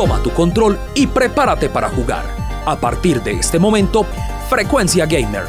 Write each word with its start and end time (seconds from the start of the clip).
Toma 0.00 0.22
tu 0.22 0.30
control 0.30 0.78
y 0.94 1.06
prepárate 1.06 1.68
para 1.68 1.90
jugar. 1.90 2.24
A 2.64 2.74
partir 2.80 3.22
de 3.22 3.32
este 3.32 3.58
momento, 3.58 4.06
Frecuencia 4.48 5.04
Gamer, 5.04 5.44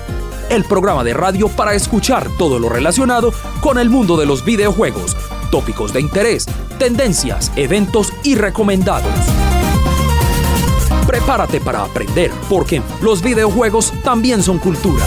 el 0.49 0.65
programa 0.65 1.05
de 1.05 1.13
radio 1.13 1.47
para 1.47 1.73
escuchar 1.73 2.27
todo 2.37 2.59
lo 2.59 2.67
relacionado 2.67 3.31
con 3.61 3.79
el 3.79 3.89
mundo 3.89 4.17
de 4.17 4.25
los 4.25 4.43
videojuegos, 4.43 5.15
tópicos 5.51 5.93
de 5.93 6.01
interés, 6.01 6.47
tendencias, 6.77 7.49
eventos 7.55 8.11
y 8.25 8.35
recomendados. 8.35 9.13
Prepárate 11.07 11.61
para 11.61 11.83
aprender, 11.83 12.29
porque 12.49 12.81
los 13.01 13.21
videojuegos 13.21 13.93
también 14.03 14.43
son 14.43 14.59
cultura. 14.59 15.05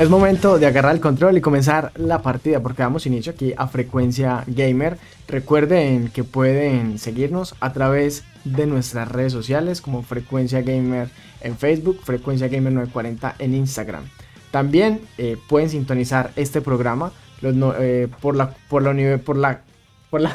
Es 0.00 0.08
momento 0.08 0.58
de 0.58 0.64
agarrar 0.64 0.94
el 0.94 1.00
control 1.02 1.36
y 1.36 1.42
comenzar 1.42 1.92
la 1.94 2.22
partida 2.22 2.60
porque 2.60 2.82
damos 2.82 3.04
inicio 3.04 3.32
aquí 3.32 3.52
a 3.54 3.66
Frecuencia 3.66 4.44
Gamer. 4.46 4.96
Recuerden 5.28 6.08
que 6.08 6.24
pueden 6.24 6.98
seguirnos 6.98 7.54
a 7.60 7.74
través 7.74 8.24
de 8.44 8.64
nuestras 8.64 9.08
redes 9.08 9.34
sociales 9.34 9.82
como 9.82 10.02
Frecuencia 10.02 10.62
Gamer 10.62 11.10
en 11.42 11.54
Facebook, 11.54 12.00
Frecuencia 12.02 12.48
Gamer 12.48 12.72
940 12.72 13.34
en 13.40 13.54
Instagram. 13.54 14.04
También 14.50 15.02
eh, 15.18 15.36
pueden 15.50 15.68
sintonizar 15.68 16.30
este 16.34 16.62
programa 16.62 17.12
eh, 17.42 18.08
por 18.22 18.36
la 18.36 18.54
por 18.70 18.82
la 18.82 19.18
por 19.18 19.36
la 19.36 19.60
por 20.08 20.22
la 20.22 20.32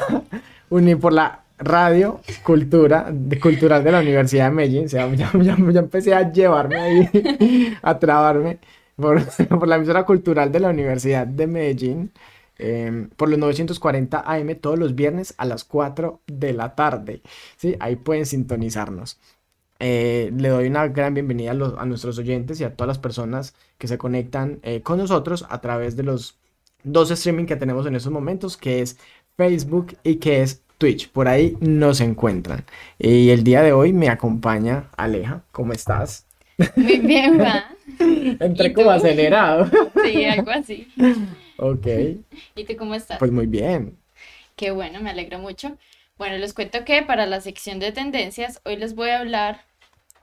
por 1.00 1.12
la 1.12 1.40
radio 1.58 2.20
cultura 2.44 3.12
cultural 3.42 3.82
de 3.82 3.90
la 3.90 3.98
Universidad 3.98 4.44
de 4.44 4.50
Medellín. 4.52 4.84
O 4.84 4.88
sea, 4.88 5.12
ya 5.14 5.56
empecé 5.80 6.14
a 6.14 6.30
llevarme 6.30 6.76
ahí, 6.76 7.76
a 7.82 7.98
trabarme 7.98 8.58
por, 9.48 9.68
la 9.68 9.76
emisora 9.76 10.04
cultural 10.04 10.50
de 10.52 10.60
la 10.60 10.70
Universidad 10.70 11.26
de 11.26 11.46
Medellín, 11.46 12.12
em, 12.58 13.08
por 13.10 13.28
los 13.28 13.38
940 13.38 14.20
AM 14.20 14.54
todos 14.56 14.78
los 14.78 14.94
viernes 14.94 15.34
a 15.36 15.44
las 15.44 15.64
4 15.64 16.20
de 16.26 16.52
la 16.52 16.74
tarde. 16.74 17.22
¿sí? 17.56 17.76
Ahí 17.80 17.96
pueden 17.96 18.26
sintonizarnos. 18.26 19.18
Eh, 19.78 20.32
le 20.34 20.48
doy 20.48 20.68
una 20.68 20.88
gran 20.88 21.12
bienvenida 21.12 21.50
a, 21.50 21.84
nuestros 21.84 22.18
oyentes 22.18 22.60
y 22.60 22.64
a 22.64 22.74
todas 22.74 22.88
las 22.88 22.98
personas 22.98 23.54
que 23.76 23.88
se 23.88 23.98
conectan 23.98 24.58
eh, 24.62 24.80
con 24.80 24.98
nosotros 24.98 25.44
a 25.50 25.60
través 25.60 25.96
de 25.96 26.02
los 26.02 26.38
dos 26.82 27.10
streaming 27.10 27.44
que 27.44 27.56
tenemos 27.56 27.86
en 27.86 27.96
estos 27.96 28.12
momentos, 28.12 28.56
que 28.56 28.80
es 28.80 28.98
Facebook 29.36 29.98
y 30.02 30.16
que 30.16 30.40
es 30.42 30.62
Twitch. 30.78 31.10
Por 31.10 31.28
ahí 31.28 31.56
nos 31.60 32.00
encuentran. 32.00 32.64
Y 32.98 33.30
el 33.30 33.44
día 33.44 33.62
de 33.62 33.72
hoy 33.72 33.92
me 33.92 34.08
acompaña 34.08 34.88
Aleja. 34.96 35.42
¿Cómo 35.52 35.72
estás? 35.74 36.26
Muy 36.76 36.98
bien, 36.98 37.38
va. 37.40 37.75
Entré 38.40 38.72
como 38.72 38.90
acelerado. 38.90 39.70
Sí, 40.04 40.24
algo 40.24 40.50
así. 40.50 40.88
Ok. 41.58 41.86
¿Y 42.54 42.64
tú 42.64 42.76
cómo 42.76 42.94
estás? 42.94 43.18
Pues 43.18 43.32
muy 43.32 43.46
bien. 43.46 43.96
Qué 44.54 44.70
bueno, 44.70 45.00
me 45.00 45.10
alegro 45.10 45.38
mucho. 45.38 45.76
Bueno, 46.18 46.38
les 46.38 46.54
cuento 46.54 46.84
que 46.84 47.02
para 47.02 47.26
la 47.26 47.40
sección 47.40 47.78
de 47.78 47.92
tendencias, 47.92 48.60
hoy 48.64 48.76
les 48.76 48.94
voy 48.94 49.10
a 49.10 49.20
hablar 49.20 49.60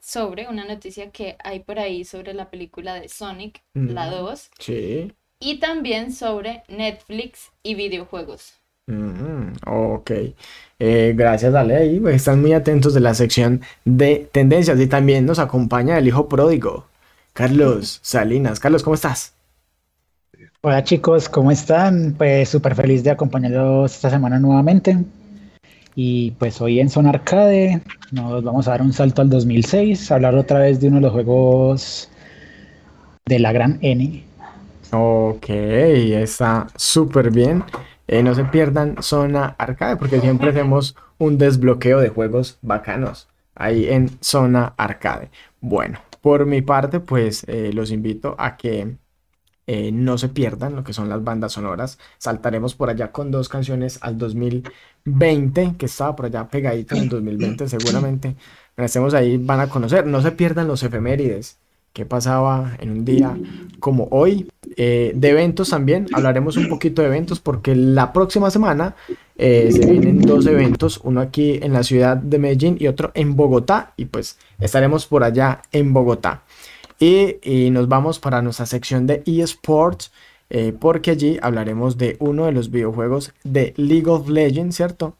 sobre 0.04 0.48
una 0.48 0.66
noticia 0.66 1.12
que 1.12 1.38
hay 1.44 1.60
por 1.60 1.80
ahí 1.80 2.04
sobre 2.04 2.34
la 2.34 2.50
película 2.50 2.96
de 2.96 3.08
Sonic, 3.08 3.62
la 3.74 4.10
2. 4.10 4.50
Sí. 4.60 5.14
Y 5.40 5.60
también 5.60 6.12
sobre 6.12 6.64
Netflix 6.68 7.52
y 7.62 7.76
videojuegos. 7.76 8.56
ok. 9.66 10.12
Eh, 10.80 11.14
gracias, 11.16 11.54
dale 11.54 11.76
ahí. 11.76 12.02
Están 12.08 12.42
muy 12.42 12.54
atentos 12.54 12.94
de 12.94 13.00
la 13.00 13.14
sección 13.14 13.62
de 13.86 14.28
tendencias 14.32 14.80
y 14.80 14.88
también 14.88 15.26
nos 15.26 15.40
acompaña 15.40 15.98
el 15.98 16.08
hijo 16.08 16.28
pródigo. 16.28 16.88
Carlos 17.34 18.00
Salinas. 18.04 18.60
Carlos, 18.60 18.84
¿cómo 18.84 18.94
estás? 18.94 19.34
Hola 20.62 20.84
chicos, 20.84 21.28
¿cómo 21.28 21.52
están? 21.52 22.14
Pues 22.16 22.50
súper 22.50 22.76
feliz 22.76 23.04
de 23.04 23.10
acompañarlos 23.10 23.96
esta 23.96 24.12
semana 24.12 24.40
nuevamente. 24.40 25.04
Y 25.96 26.32
pues 26.32 26.62
hoy 26.62 26.80
en 26.80 26.90
Zona 26.90 27.10
Arcade 27.10 27.82
nos 28.12 28.44
vamos 28.44 28.68
a 28.68 28.72
dar 28.72 28.82
un 28.84 28.94
salto 28.94 29.24
al 29.24 29.30
2006, 29.30 30.12
hablar 30.12 30.36
otra 30.36 30.60
vez 30.60 30.80
de 30.80 30.88
uno 30.88 30.98
de 30.98 31.02
los 31.02 31.12
juegos 31.12 32.10
de 33.26 33.40
la 33.40 33.52
gran 33.52 33.80
N. 33.82 34.24
Ok, 34.92 35.50
está 35.50 36.68
súper 36.76 37.32
bien. 37.32 37.64
Eh, 38.08 38.22
no 38.22 38.36
se 38.36 38.44
pierdan 38.46 38.98
Zona 39.02 39.56
Arcade 39.58 39.98
porque 39.98 40.20
siempre 40.20 40.52
hacemos 40.52 40.96
un 41.18 41.40
desbloqueo 41.40 42.00
de 42.00 42.10
juegos 42.10 42.60
bacanos 42.62 43.28
ahí 43.56 43.90
en 43.90 44.12
Zona 44.22 44.74
Arcade. 44.78 45.30
Bueno, 45.62 46.00
por 46.24 46.46
mi 46.46 46.62
parte, 46.62 47.02
pues 47.02 47.44
eh, 47.50 47.74
los 47.74 47.92
invito 47.92 48.36
a 48.40 48.56
que 48.56 48.98
eh, 49.68 49.92
no 49.92 50.18
se 50.18 50.30
pierdan 50.30 50.74
lo 50.74 50.84
que 50.86 50.94
son 50.94 51.10
las 51.10 51.22
bandas 51.22 51.52
sonoras. 51.52 52.00
Saltaremos 52.18 52.76
por 52.76 52.90
allá 52.90 53.12
con 53.12 53.30
dos 53.30 53.50
canciones 53.50 54.00
al 54.02 54.18
2020, 54.18 55.76
que 55.78 55.86
estaba 55.86 56.16
por 56.16 56.28
allá 56.28 56.48
pegadito 56.48 56.96
en 56.96 57.04
el 57.04 57.10
2020, 57.10 57.68
seguramente. 57.68 58.38
Estemos 58.78 59.14
ahí, 59.14 59.38
van 59.38 59.60
a 59.60 59.68
conocer. 59.68 60.08
No 60.08 60.22
se 60.22 60.32
pierdan 60.32 60.70
los 60.70 60.82
efemérides 60.84 61.60
qué 61.94 62.06
pasaba 62.06 62.76
en 62.80 62.90
un 62.90 63.06
día 63.06 63.38
como 63.80 64.08
hoy. 64.12 64.50
Eh, 64.76 65.12
de 65.16 65.30
eventos 65.30 65.70
también, 65.70 66.08
hablaremos 66.14 66.58
un 66.58 66.68
poquito 66.68 67.04
de 67.04 67.08
eventos 67.08 67.40
porque 67.40 67.76
la 67.76 68.12
próxima 68.12 68.50
semana 68.50 68.96
eh, 69.38 69.70
se 69.72 69.86
vienen 69.86 70.22
dos 70.22 70.48
eventos, 70.48 71.00
uno 71.04 71.22
aquí 71.22 71.60
en 71.62 71.74
la 71.74 71.84
ciudad 71.84 72.18
de 72.18 72.40
Medellín 72.40 72.78
y 72.80 72.88
otro 72.88 73.12
en 73.14 73.36
Bogotá 73.36 73.94
y 73.98 74.06
pues 74.06 74.40
estaremos 74.60 75.06
por 75.06 75.24
allá 75.24 75.62
en 75.72 75.94
Bogotá. 75.94 76.44
Y, 77.00 77.70
nos 77.72 77.88
vamos 77.88 78.20
para 78.20 78.42
nuestra 78.42 78.66
sección 78.66 79.06
de 79.06 79.24
eSports 79.26 80.12
eh, 80.50 80.74
porque 80.78 81.12
allí 81.12 81.38
hablaremos 81.42 81.98
de 81.98 82.16
uno 82.20 82.46
de 82.46 82.54
los 82.54 82.72
videojuegos 82.72 83.34
de 83.44 83.74
League 83.76 84.10
of 84.10 84.30
Legends, 84.30 84.76
¿cierto? 84.76 85.16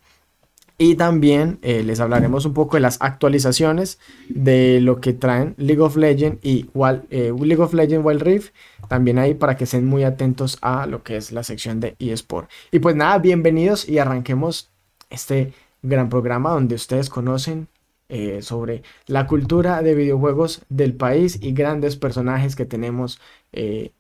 Y 0.78 0.96
también 0.96 1.60
eh, 1.62 1.84
les 1.84 2.00
hablaremos 2.00 2.46
un 2.46 2.54
poco 2.54 2.78
de 2.78 2.82
las 2.82 2.98
actualizaciones 3.00 4.00
de 4.28 4.82
lo 4.82 5.02
que 5.02 5.14
traen 5.14 5.54
League 5.58 5.82
of 5.82 5.96
Legends 5.96 6.44
y 6.44 6.68
eh, 7.12 7.32
League 7.40 7.62
of 7.62 7.74
Legends 7.74 8.06
Wild 8.06 8.22
Rift. 8.22 8.54
También 8.88 9.20
ahí 9.20 9.36
para 9.36 9.56
que 9.56 9.66
estén 9.66 9.86
muy 9.86 10.04
atentos 10.04 10.58
a 10.62 10.88
lo 10.88 11.04
que 11.04 11.18
es 11.18 11.32
la 11.32 11.44
sección 11.44 11.80
de 11.80 11.96
eSport. 12.00 12.50
Y 12.72 12.80
pues 12.80 12.96
nada, 12.96 13.20
bienvenidos 13.20 13.88
y 13.88 14.00
arranquemos 14.00 14.72
este 15.12 15.54
gran 15.84 16.10
programa 16.10 16.52
donde 16.52 16.76
ustedes 16.76 17.10
conocen 17.10 17.68
eh, 18.10 18.42
sobre 18.42 18.82
la 19.06 19.28
cultura 19.28 19.84
de 19.84 19.94
videojuegos 19.94 20.64
del 20.70 20.96
país 20.96 21.38
y 21.42 21.54
grandes 21.54 21.98
personajes 21.98 22.56
que 22.56 22.66
tenemos 22.66 23.20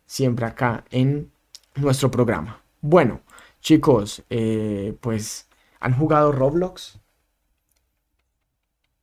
siempre 0.07 0.47
acá 0.47 0.83
en 0.89 1.29
nuestro 1.75 2.09
programa. 2.09 2.63
Bueno, 2.81 3.21
chicos, 3.61 4.23
pues 4.99 5.45
¿Han 5.83 5.93
jugado 5.97 6.31
Roblox? 6.31 6.97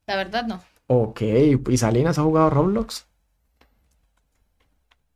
La 0.06 0.16
verdad 0.16 0.46
no. 0.46 0.62
Ok, 0.86 1.20
¿y 1.20 1.76
Salinas 1.76 2.18
ha 2.18 2.22
jugado 2.22 2.48
Roblox? 2.48 3.06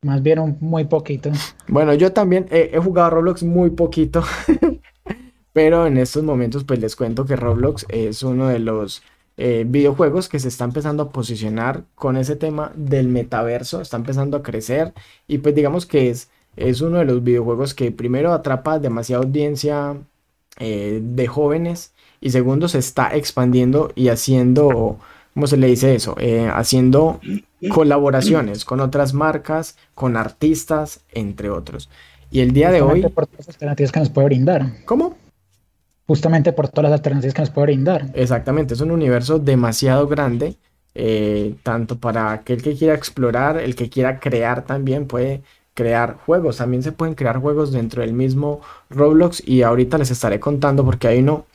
Más 0.03 0.21
bien 0.21 0.57
muy 0.59 0.83
poquito. 0.83 1.31
Bueno, 1.67 1.95
yo 1.95 2.13
también 2.13 2.45
he, 2.51 2.77
jugado 2.77 3.09
Roblox 3.09 3.41
muy 3.41 3.71
poquito. 3.71 4.23
Pero 5.53 5.87
en 5.87 5.97
estos 5.97 6.21
momentos 6.21 6.63
pues 6.65 6.79
les 6.79 6.95
cuento 6.95 7.25
que 7.25 7.35
Roblox 7.35 7.87
es 7.89 8.21
uno 8.21 8.47
de 8.47 8.59
los 8.59 9.01
eh, 9.37 9.65
videojuegos 9.67 10.29
que 10.29 10.37
se 10.37 10.49
está 10.49 10.65
empezando 10.65 11.01
a 11.01 11.09
posicionar 11.09 11.85
con 11.95 12.15
ese 12.15 12.35
tema 12.35 12.73
del 12.75 13.07
metaverso, 13.07 13.81
está 13.81 13.97
empezando 13.97 14.37
a 14.37 14.43
crecer 14.43 14.93
y 15.27 15.39
pues 15.39 15.55
digamos 15.55 15.87
que 15.87 16.11
es, 16.11 16.29
es 16.57 16.81
uno 16.81 16.99
de 16.99 17.05
los 17.05 17.23
videojuegos 17.23 17.73
que 17.73 17.91
primero 17.91 18.33
atrapa 18.33 18.77
demasiada 18.77 19.23
audiencia 19.23 19.97
eh, 20.57 20.99
de 21.01 21.27
jóvenes 21.27 21.93
y 22.21 22.29
segundo 22.31 22.67
se 22.67 22.79
está 22.79 23.15
expandiendo 23.15 23.91
y 23.95 24.09
haciendo, 24.09 24.99
¿cómo 25.33 25.47
se 25.47 25.57
le 25.57 25.67
dice 25.67 25.95
eso? 25.95 26.15
Eh, 26.19 26.49
haciendo 26.53 27.19
colaboraciones 27.69 28.65
con 28.65 28.79
otras 28.79 29.13
marcas, 29.13 29.77
con 29.93 30.17
artistas, 30.17 31.01
entre 31.11 31.49
otros. 31.49 31.89
Y 32.31 32.39
el 32.39 32.51
día 32.51 32.71
de 32.71 32.81
hoy... 32.81 33.01
Por 33.01 33.27
todas 33.27 33.47
las 33.47 33.55
alternativas 33.55 33.91
que 33.91 33.99
nos 33.99 34.09
puede 34.09 34.27
brindar. 34.27 34.85
¿Cómo? 34.85 35.17
Justamente 36.07 36.53
por 36.53 36.67
todas 36.67 36.89
las 36.89 36.99
alternativas 36.99 37.33
que 37.33 37.41
nos 37.41 37.49
puede 37.49 37.67
brindar. 37.67 38.07
Exactamente, 38.13 38.73
es 38.73 38.81
un 38.81 38.91
universo 38.91 39.39
demasiado 39.39 40.07
grande, 40.07 40.55
eh, 40.93 41.55
tanto 41.63 41.99
para 41.99 42.31
aquel 42.31 42.61
que 42.61 42.75
quiera 42.75 42.93
explorar, 42.93 43.57
el 43.57 43.75
que 43.75 43.89
quiera 43.89 44.19
crear 44.19 44.65
también 44.65 45.07
puede 45.07 45.41
crear 45.75 46.17
juegos. 46.25 46.57
También 46.57 46.81
se 46.81 46.91
pueden 46.91 47.13
crear 47.13 47.39
juegos 47.39 47.71
dentro 47.71 48.01
del 48.01 48.13
mismo 48.13 48.61
Roblox 48.89 49.47
y 49.47 49.61
ahorita 49.61 49.99
les 49.99 50.09
estaré 50.09 50.39
contando 50.39 50.83
porque 50.83 51.07
hay 51.07 51.19
uno 51.19 51.45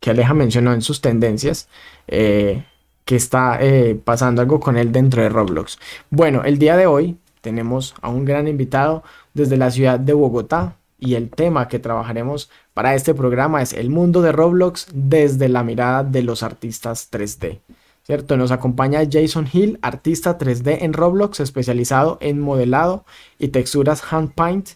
que 0.00 0.10
Aleja 0.10 0.34
mencionó 0.34 0.72
en 0.74 0.82
sus 0.82 1.00
tendencias 1.00 1.68
eh, 2.08 2.64
que 3.04 3.14
está 3.14 3.58
eh, 3.60 3.94
pasando 4.02 4.42
algo 4.42 4.58
con 4.58 4.76
él 4.76 4.90
dentro 4.90 5.22
de 5.22 5.28
Roblox. 5.28 5.78
Bueno, 6.10 6.42
el 6.42 6.58
día 6.58 6.76
de 6.76 6.86
hoy 6.86 7.18
tenemos 7.40 7.94
a 8.00 8.08
un 8.08 8.24
gran 8.24 8.48
invitado 8.48 9.04
desde 9.34 9.56
la 9.56 9.70
ciudad 9.70 10.00
de 10.00 10.12
Bogotá 10.12 10.76
y 10.98 11.14
el 11.14 11.30
tema 11.30 11.68
que 11.68 11.78
trabajaremos 11.78 12.50
para 12.74 12.94
este 12.94 13.14
programa 13.14 13.60
es 13.60 13.72
el 13.74 13.90
mundo 13.90 14.22
de 14.22 14.32
Roblox 14.32 14.86
desde 14.94 15.48
la 15.48 15.62
mirada 15.62 16.04
de 16.04 16.22
los 16.22 16.42
artistas 16.42 17.10
3D. 17.10 17.60
¿Cierto? 18.04 18.36
Nos 18.36 18.50
acompaña 18.50 19.00
Jason 19.10 19.48
Hill, 19.50 19.78
artista 19.82 20.38
3D 20.38 20.78
en 20.80 20.92
Roblox, 20.92 21.40
especializado 21.40 22.18
en 22.20 22.40
modelado 22.40 23.04
y 23.38 23.48
texturas 23.48 24.02
hand 24.10 24.32
paint, 24.34 24.70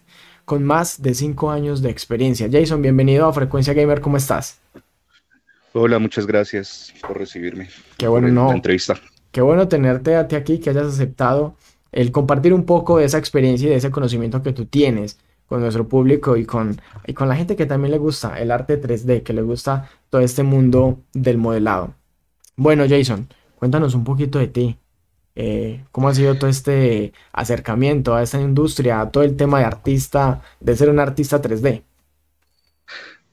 con 0.44 0.64
más 0.64 1.02
de 1.02 1.14
5 1.14 1.50
años 1.50 1.82
de 1.82 1.90
experiencia. 1.90 2.48
Jason, 2.50 2.80
bienvenido 2.80 3.26
a 3.26 3.32
Frecuencia 3.32 3.74
Gamer, 3.74 4.00
¿cómo 4.00 4.16
estás? 4.16 4.60
Hola, 5.72 5.98
muchas 5.98 6.26
gracias 6.26 6.94
por 7.06 7.18
recibirme. 7.18 7.68
Qué 7.98 8.08
bueno, 8.08 8.28
no. 8.28 8.52
entrevista. 8.52 8.94
Qué 9.32 9.42
bueno 9.42 9.68
tenerte 9.68 10.16
a 10.16 10.28
ti 10.28 10.36
aquí, 10.36 10.58
que 10.58 10.70
hayas 10.70 10.86
aceptado 10.86 11.56
el 11.92 12.12
compartir 12.12 12.54
un 12.54 12.64
poco 12.64 12.98
de 12.98 13.04
esa 13.04 13.18
experiencia 13.18 13.66
y 13.66 13.70
de 13.70 13.76
ese 13.76 13.90
conocimiento 13.90 14.42
que 14.42 14.52
tú 14.52 14.66
tienes 14.66 15.18
con 15.46 15.60
nuestro 15.60 15.88
público 15.88 16.36
y 16.36 16.44
con, 16.44 16.80
y 17.06 17.12
con 17.12 17.28
la 17.28 17.36
gente 17.36 17.56
que 17.56 17.66
también 17.66 17.92
le 17.92 17.98
gusta 17.98 18.40
el 18.40 18.50
arte 18.50 18.80
3D, 18.80 19.22
que 19.22 19.32
le 19.32 19.42
gusta 19.42 19.90
todo 20.10 20.22
este 20.22 20.42
mundo 20.42 21.00
del 21.12 21.38
modelado. 21.38 21.94
Bueno, 22.56 22.86
Jason, 22.88 23.28
cuéntanos 23.56 23.94
un 23.94 24.04
poquito 24.04 24.38
de 24.38 24.48
ti. 24.48 24.76
Eh, 25.34 25.84
¿Cómo 25.92 26.08
ha 26.08 26.14
sido 26.14 26.36
todo 26.38 26.48
este 26.48 27.12
acercamiento 27.32 28.14
a 28.14 28.22
esta 28.22 28.40
industria, 28.40 29.00
a 29.00 29.10
todo 29.10 29.22
el 29.22 29.36
tema 29.36 29.58
de 29.58 29.66
artista, 29.66 30.42
de 30.60 30.74
ser 30.74 30.88
un 30.88 30.98
artista 30.98 31.42
3D? 31.42 31.82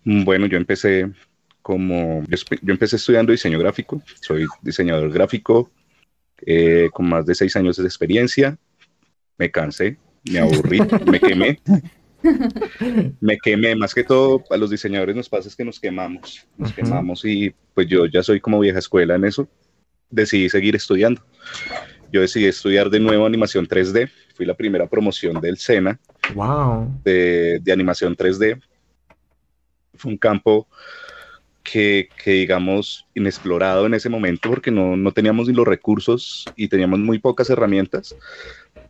Bueno, 0.04 0.48
yo 0.48 0.58
empecé 0.58 1.10
como, 1.62 2.22
yo 2.62 2.74
empecé 2.74 2.98
estudiando 2.98 3.32
diseño 3.32 3.58
gráfico, 3.58 4.02
soy 4.20 4.46
diseñador 4.62 5.10
gráfico 5.10 5.72
eh, 6.46 6.90
con 6.92 7.08
más 7.08 7.26
de 7.26 7.36
seis 7.36 7.56
años 7.56 7.78
de 7.78 7.86
experiencia, 7.86 8.58
me 9.38 9.50
cansé, 9.50 9.98
me 10.30 10.40
aburrí, 10.40 10.82
me 11.10 11.22
quemé. 11.22 11.60
Me 13.20 13.38
quemé, 13.38 13.76
más 13.76 13.94
que 13.94 14.04
todo 14.04 14.44
a 14.50 14.58
los 14.58 14.70
diseñadores 14.70 15.16
nos 15.16 15.30
pasa 15.30 15.48
es 15.48 15.56
que 15.56 15.66
nos 15.66 15.80
quemamos, 15.80 16.48
nos 16.58 16.72
quemamos 16.74 17.26
y 17.26 17.54
pues 17.74 17.88
yo 17.88 18.06
ya 18.06 18.24
soy 18.24 18.40
como 18.40 18.60
vieja 18.60 18.80
escuela 18.80 19.16
en 19.16 19.26
eso, 19.26 19.48
decidí 20.10 20.50
seguir 20.50 20.76
estudiando. 20.76 21.22
Yo 22.12 22.22
decidí 22.22 22.46
estudiar 22.46 22.90
de 22.90 23.00
nuevo 23.00 23.26
animación 23.26 23.68
3D, 23.68 24.10
fui 24.36 24.46
la 24.46 24.54
primera 24.54 24.88
promoción 24.88 25.42
del 25.42 25.58
SENA 25.58 26.00
wow. 26.36 27.02
de, 27.04 27.60
de 27.62 27.72
animación 27.72 28.16
3D. 28.16 28.62
Fue 29.96 30.12
un 30.12 30.18
campo 30.18 30.68
que, 31.64 32.10
que, 32.24 32.32
digamos, 32.32 33.08
inexplorado 33.16 33.86
en 33.86 33.94
ese 33.94 34.10
momento 34.10 34.50
porque 34.50 34.70
no, 34.70 34.96
no, 34.96 35.12
teníamos 35.12 35.48
ni 35.48 35.54
los 35.54 35.68
recursos 35.68 36.46
y 36.56 36.68
teníamos 36.68 37.00
muy 37.00 37.20
pocas 37.20 37.50
herramientas, 37.50 38.16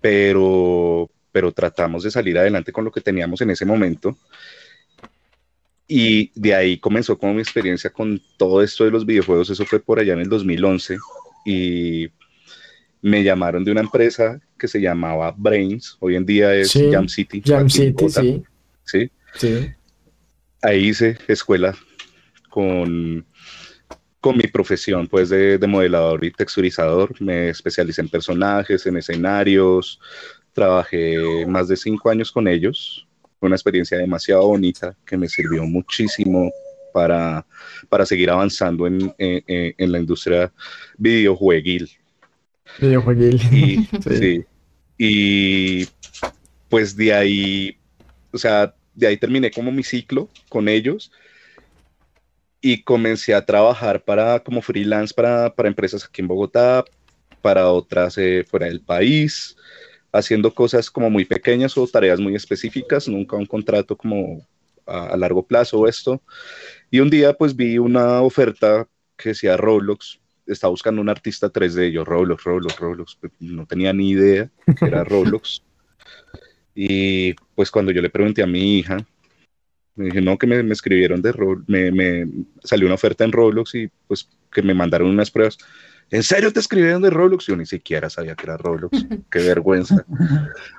pero, 0.02 1.10
pero 1.34 1.52
tratamos 1.52 2.04
de 2.04 2.12
salir 2.12 2.38
adelante 2.38 2.72
con 2.72 2.86
lo 2.86 2.92
que 2.92 3.02
teníamos 3.02 3.42
en 3.42 3.50
ese 3.50 3.66
momento. 3.66 4.16
Y 5.86 6.32
de 6.40 6.56
ahí 6.56 6.78
comenzó 6.78 7.18
como 7.18 7.34
mi 7.34 7.42
experiencia 7.42 7.90
con 7.90 8.22
todo 8.38 8.64
esto 8.64 8.86
de 8.86 8.92
los 8.92 9.06
videojuegos, 9.06 9.50
eso 9.50 9.66
fue 9.66 9.82
por 9.82 10.00
allá 10.00 10.14
en 10.14 10.20
el 10.20 10.30
2011 10.30 10.98
y 11.46 12.08
me 13.02 13.22
llamaron 13.22 13.66
de 13.66 13.72
una 13.72 13.82
empresa 13.82 14.40
que 14.58 14.70
se 14.70 14.80
llamaba 14.80 15.34
Brains, 15.36 15.98
hoy 16.00 16.16
en 16.16 16.26
día 16.26 16.56
es 16.56 16.72
Jam 16.72 17.10
City. 17.10 17.42
Jam 17.46 17.70
City, 17.70 18.10
sí. 18.10 18.44
sí. 18.86 19.12
Sí. 19.36 19.72
Ahí 20.62 20.88
hice 20.90 21.18
escuela 21.28 21.76
con, 22.50 23.26
con 24.22 24.38
mi 24.38 24.48
profesión 24.48 25.08
pues 25.08 25.30
de, 25.30 25.58
de, 25.58 25.68
modelador 25.68 26.24
y 26.24 26.32
texturizador. 26.32 27.20
Me 27.20 27.50
especialicé 27.50 28.02
en 28.02 28.10
personajes, 28.10 28.86
en 28.86 28.98
escenarios. 28.98 30.00
Trabajé 30.54 31.46
más 31.48 31.68
de 31.68 31.76
cinco 31.76 32.10
años 32.10 32.32
con 32.32 32.48
ellos. 32.48 33.08
Fue 33.40 33.48
una 33.48 33.56
experiencia 33.56 33.98
demasiado 33.98 34.48
bonita 34.48 34.96
que 35.06 35.18
me 35.18 35.28
sirvió 35.28 35.64
muchísimo 35.66 36.52
para, 36.94 37.46
para 37.90 38.06
seguir 38.06 38.30
avanzando 38.30 38.88
en, 38.88 39.14
en, 39.18 39.76
en 39.78 39.92
la 39.92 40.00
industria 40.00 40.54
videojueguil. 40.98 41.90
Videojueguil. 42.80 43.36
Y, 43.52 43.90
sí. 44.02 44.18
sí. 44.18 44.46
Y 44.98 45.88
pues 46.70 46.96
de 46.96 47.14
ahí, 47.14 47.78
o 48.32 48.38
sea, 48.38 48.74
de 48.94 49.08
ahí 49.08 49.18
terminé 49.18 49.52
como 49.52 49.72
mi 49.72 49.84
ciclo 49.84 50.30
con 50.50 50.70
ellos 50.70 51.12
y 52.62 52.82
comencé 52.82 53.34
a 53.34 53.46
trabajar 53.46 54.04
para, 54.04 54.40
como 54.40 54.62
freelance 54.62 55.14
para, 55.14 55.54
para 55.54 55.68
empresas 55.68 56.06
aquí 56.06 56.22
en 56.22 56.28
Bogotá, 56.30 56.86
para 57.42 57.70
otras 57.70 58.18
eh, 58.18 58.46
fuera 58.50 58.68
del 58.68 58.80
país, 58.80 59.58
haciendo 60.14 60.54
cosas 60.54 60.90
como 60.90 61.10
muy 61.10 61.26
pequeñas 61.26 61.78
o 61.78 61.88
tareas 61.88 62.20
muy 62.20 62.36
específicas, 62.36 63.08
nunca 63.10 63.36
un 63.36 63.46
contrato 63.46 63.98
como 63.98 64.48
a, 64.86 65.08
a 65.08 65.18
largo 65.18 65.46
plazo 65.46 65.80
o 65.80 65.88
esto. 65.88 66.22
Y 66.90 67.00
un 67.00 67.10
día 67.10 67.34
pues 67.34 67.56
vi 67.56 67.78
una 67.78 68.22
oferta 68.22 68.88
que 69.18 69.30
decía 69.30 69.58
Roblox, 69.58 70.20
estaba 70.46 70.72
buscando 70.72 71.02
un 71.02 71.10
artista 71.10 71.52
3D, 71.52 71.92
yo 71.92 72.04
Roblox, 72.04 72.44
Roblox, 72.44 72.80
Roblox, 72.80 73.18
pues, 73.20 73.32
no 73.40 73.66
tenía 73.66 73.94
ni 73.94 74.12
idea 74.12 74.50
que 74.78 74.86
era 74.86 75.04
Roblox. 75.04 75.64
y 76.76 77.34
pues 77.56 77.72
cuando 77.72 77.92
yo 77.92 78.02
le 78.02 78.10
pregunté 78.10 78.44
a 78.44 78.48
mi 78.48 78.78
hija, 78.78 78.98
me 79.96 80.06
dije, 80.06 80.22
no, 80.22 80.38
que 80.38 80.48
me, 80.48 80.62
me 80.64 80.74
escribieron 80.74 81.22
de 81.22 81.32
Roblox, 81.32 81.70
me, 81.70 81.92
me, 81.92 82.28
salió 82.64 82.88
una 82.88 82.96
oferta 82.96 83.24
en 83.24 83.32
Roblox 83.32 83.76
y 83.76 83.90
pues 84.08 84.28
que 84.52 84.62
me 84.62 84.74
mandaron 84.74 85.10
unas 85.10 85.32
pruebas. 85.32 85.58
¿En 86.10 86.24
serio 86.24 86.54
te 86.54 86.60
escribieron 86.60 87.02
de 87.02 87.10
Roblox? 87.10 87.48
Yo 87.48 87.56
ni 87.56 87.66
siquiera 87.66 88.10
sabía 88.10 88.36
que 88.36 88.44
era 88.44 88.58
Roblox. 88.58 88.98
Qué 89.32 89.40
vergüenza. 89.40 90.06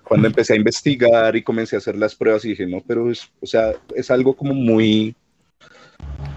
Cuando 0.05 0.29
empecé 0.29 0.53
a 0.53 0.57
investigar 0.57 1.35
y 1.37 1.43
comencé 1.43 1.77
a 1.77 1.79
hacer 1.79 1.97
las 1.97 2.15
pruebas 2.15 2.45
y 2.45 2.51
dije, 2.51 2.67
no, 2.67 2.83
pero 2.87 3.11
es, 3.11 3.31
o 3.41 3.47
sea, 3.47 3.73
es 3.95 4.11
algo 4.11 4.37
como 4.37 4.55
muy, 4.55 5.17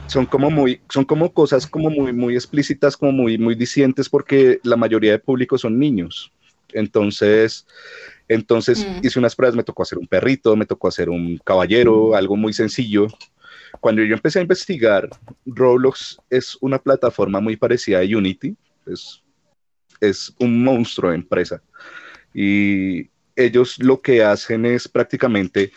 son 0.07 0.25
como 0.25 0.49
muy, 0.49 0.81
son 0.89 1.05
como 1.05 1.33
cosas 1.33 1.67
como 1.67 1.89
muy, 1.89 2.13
muy 2.13 2.35
explícitas, 2.35 2.97
como 2.97 3.11
muy, 3.11 3.37
muy 3.37 3.55
dicientes 3.55 4.09
porque 4.09 4.59
la 4.63 4.77
mayoría 4.77 5.11
de 5.11 5.19
público 5.19 5.57
son 5.57 5.77
niños. 5.77 6.31
Entonces, 6.73 7.65
entonces 8.27 8.85
mm. 8.85 9.05
hice 9.05 9.19
unas 9.19 9.35
pruebas, 9.35 9.55
me 9.55 9.63
tocó 9.63 9.83
hacer 9.83 9.97
un 9.97 10.07
perrito, 10.07 10.55
me 10.55 10.65
tocó 10.65 10.87
hacer 10.87 11.09
un 11.09 11.37
caballero, 11.43 12.15
algo 12.15 12.35
muy 12.35 12.53
sencillo. 12.53 13.07
Cuando 13.79 14.03
yo 14.03 14.15
empecé 14.15 14.39
a 14.39 14.43
investigar, 14.43 15.09
Roblox 15.45 16.17
es 16.29 16.57
una 16.61 16.79
plataforma 16.79 17.39
muy 17.39 17.55
parecida 17.57 17.99
a 17.99 18.03
Unity, 18.03 18.55
es, 18.91 19.23
es 20.01 20.33
un 20.39 20.63
monstruo 20.63 21.11
de 21.11 21.17
empresa. 21.17 21.61
Y 22.33 23.09
ellos 23.35 23.77
lo 23.79 24.01
que 24.01 24.23
hacen 24.23 24.65
es 24.65 24.87
prácticamente 24.87 25.71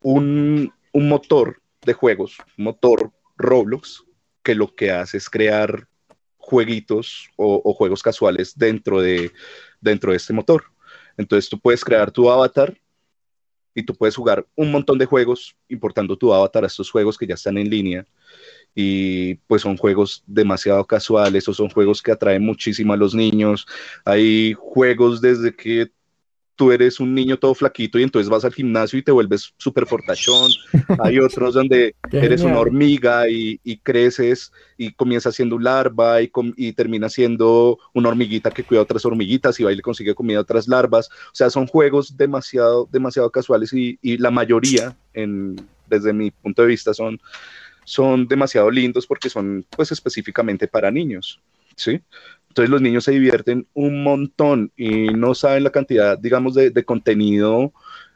un, 0.00 0.72
un 0.92 1.08
motor 1.08 1.60
de 1.84 1.92
juegos, 1.92 2.38
un 2.58 2.64
motor 2.64 3.12
Roblox, 3.36 4.04
que 4.42 4.54
lo 4.54 4.74
que 4.74 4.90
hace 4.90 5.16
es 5.16 5.30
crear 5.30 5.88
jueguitos 6.36 7.28
o, 7.36 7.62
o 7.64 7.72
juegos 7.74 8.02
casuales 8.02 8.56
dentro 8.56 9.00
de, 9.00 9.32
dentro 9.80 10.10
de 10.10 10.16
este 10.16 10.32
motor. 10.32 10.64
Entonces 11.16 11.48
tú 11.48 11.58
puedes 11.58 11.84
crear 11.84 12.10
tu 12.10 12.30
avatar 12.30 12.76
y 13.74 13.82
tú 13.84 13.94
puedes 13.94 14.16
jugar 14.16 14.46
un 14.54 14.70
montón 14.70 14.98
de 14.98 15.06
juegos 15.06 15.56
importando 15.68 16.16
tu 16.16 16.32
avatar 16.32 16.64
a 16.64 16.66
estos 16.66 16.90
juegos 16.90 17.16
que 17.16 17.26
ya 17.26 17.34
están 17.34 17.56
en 17.58 17.70
línea 17.70 18.06
y 18.74 19.34
pues 19.46 19.62
son 19.62 19.76
juegos 19.76 20.22
demasiado 20.26 20.84
casuales 20.86 21.48
o 21.48 21.54
son 21.54 21.68
juegos 21.68 22.02
que 22.02 22.12
atraen 22.12 22.44
muchísimo 22.44 22.92
a 22.92 22.96
los 22.96 23.14
niños. 23.14 23.66
Hay 24.04 24.54
juegos 24.54 25.20
desde 25.20 25.54
que 25.54 25.90
tú 26.54 26.70
eres 26.70 27.00
un 27.00 27.14
niño 27.14 27.38
todo 27.38 27.54
flaquito 27.54 27.98
y 27.98 28.02
entonces 28.02 28.28
vas 28.28 28.44
al 28.44 28.52
gimnasio 28.52 28.98
y 28.98 29.02
te 29.02 29.10
vuelves 29.10 29.52
súper 29.56 29.86
fortachón. 29.86 30.50
Hay 31.00 31.18
otros 31.18 31.54
donde 31.54 31.94
eres 32.10 32.42
una 32.42 32.58
hormiga 32.58 33.28
y, 33.28 33.58
y, 33.64 33.78
creces 33.78 34.52
y 34.76 34.92
comienzas 34.92 35.34
siendo 35.34 35.58
larva 35.58 36.22
y, 36.22 36.30
y 36.56 36.72
termina 36.72 37.08
siendo 37.08 37.78
una 37.94 38.10
hormiguita 38.10 38.50
que 38.50 38.64
cuida 38.64 38.80
a 38.80 38.84
otras 38.84 39.04
hormiguitas 39.04 39.58
y 39.58 39.64
va 39.64 39.72
y 39.72 39.76
le 39.76 39.82
consigue 39.82 40.14
comida 40.14 40.38
a 40.38 40.42
otras 40.42 40.68
larvas. 40.68 41.08
O 41.08 41.34
sea, 41.34 41.50
son 41.50 41.66
juegos 41.66 42.16
demasiado, 42.16 42.88
demasiado 42.92 43.30
casuales 43.30 43.72
y, 43.72 43.98
y 44.02 44.18
la 44.18 44.30
mayoría, 44.30 44.96
en, 45.14 45.56
desde 45.88 46.12
mi 46.12 46.30
punto 46.30 46.62
de 46.62 46.68
vista, 46.68 46.94
son, 46.94 47.18
son 47.84 48.26
demasiado 48.26 48.70
lindos 48.70 49.06
porque 49.06 49.28
son 49.28 49.64
pues 49.70 49.92
específicamente 49.92 50.68
para 50.68 50.90
niños. 50.90 51.40
¿sí? 51.76 52.00
Entonces 52.48 52.70
los 52.70 52.82
niños 52.82 53.04
se 53.04 53.12
divierten 53.12 53.66
un 53.74 54.02
montón 54.02 54.70
y 54.76 55.06
no 55.08 55.34
saben 55.34 55.64
la 55.64 55.70
cantidad, 55.70 56.18
digamos, 56.18 56.54
de, 56.54 56.70
de 56.70 56.84
contenido 56.84 57.72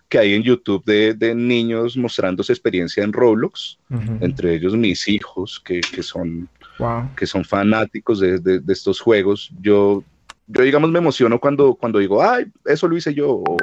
que 0.09 0.19
hay 0.19 0.35
en 0.35 0.43
YouTube 0.43 0.85
de, 0.85 1.15
de, 1.15 1.35
niños 1.35 1.97
mostrando 1.97 2.43
su 2.43 2.53
experiencia 2.53 3.03
en 3.03 3.13
Roblox, 3.13 3.79
uh 3.91 3.95
-huh. 3.95 4.19
entre 4.21 4.55
ellos 4.55 4.77
mis 4.77 5.09
hijos, 5.09 5.61
que, 5.65 5.81
que 5.81 6.03
son, 6.03 6.49
wow. 6.79 7.11
que 7.17 7.27
son 7.27 7.45
fanáticos 7.45 8.21
de, 8.21 8.39
de, 8.39 8.61
de, 8.61 8.73
estos 8.73 9.01
juegos. 9.01 9.51
Yo, 9.61 10.05
yo, 10.47 10.63
digamos, 10.63 10.91
me 10.91 10.99
emociono 11.01 11.41
cuando, 11.41 11.75
cuando 11.75 11.99
digo, 11.99 12.23
ay, 12.23 12.45
eso 12.67 12.87
lo 12.87 12.97
hice 12.97 13.15
yo, 13.15 13.31
o 13.31 13.57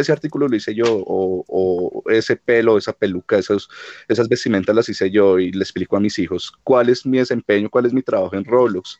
ese 0.00 0.12
artículo 0.12 0.48
lo 0.48 0.56
hice 0.56 0.74
yo, 0.74 0.84
o, 0.88 1.44
o 1.46 2.10
ese 2.10 2.36
pelo, 2.36 2.78
esa 2.78 2.92
peluca, 2.92 3.38
esos, 3.38 3.68
esas 4.08 4.28
vestimentas 4.28 4.74
las 4.74 4.88
hice 4.88 5.10
yo, 5.10 5.38
y 5.38 5.52
le 5.52 5.62
explico 5.62 5.96
a 5.96 6.00
mis 6.00 6.18
hijos 6.18 6.52
cuál 6.64 6.88
es 6.88 7.04
mi 7.06 7.18
desempeño, 7.18 7.70
cuál 7.70 7.86
es 7.86 7.92
mi 7.92 8.02
trabajo 8.02 8.36
en 8.36 8.44
Roblox. 8.44 8.98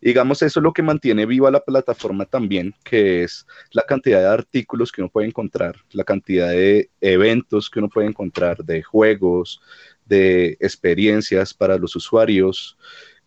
Digamos, 0.00 0.42
eso 0.42 0.58
es 0.60 0.64
lo 0.64 0.72
que 0.72 0.82
mantiene 0.82 1.26
viva 1.26 1.50
la 1.50 1.64
plataforma 1.64 2.24
también, 2.24 2.74
que 2.82 3.22
es 3.22 3.46
la 3.70 3.82
cantidad 3.82 4.20
de 4.20 4.26
artículos 4.26 4.90
que 4.90 5.00
uno 5.00 5.10
puede 5.10 5.28
encontrar, 5.28 5.76
la 5.92 6.04
cantidad 6.04 6.48
de 6.50 6.90
eventos 7.00 7.70
que 7.70 7.78
uno 7.78 7.88
puede 7.88 8.08
encontrar, 8.08 8.64
de 8.64 8.82
juegos, 8.82 9.60
de 10.04 10.56
experiencias 10.60 11.54
para 11.54 11.76
los 11.78 11.94
usuarios, 11.94 12.76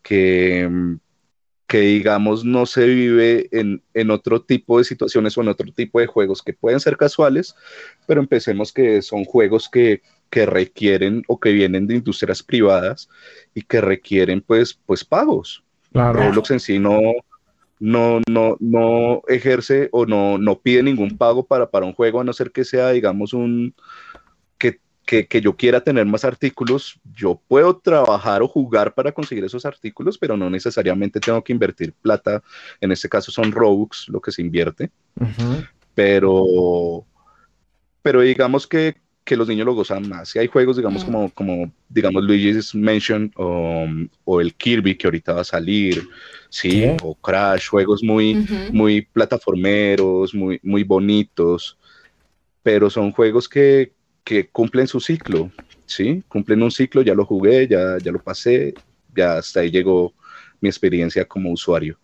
que, 0.01 0.69
que 1.67 1.79
digamos 1.79 2.45
no 2.45 2.65
se 2.65 2.86
vive 2.86 3.48
en, 3.51 3.81
en, 3.93 4.12
otro 4.12 4.41
tipo 4.41 4.77
de 4.77 4.84
situaciones 4.84 5.38
o 5.38 5.41
en 5.41 5.48
otro 5.48 5.72
tipo 5.72 6.00
de 6.00 6.05
juegos 6.05 6.43
que 6.43 6.53
pueden 6.53 6.79
ser 6.79 6.95
casuales, 6.95 7.55
pero 8.05 8.22
empecemos 8.22 8.72
que 8.72 9.01
son 9.01 9.25
juegos 9.25 9.67
que, 9.67 10.01
que 10.29 10.45
requieren 10.45 11.24
o 11.27 11.39
que 11.39 11.51
vienen 11.51 11.88
de 11.88 11.95
industrias 11.95 12.43
privadas 12.43 13.10
y 13.53 13.62
que 13.63 13.81
requieren 13.81 14.41
pues, 14.41 14.79
pues 14.86 15.03
pagos. 15.03 15.63
Claro. 15.91 16.19
Roblox 16.19 16.51
en 16.51 16.60
sí 16.60 16.77
no, 16.77 17.00
no, 17.79 18.22
no, 18.29 18.57
no 18.60 19.22
ejerce 19.27 19.89
o 19.91 20.05
no, 20.05 20.38
no 20.38 20.60
pide 20.60 20.84
ningún 20.84 21.17
pago 21.17 21.45
para, 21.45 21.69
para 21.69 21.86
un 21.86 21.93
juego, 21.93 22.19
a 22.19 22.24
no 22.24 22.34
ser 22.34 22.51
que 22.51 22.63
sea, 22.63 22.91
digamos, 22.91 23.34
un, 23.34 23.74
que, 25.05 25.41
yo 25.41 25.55
quiera 25.55 25.81
tener 25.81 26.05
más 26.05 26.25
artículos, 26.25 27.00
yo 27.13 27.39
puedo 27.47 27.77
trabajar 27.77 28.41
o 28.41 28.47
jugar 28.47 28.93
para 28.93 29.12
conseguir 29.12 29.43
esos 29.43 29.65
artículos, 29.65 30.17
pero 30.17 30.35
no 30.35 30.50
necesariamente 30.50 31.19
tengo 31.19 31.43
que 31.43 31.53
invertir 31.53 31.93
plata. 31.93 32.41
En 32.81 32.91
este 32.91 33.07
caso 33.07 33.31
son 33.31 33.51
Robux 33.51 34.09
lo 34.09 34.19
que 34.19 34.31
se 34.31 34.41
invierte. 34.41 34.89
Pero, 35.93 37.05
pero 38.01 38.21
digamos 38.21 38.67
que, 38.67 38.95
los 39.29 39.47
niños 39.47 39.65
lo 39.65 39.74
gozan 39.74 40.07
más. 40.07 40.29
Si 40.29 40.39
hay 40.39 40.47
juegos, 40.47 40.77
digamos, 40.77 41.03
mm. 41.03 41.05
como, 41.05 41.29
como, 41.31 41.71
digamos, 41.89 42.24
Luigi's 42.24 42.75
Mansion 42.75 43.31
o, 43.35 43.88
o, 44.24 44.41
el 44.41 44.53
Kirby 44.53 44.95
que 44.95 45.07
ahorita 45.07 45.33
va 45.33 45.41
a 45.41 45.45
salir, 45.45 46.07
sí, 46.50 46.85
o 47.01 47.15
Crash, 47.15 47.69
juegos 47.69 48.03
muy, 48.03 48.47
muy 48.71 49.01
plataformeros, 49.01 50.33
muy, 50.33 50.59
muy 50.62 50.83
bonitos, 50.83 51.77
pero 52.62 52.89
son 52.89 53.12
juegos 53.12 53.50
que, 53.50 53.93
que 54.25 54.50
cumplen 54.50 54.88
su 54.88 55.00
ciclo, 55.00 55.51
¿sí? 55.86 56.24
Cumplen 56.27 56.63
un 56.63 56.72
ciclo, 56.72 57.01
ya 57.03 57.13
lo 57.13 57.25
jugué, 57.25 57.67
ya, 57.67 57.98
ya 58.00 58.12
lo 58.12 58.22
pasé, 58.22 58.74
ya 59.15 59.38
hasta 59.38 59.62
ahí 59.62 59.72
llegó 59.72 60.13
mi 60.60 60.67
experiencia 60.67 61.25
como 61.25 61.51
usuario. 61.51 61.98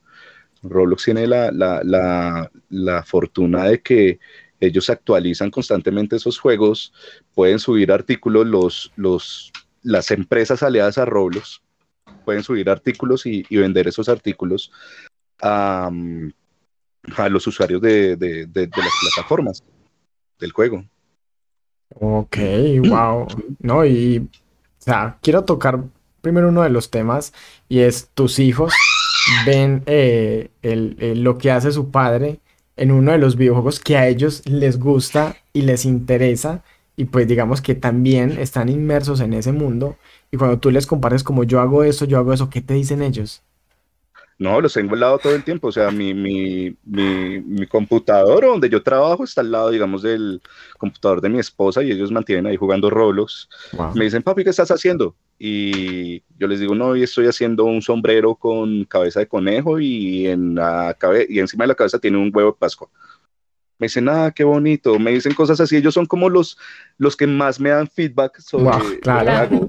Roblox 0.63 1.04
tiene 1.04 1.28
la, 1.28 1.51
la, 1.51 2.51
la, 2.70 3.04
fortuna 3.04 3.66
de 3.66 3.82
que 3.82 4.20
ellos 4.60 4.92
actualizan 4.92 5.50
constantemente 5.50 6.16
esos 6.18 6.38
juegos, 6.40 6.94
pueden 7.34 7.58
subir 7.58 7.92
artículos, 7.92 8.46
los, 8.46 8.94
los, 8.96 9.51
las 9.82 10.12
empresas 10.12 10.62
aliadas 10.62 11.00
a 11.00 11.06
Roblox 11.06 11.62
pueden 12.24 12.44
subir 12.44 12.70
artículos 12.70 13.25
y, 13.25 13.44
vender 13.50 13.88
esos 13.88 14.08
artículos 14.08 14.72
a, 15.42 15.90
a 17.18 17.30
los 17.30 17.48
usuarios 17.48 17.82
de, 17.82 18.16
de, 18.16 18.46
de, 18.46 18.68
las 18.68 18.92
plataformas 19.01 19.63
del 20.40 20.51
juego. 20.51 20.86
Ok, 22.00 22.38
wow. 22.88 23.27
No, 23.60 23.86
y, 23.86 24.17
o 24.19 24.29
sea, 24.77 25.17
quiero 25.21 25.43
tocar 25.43 25.83
primero 26.21 26.50
uno 26.50 26.62
de 26.62 26.69
los 26.69 26.89
temas 26.89 27.33
y 27.67 27.79
es 27.79 28.10
tus 28.13 28.39
hijos 28.39 28.74
ven 29.45 29.83
eh, 29.86 30.50
lo 31.15 31.38
que 31.38 31.51
hace 31.51 31.71
su 31.71 31.89
padre 31.91 32.39
en 32.77 32.91
uno 32.91 33.12
de 33.12 33.17
los 33.17 33.36
videojuegos 33.36 33.79
que 33.79 33.98
a 33.98 34.07
ellos 34.07 34.43
les 34.45 34.79
gusta 34.79 35.36
y 35.53 35.62
les 35.63 35.86
interesa 35.86 36.63
y 36.95 37.05
pues 37.05 37.27
digamos 37.27 37.62
que 37.62 37.75
también 37.75 38.38
están 38.39 38.69
inmersos 38.69 39.19
en 39.19 39.33
ese 39.33 39.51
mundo 39.51 39.98
y 40.31 40.38
cuando 40.38 40.60
tú 40.60 40.71
les 40.71 40.88
compartes 40.88 41.24
como 41.24 41.43
yo 41.43 41.60
hago 41.60 41.83
eso, 41.83 42.05
yo 42.05 42.17
hago 42.17 42.33
eso, 42.33 42.50
¿qué 42.50 42.62
te 42.62 42.74
dicen 42.74 43.01
ellos? 43.01 43.43
No, 44.41 44.60
los 44.60 44.74
tengo 44.74 44.95
al 44.95 45.01
lado 45.01 45.19
todo 45.19 45.36
el 45.36 45.43
tiempo. 45.43 45.67
O 45.67 45.71
sea, 45.71 45.91
mi, 45.91 46.15
mi, 46.15 46.75
mi, 46.83 47.67
computador 47.67 48.43
donde 48.43 48.69
yo 48.69 48.81
trabajo 48.81 49.24
está 49.24 49.41
al 49.41 49.51
lado, 49.51 49.69
digamos, 49.69 50.01
del 50.01 50.41
computador 50.79 51.21
de 51.21 51.29
mi 51.29 51.38
esposa 51.38 51.83
y 51.83 51.91
ellos 51.91 52.12
mantienen 52.12 52.48
ahí 52.48 52.57
jugando 52.57 52.89
Roblox. 52.89 53.48
Me 53.93 54.05
dicen, 54.05 54.24
papi, 54.24 54.43
¿qué 54.43 54.50
estás 54.50 54.71
haciendo? 54.71 55.15
Y 55.38 56.24
yo 56.39 56.48
les 56.48 56.60
digo, 56.60 56.74
no, 56.74 56.88
hoy 56.88 57.03
estoy 57.03 57.27
haciendo 57.27 57.65
un 57.65 57.83
sombrero 57.83 58.33
con 58.33 58.83
cabeza 58.86 59.19
de 59.19 59.27
conejo 59.27 59.79
y, 59.79 60.25
en 60.25 60.55
la 60.55 60.98
y 61.29 61.38
encima 61.38 61.65
de 61.65 61.67
la 61.67 61.75
cabeza 61.75 62.00
tiene 62.00 62.17
un 62.17 62.31
huevo 62.33 62.53
de 62.53 62.57
Pascua. 62.57 62.89
Me 63.77 63.86
dicen, 63.86 64.10
ah, 64.10 64.31
qué 64.36 64.43
bonito. 64.43 64.98
Me 64.98 65.12
dicen 65.12 65.36
cosas 65.36 65.60
así. 65.60 65.75
Ellos 65.75 65.93
son 65.93 66.07
como 66.07 66.29
los, 66.29 66.57
los 66.98 67.15
que 67.15 67.27
más 67.27 67.60
me 67.60 67.69
dan 67.69 67.88
feedback 67.88 68.39
sobre 68.39 68.65
lo 68.74 69.01
que 69.01 69.10
hago. 69.12 69.67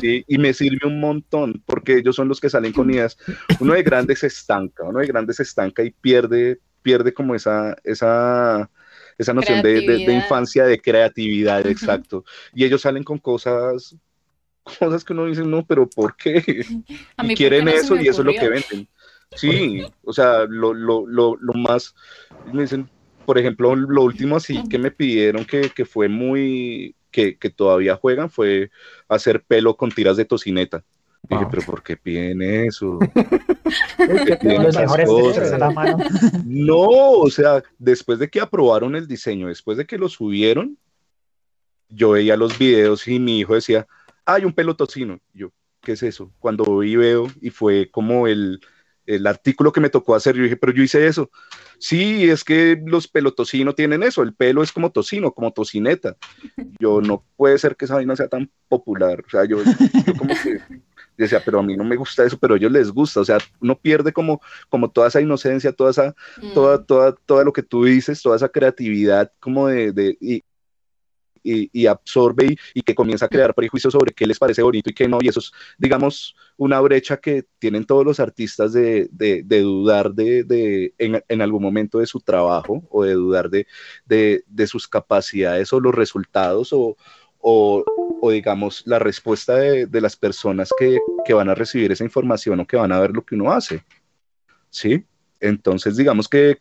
Y 0.00 0.38
me 0.38 0.52
sirve 0.52 0.86
un 0.86 1.00
montón 1.00 1.62
porque 1.66 1.98
ellos 1.98 2.16
son 2.16 2.28
los 2.28 2.40
que 2.40 2.50
salen 2.50 2.72
con 2.72 2.90
ideas. 2.90 3.16
Uno 3.60 3.74
de 3.74 3.82
grandes 3.82 4.20
se 4.20 4.28
estanca, 4.28 4.84
uno 4.84 5.00
de 5.00 5.06
grandes 5.06 5.36
se 5.36 5.42
estanca 5.42 5.82
y 5.82 5.90
pierde, 5.90 6.60
pierde 6.82 7.12
como 7.12 7.34
esa, 7.34 7.76
esa, 7.84 8.70
esa 9.16 9.34
noción 9.34 9.62
de, 9.62 9.80
de, 9.80 10.12
infancia, 10.12 10.64
de 10.64 10.80
creatividad, 10.80 11.66
exacto. 11.66 12.24
Y 12.54 12.64
ellos 12.64 12.82
salen 12.82 13.04
con 13.04 13.18
cosas, 13.18 13.96
cosas 14.62 15.04
que 15.04 15.12
uno 15.12 15.26
dice, 15.26 15.42
no, 15.42 15.66
pero 15.66 15.88
¿por 15.88 16.16
qué? 16.16 16.42
y 17.22 17.34
quieren 17.34 17.68
eso 17.68 17.96
y 17.96 18.08
eso 18.08 18.22
es 18.22 18.26
lo 18.26 18.32
que 18.32 18.48
venden. 18.48 18.88
Sí, 19.36 19.82
o 20.04 20.12
sea, 20.12 20.44
lo, 20.48 20.72
lo, 20.72 21.06
lo, 21.06 21.36
lo 21.36 21.52
más, 21.52 21.94
me 22.52 22.62
dicen, 22.62 22.88
por 23.26 23.38
ejemplo, 23.38 23.76
lo 23.76 24.02
último 24.04 24.36
así 24.36 24.66
que 24.70 24.78
me 24.78 24.90
pidieron 24.90 25.44
que, 25.44 25.70
que 25.70 25.84
fue 25.84 26.08
muy, 26.08 26.94
que, 27.10 27.36
todavía 27.54 27.96
juegan 27.96 28.30
fue 28.30 28.70
hacer 29.08 29.42
pelo 29.42 29.76
con 29.76 29.90
tiras 29.90 30.16
de 30.16 30.24
tocineta. 30.24 30.84
Dije, 31.28 31.46
pero 31.50 31.62
¿por 31.62 31.82
qué 31.82 31.96
piden 31.96 32.42
eso? 32.42 32.98
No, 36.44 36.86
o 36.86 37.28
sea, 37.30 37.62
después 37.78 38.18
de 38.18 38.28
que 38.28 38.40
aprobaron 38.40 38.94
el 38.94 39.06
diseño, 39.06 39.48
después 39.48 39.76
de 39.76 39.84
que 39.84 39.98
lo 39.98 40.08
subieron, 40.08 40.78
yo 41.88 42.10
veía 42.10 42.36
los 42.36 42.56
videos 42.58 43.06
y 43.08 43.18
mi 43.18 43.40
hijo 43.40 43.54
decía, 43.54 43.86
hay 44.24 44.44
un 44.44 44.52
pelo 44.52 44.76
tocino. 44.76 45.18
Yo, 45.34 45.50
¿qué 45.82 45.92
es 45.92 46.02
eso? 46.02 46.30
Cuando 46.38 46.78
vi 46.78 46.96
veo 46.96 47.28
y 47.40 47.50
fue 47.50 47.90
como 47.90 48.26
el, 48.26 48.60
el 49.08 49.26
artículo 49.26 49.72
que 49.72 49.80
me 49.80 49.88
tocó 49.88 50.14
hacer, 50.14 50.36
yo 50.36 50.42
dije, 50.42 50.56
pero 50.56 50.72
yo 50.72 50.82
hice 50.82 51.06
eso. 51.06 51.30
Sí, 51.78 52.28
es 52.28 52.44
que 52.44 52.80
los 52.84 53.08
pelotocinos 53.08 53.74
tienen 53.74 54.02
eso, 54.02 54.22
el 54.22 54.34
pelo 54.34 54.62
es 54.62 54.70
como 54.70 54.92
tocino, 54.92 55.32
como 55.32 55.50
tocineta. 55.50 56.16
Yo 56.78 57.00
no 57.00 57.24
puede 57.36 57.56
ser 57.58 57.74
que 57.74 57.86
esa 57.86 57.94
vaina 57.94 58.14
sea 58.16 58.28
tan 58.28 58.50
popular. 58.68 59.24
O 59.26 59.30
sea, 59.30 59.46
yo, 59.46 59.58
como 60.18 60.34
que 60.34 60.60
decía, 61.16 61.40
pero 61.42 61.58
a 61.58 61.62
mí 61.62 61.74
no 61.74 61.84
me 61.84 61.96
gusta 61.96 62.24
eso, 62.24 62.36
pero 62.38 62.54
a 62.54 62.56
ellos 62.58 62.70
les 62.70 62.90
gusta. 62.90 63.20
O 63.20 63.24
sea, 63.24 63.38
uno 63.60 63.78
pierde 63.78 64.12
como, 64.12 64.42
como 64.68 64.90
toda 64.90 65.08
esa 65.08 65.22
inocencia, 65.22 65.72
toda 65.72 65.90
esa, 65.90 66.14
toda, 66.52 66.78
mm. 66.78 66.84
toda, 66.84 67.12
todo 67.14 67.44
lo 67.44 67.52
que 67.54 67.62
tú 67.62 67.84
dices, 67.84 68.20
toda 68.20 68.36
esa 68.36 68.50
creatividad 68.50 69.32
como 69.40 69.68
de, 69.68 69.92
de 69.92 70.18
y, 70.20 70.44
absorbe 71.86 72.56
y, 72.74 72.82
que 72.82 72.94
comienza 72.94 73.26
a 73.26 73.28
crear 73.28 73.54
prejuicios 73.54 73.92
sobre 73.92 74.12
qué 74.12 74.26
les 74.26 74.38
parece 74.38 74.62
bonito 74.62 74.90
y 74.90 74.94
qué 74.94 75.08
no. 75.08 75.18
Y 75.20 75.28
eso 75.28 75.40
es, 75.40 75.52
digamos, 75.78 76.36
una 76.56 76.80
brecha 76.80 77.18
que 77.18 77.44
tienen 77.58 77.84
todos 77.84 78.04
los 78.04 78.20
artistas 78.20 78.72
de, 78.72 79.08
de, 79.10 79.60
dudar 79.60 80.12
de, 80.12 80.44
de 80.44 80.94
en, 80.98 81.22
en, 81.28 81.42
algún 81.42 81.62
momento 81.62 81.98
de 81.98 82.06
su 82.06 82.20
trabajo 82.20 82.82
o 82.90 83.04
de 83.04 83.12
dudar 83.12 83.50
de, 83.50 83.66
de 84.06 84.66
sus 84.66 84.88
capacidades 84.88 85.72
o 85.72 85.80
los 85.80 85.94
resultados 85.94 86.72
o, 86.72 86.96
o, 87.40 87.84
o, 88.20 88.30
digamos, 88.30 88.82
la 88.86 88.98
respuesta 88.98 89.56
de, 89.56 90.00
las 90.00 90.16
personas 90.16 90.70
que, 90.78 90.98
que, 91.24 91.34
van 91.34 91.48
a 91.48 91.54
recibir 91.54 91.92
esa 91.92 92.04
información 92.04 92.60
o 92.60 92.66
que 92.66 92.76
van 92.76 92.92
a 92.92 93.00
ver 93.00 93.12
lo 93.12 93.24
que 93.24 93.34
uno 93.34 93.52
hace. 93.52 93.84
¿Sí? 94.70 95.04
Entonces, 95.40 95.96
digamos 95.96 96.28
que, 96.28 96.58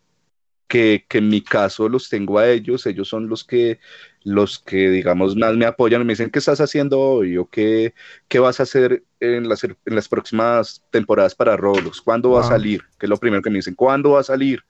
que, 0.67 1.05
que, 1.07 1.17
en 1.17 1.29
mi 1.29 1.41
caso 1.41 1.89
los 1.89 2.09
tengo 2.09 2.39
a 2.39 2.49
ellos, 2.49 2.85
ellos 2.85 3.07
son 3.07 3.27
los 3.27 3.43
que, 3.43 3.79
los 4.27 4.59
que, 4.59 4.89
digamos, 4.89 5.37
más 5.37 5.55
me 5.55 5.65
apoyan 5.65 6.01
y 6.01 6.05
me 6.05 6.13
dicen, 6.13 6.29
¿qué 6.29 6.39
estás 6.39 6.59
haciendo 6.59 6.99
hoy? 6.99 7.37
¿O 7.37 7.45
qué, 7.45 7.93
qué 8.27 8.39
vas 8.39 8.59
a 8.59 8.63
hacer 8.63 9.03
en 9.21 9.47
las, 9.47 9.63
en 9.63 9.77
las 9.85 10.09
próximas 10.09 10.83
temporadas 10.91 11.33
para 11.33 11.55
Roblox? 11.55 12.01
¿Cuándo 12.01 12.31
va 12.31 12.41
a 12.41 12.43
salir? 12.43 12.83
Que 12.99 13.05
es 13.05 13.09
lo 13.09 13.15
primero 13.15 13.41
que 13.41 13.49
me 13.49 13.59
dicen, 13.59 13.73
¿cuándo 13.73 14.11
va 14.11 14.19
a 14.19 14.23
salir? 14.23 14.63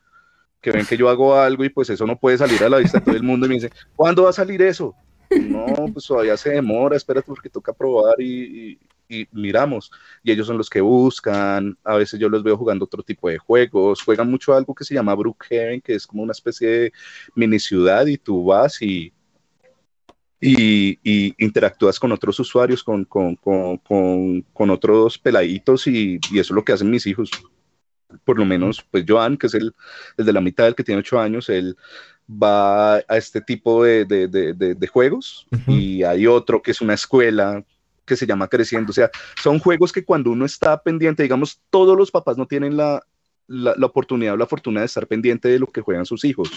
Que 0.62 0.72
ven 0.72 0.86
que 0.86 0.96
yo 0.96 1.10
hago 1.10 1.36
algo 1.36 1.66
y 1.66 1.70
pues 1.70 1.90
eso 1.90 2.06
no 2.06 2.20
puede 2.20 2.38
salir 2.38 2.64
a 2.64 2.70
la 2.70 2.78
vista 2.78 3.00
de 3.00 3.06
todo 3.06 3.16
el 3.16 3.24
mundo 3.24 3.48
y 3.48 3.50
me 3.50 3.56
dicen, 3.56 3.72
¿cuándo 3.96 4.24
va 4.24 4.30
a 4.30 4.34
salir 4.34 4.62
eso? 4.62 4.94
No, 5.32 5.66
pues 5.92 6.06
todavía 6.06 6.38
se 6.38 6.52
demora, 6.52 6.96
espérate 6.96 7.26
porque 7.26 7.50
toca 7.50 7.74
probar 7.74 8.22
y, 8.22 8.80
y, 9.10 9.28
miramos. 9.32 9.90
Y 10.24 10.32
ellos 10.32 10.46
son 10.46 10.60
los 10.60 10.70
que 10.70 10.82
buscan, 10.82 11.76
a 11.84 11.96
veces 11.96 12.20
yo 12.20 12.30
los 12.30 12.44
veo 12.44 12.58
jugando 12.58 12.86
otro 12.86 13.02
tipo 13.02 13.28
de 13.28 13.40
juegos, 13.40 14.04
juegan 14.04 14.30
mucho 14.30 14.54
algo 14.54 14.76
que 14.76 14.84
se 14.84 14.94
llama 14.94 15.16
Brookhaven, 15.16 15.82
que 15.82 15.96
es 15.96 16.06
como 16.06 16.22
una 16.22 16.34
especie 16.34 16.68
de 16.68 16.94
mini 17.34 17.60
ciudad 17.60 18.06
y 18.06 18.18
tú 18.18 18.46
vas 18.46 18.82
y 18.84 19.12
y, 20.39 21.34
interactúas 21.38 22.00
con 22.00 22.12
otros 22.12 22.39
usuarios, 22.39 22.84
con, 22.84 23.06
con, 23.06 23.36
con, 23.36 24.41
con 24.53 24.70
otros 24.70 25.17
peladitos 25.17 25.88
y, 25.88 26.20
y, 26.32 26.39
eso 26.39 26.53
es 26.53 26.56
lo 26.56 26.63
que 26.63 26.74
hacen 26.74 26.89
mis 26.89 27.08
hijos. 27.08 27.32
Por 28.24 28.38
lo 28.39 28.46
menos, 28.46 28.86
pues 28.89 29.03
Joan, 29.08 29.38
que 29.38 29.48
es 29.48 29.53
el, 29.53 29.74
el 30.17 30.25
de 30.25 30.34
la 30.34 30.41
mitad, 30.41 30.67
el 30.67 30.75
que 30.75 30.84
tiene 30.84 31.00
ocho 31.00 31.20
años, 31.20 31.50
él 31.50 31.75
va 32.29 32.96
a 32.96 33.17
este 33.17 33.41
tipo 33.41 33.84
de, 33.84 34.06
de, 34.06 34.27
de, 34.27 34.53
de 34.53 34.88
juegos 34.88 35.48
y 35.65 36.03
hay 36.03 36.27
otro 36.27 36.62
que 36.62 36.72
es 36.72 36.82
una 36.82 36.94
escuela 36.94 37.63
que 38.06 38.15
se 38.15 38.25
llama 38.25 38.48
Creciendo. 38.48 38.91
O 38.91 38.94
sea, 38.94 39.10
son 39.41 39.60
juegos 39.60 39.91
que 39.91 40.03
cuando 40.03 40.32
uno 40.32 40.46
está 40.46 40.82
pendiente, 40.82 41.24
digamos, 41.24 41.62
todos 41.70 41.98
los 41.98 42.12
papás 42.12 42.38
no 42.38 42.46
tienen 42.46 42.75
la, 42.75 43.01
la, 43.48 43.74
la 43.77 43.86
oportunidad 43.86 44.34
o 44.34 44.38
la 44.38 44.46
fortuna 44.46 44.82
de 44.82 44.88
estar 44.88 45.08
pendiente 45.08 45.48
de 45.48 45.60
lo 45.60 45.67
que 45.67 45.82
juegan 45.82 46.06
sus 46.06 46.24
hijos. 46.25 46.50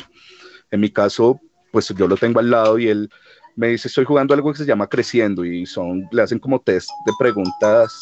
En 0.70 0.80
mi 0.80 0.90
caso, 0.90 1.40
pues 1.70 1.88
yo 1.88 2.08
lo 2.08 2.16
tengo 2.16 2.40
al 2.40 2.50
lado 2.50 2.78
y 2.78 2.88
él 2.88 3.10
me 3.57 3.69
dice, 3.69 3.88
estoy 3.88 4.04
jugando 4.04 4.35
algo 4.35 4.52
que 4.52 4.59
se 4.59 4.66
llama 4.66 4.88
Creciendo 4.88 5.45
y 5.45 5.66
son, 5.66 6.09
le 6.11 6.23
hacen 6.23 6.38
como 6.38 6.61
test 6.61 6.88
de 7.07 7.12
preguntas. 7.19 8.00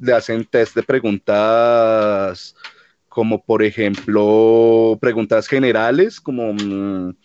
le 0.00 0.12
hacen 0.12 0.44
test 0.44 0.74
de 0.74 0.82
preguntas 0.82 2.54
como 3.08 3.42
por 3.42 3.62
ejemplo 3.62 4.98
preguntas 5.00 5.48
generales 5.48 6.20
como 6.20 6.52
mm, 6.52 7.16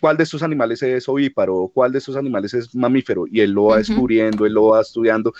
cuál 0.00 0.16
de 0.16 0.24
estos 0.24 0.42
animales 0.42 0.82
es 0.82 1.08
ovíparo, 1.08 1.70
cuál 1.72 1.92
de 1.92 1.98
estos 1.98 2.16
animales 2.16 2.54
es 2.54 2.74
mamífero 2.74 3.24
y 3.30 3.40
él 3.40 3.52
lo 3.52 3.66
va 3.66 3.78
descubriendo, 3.78 4.46
él 4.46 4.54
lo 4.54 4.66
va 4.66 4.80
estudiando 4.80 5.32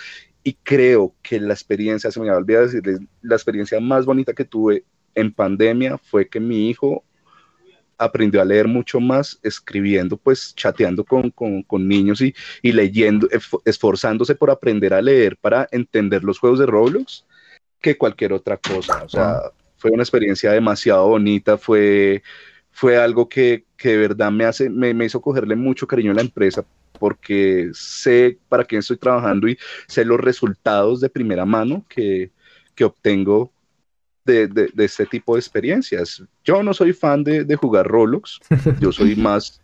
y 0.43 0.53
creo 0.53 1.13
que 1.21 1.39
la 1.39 1.53
experiencia, 1.53 2.11
se 2.11 2.19
me 2.19 2.27
había 2.27 2.37
olvidado 2.37 2.65
decirles, 2.65 2.99
la 3.21 3.35
experiencia 3.35 3.79
más 3.79 4.05
bonita 4.05 4.33
que 4.33 4.45
tuve 4.45 4.85
en 5.15 5.33
pandemia 5.33 5.97
fue 5.97 6.29
que 6.29 6.39
mi 6.39 6.69
hijo 6.69 7.03
aprendió 7.99 8.41
a 8.41 8.45
leer 8.45 8.67
mucho 8.67 8.99
más 8.99 9.39
escribiendo, 9.43 10.17
pues 10.17 10.55
chateando 10.55 11.03
con, 11.03 11.87
niños 11.87 12.21
y, 12.21 12.33
leyendo, 12.63 13.27
esforzándose 13.65 14.33
por 14.33 14.49
aprender 14.49 14.93
a 14.93 15.01
leer 15.01 15.37
para 15.37 15.67
entender 15.71 16.23
los 16.23 16.39
juegos 16.39 16.59
de 16.59 16.65
Roblox 16.65 17.25
que 17.81 17.97
cualquier 17.97 18.33
otra 18.33 18.57
cosa. 18.57 19.03
O 19.03 19.09
sea, 19.09 19.41
fue 19.77 19.91
una 19.91 20.03
experiencia 20.03 20.51
demasiado 20.51 21.07
bonita, 21.07 21.57
fue, 21.57 22.23
fue 22.71 22.97
algo 22.97 23.27
que, 23.27 23.65
de 23.83 23.97
verdad 23.97 24.31
me, 24.31 24.45
hace, 24.45 24.69
me, 24.69 24.93
me 24.93 25.05
hizo 25.05 25.21
cogerle 25.21 25.55
mucho 25.55 25.85
cariño 25.85 26.11
a 26.11 26.15
la 26.15 26.21
empresa 26.21 26.65
porque 26.97 27.69
sé 27.73 28.37
para 28.49 28.65
quién 28.65 28.79
estoy 28.79 28.97
trabajando 28.97 29.47
y 29.47 29.57
sé 29.87 30.03
los 30.05 30.19
resultados 30.19 30.99
de 30.99 31.09
primera 31.09 31.45
mano 31.45 31.85
que, 31.87 32.31
que 32.75 32.83
obtengo 32.83 33.51
de, 34.31 34.47
de, 34.47 34.85
este 34.85 35.05
tipo 35.05 35.35
de 35.35 35.39
experiencias. 35.39 36.23
Yo 36.43 36.63
no 36.63 36.73
soy 36.73 36.93
fan 36.93 37.23
de, 37.23 37.43
de 37.43 37.55
jugar 37.55 37.87
Roblox, 37.87 38.39
yo 38.79 38.91
soy 38.91 39.15
más 39.15 39.61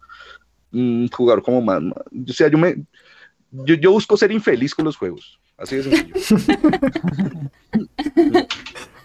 mm, 0.72 1.08
jugar 1.08 1.42
como 1.42 1.62
más, 1.62 1.82
o 1.84 2.34
sea, 2.34 2.50
yo 2.50 2.58
me 2.58 2.76
yo, 3.52 3.76
yo, 3.76 3.92
busco 3.92 4.18
ser 4.18 4.32
infeliz 4.32 4.76
con 4.76 4.86
los 4.86 4.98
juegos, 4.98 5.40
así 5.58 5.78
de 5.78 5.84
sencillo. 5.84 6.16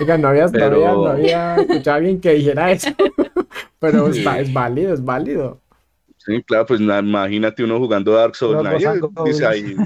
Oiga, 0.00 0.19
no 0.19 0.29
había, 0.29 0.47
no, 0.47 1.07
había, 1.07 1.57
escuchado 1.57 1.90
a 1.90 1.95
alguien 1.97 2.21
que 2.21 2.33
dijera 2.33 2.73
eso, 2.73 2.90
pero 3.79 4.09
es 4.09 4.52
válido, 4.52 4.95
es 4.95 5.05
válido. 5.05 5.61
Sí, 6.17 6.43
claro, 6.43 6.67
pues 6.67 6.81
imagínate 6.81 7.64
uno 7.64 7.79
jugando 7.79 8.12
Dark 8.12 8.35
Souls. 8.35 8.62
Nadie 8.62 8.88
dice 9.25 9.47
ahí, 9.47 9.76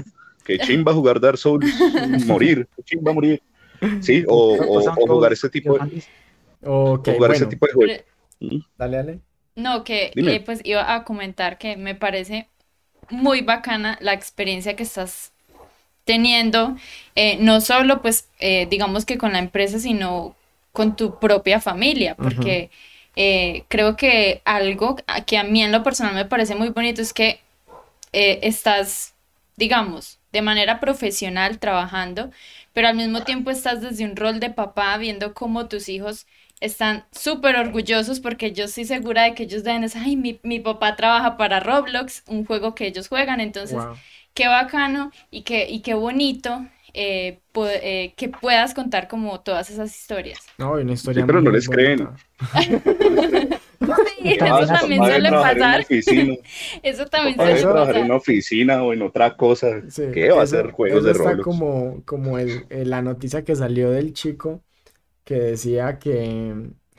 que 0.43 0.57
chimba 0.59 0.93
jugar 0.93 1.19
Dark 1.19 1.37
Souls, 1.37 1.65
morir, 2.25 2.67
que 2.75 2.83
chimba 2.83 3.13
morir. 3.13 3.41
Sí, 4.01 4.23
o, 4.27 4.55
o, 4.55 4.81
jugar 5.07 5.33
ese 5.33 5.49
tipo 5.49 5.77
de. 5.77 6.03
Okay, 6.63 7.15
jugar 7.15 7.31
ese 7.31 7.45
tipo 7.45 7.65
de 7.67 7.73
juegos. 7.73 7.97
¿Mm? 8.39 8.57
Dale, 8.77 8.97
dale. 8.97 9.19
No, 9.55 9.83
que 9.83 10.11
eh, 10.15 10.41
pues 10.45 10.61
iba 10.63 10.93
a 10.93 11.03
comentar 11.03 11.57
que 11.57 11.77
me 11.77 11.95
parece 11.95 12.47
muy 13.09 13.41
bacana 13.41 13.97
la 14.01 14.13
experiencia 14.13 14.75
que 14.75 14.83
estás 14.83 15.31
teniendo, 16.03 16.75
eh, 17.15 17.37
no 17.39 17.61
solo 17.61 18.01
pues 18.01 18.29
eh, 18.39 18.67
digamos 18.69 19.05
que 19.05 19.17
con 19.17 19.33
la 19.33 19.39
empresa, 19.39 19.79
sino 19.79 20.35
con 20.71 20.95
tu 20.95 21.19
propia 21.19 21.59
familia, 21.59 22.15
porque 22.15 22.69
eh, 23.15 23.63
creo 23.69 23.95
que 23.95 24.41
algo 24.45 24.97
que 25.25 25.37
a 25.37 25.43
mí 25.43 25.63
en 25.63 25.71
lo 25.71 25.83
personal 25.83 26.13
me 26.13 26.25
parece 26.25 26.53
muy 26.53 26.69
bonito 26.69 27.01
es 27.01 27.13
que 27.13 27.39
eh, 28.11 28.39
estás, 28.43 29.15
digamos, 29.55 30.19
de 30.31 30.41
manera 30.41 30.79
profesional 30.79 31.59
trabajando, 31.59 32.29
pero 32.75 32.89
al 32.89 32.95
mismo 32.95 33.23
tiempo 33.23 33.51
estás 33.51 33.79
desde 33.79 34.03
un 34.03 34.17
rol 34.17 34.41
de 34.41 34.49
papá 34.49 34.97
viendo 34.97 35.33
cómo 35.33 35.69
tus 35.69 35.87
hijos 35.87 36.27
están 36.59 37.05
súper 37.09 37.55
orgullosos 37.55 38.19
porque 38.19 38.51
yo 38.51 38.65
estoy 38.65 38.83
segura 38.83 39.23
de 39.23 39.33
que 39.33 39.43
ellos 39.43 39.63
deben 39.63 39.83
decir, 39.83 40.01
ay, 40.03 40.17
mi, 40.17 40.41
mi, 40.43 40.59
papá 40.59 40.97
trabaja 40.97 41.37
para 41.37 41.61
Roblox, 41.61 42.23
un 42.27 42.45
juego 42.45 42.75
que 42.75 42.85
ellos 42.85 43.07
juegan, 43.07 43.39
entonces, 43.39 43.81
qué 44.33 44.49
bacano 44.49 45.11
y 45.31 45.43
qué, 45.43 45.69
y 45.69 45.79
qué 45.79 45.93
bonito 45.93 46.67
eh, 46.95 47.41
eh, 47.55 48.13
que 48.15 48.29
puedas 48.29 48.73
contar 48.73 49.07
como 49.07 49.41
todas 49.41 49.69
esas 49.69 49.93
historias. 49.93 50.39
No, 50.57 50.73
una 50.73 50.93
historia. 50.93 51.23
Sí, 51.23 51.27
pero 51.27 51.41
no 51.41 51.51
les 51.51 51.67
creen. 51.67 52.07
sí, 52.61 54.37
eso 54.39 54.67
también 54.67 55.03
suele 55.03 55.29
pasar. 55.29 55.85
Eso 55.89 57.05
también 57.07 57.35
suele 57.35 57.51
pasar. 57.53 57.71
trabajar 57.71 57.97
en 57.97 58.05
una 58.05 58.15
oficina 58.15 58.81
o 58.83 58.93
en 58.93 59.01
otra 59.01 59.35
cosa. 59.35 59.81
¿Qué 60.13 60.31
va 60.31 60.43
a 60.43 60.47
ser 60.47 60.71
juegos 60.71 61.03
de 61.03 61.13
Roblox? 61.13 61.31
Está 61.31 61.43
como, 61.43 62.01
como 62.05 62.39
el, 62.39 62.65
la 62.69 63.01
noticia 63.01 63.43
que 63.43 63.55
salió 63.55 63.91
del 63.91 64.13
chico 64.13 64.63
que 65.25 65.35
decía 65.35 65.99
que 65.99 66.53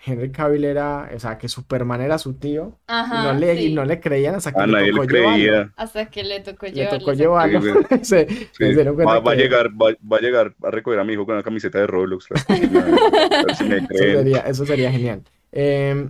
Henry 0.06 0.30
Cavill 0.30 0.64
era, 0.64 1.10
o 1.14 1.18
sea, 1.18 1.36
que 1.36 1.48
Superman 1.48 2.00
era 2.00 2.18
su 2.18 2.34
tío. 2.34 2.78
Ajá, 2.86 3.22
y, 3.22 3.26
no 3.26 3.40
le, 3.40 3.62
y 3.62 3.74
no 3.74 3.84
le 3.84 4.00
creían 4.00 4.36
hasta 4.36 4.52
que 4.52 4.60
a 4.60 4.66
le 4.66 4.90
tocó 4.90 5.02
le 5.02 5.08
creía. 5.08 5.72
Hasta 5.76 6.06
que 6.06 6.22
le 6.22 6.40
tocó 6.40 6.66
llevarlo. 6.66 6.92
Le 6.92 6.98
tocó 6.98 7.12
llevarlo. 7.12 7.60
Sí, 8.02 8.26
sí. 8.52 8.74
Va, 9.04 9.18
va, 9.18 9.32
a 9.32 9.34
llegar, 9.34 9.70
va, 9.70 9.94
va, 10.10 10.18
a 10.18 10.20
llegar 10.20 10.54
a 10.62 10.70
recoger 10.70 11.00
a 11.00 11.04
mi 11.04 11.14
hijo 11.14 11.26
con 11.26 11.34
una 11.34 11.42
camiseta 11.42 11.78
de 11.80 11.86
Roblox. 11.86 12.28
si 13.58 13.64
me 13.64 13.78
eso, 13.78 13.88
sería, 13.90 14.38
eso 14.40 14.66
sería 14.66 14.92
genial. 14.92 15.22
Eh, 15.50 16.08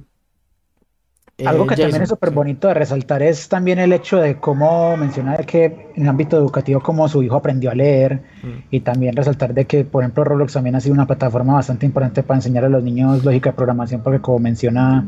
algo 1.45 1.65
eh, 1.65 1.67
que 1.69 1.77
también 1.77 2.03
es 2.03 2.09
súper 2.09 2.31
bonito 2.31 2.69
de 2.69 2.75
resaltar 2.75 3.23
es 3.23 3.49
también 3.49 3.79
el 3.79 3.93
hecho 3.93 4.19
de 4.19 4.37
cómo 4.37 4.97
mencionar 4.97 5.45
que 5.45 5.91
en 5.95 6.03
el 6.03 6.09
ámbito 6.09 6.39
educativo 6.39 6.81
cómo 6.81 7.09
su 7.09 7.23
hijo 7.23 7.37
aprendió 7.37 7.71
a 7.71 7.75
leer 7.75 8.23
mm. 8.43 8.49
y 8.71 8.81
también 8.81 9.15
resaltar 9.15 9.53
de 9.53 9.67
que 9.67 9.85
por 9.85 10.03
ejemplo 10.03 10.25
Roblox 10.25 10.55
también 10.55 10.77
ha 10.77 10.81
sido 10.81 10.95
una 10.95 11.07
plataforma 11.07 11.55
bastante 11.55 11.85
importante 11.85 12.23
para 12.23 12.39
enseñar 12.39 12.65
a 12.65 12.69
los 12.71 12.83
niños 12.83 13.23
lógica 13.25 13.51
de 13.51 13.57
programación 13.57 14.03
porque 14.03 14.21
como 14.21 14.39
menciona 14.39 15.05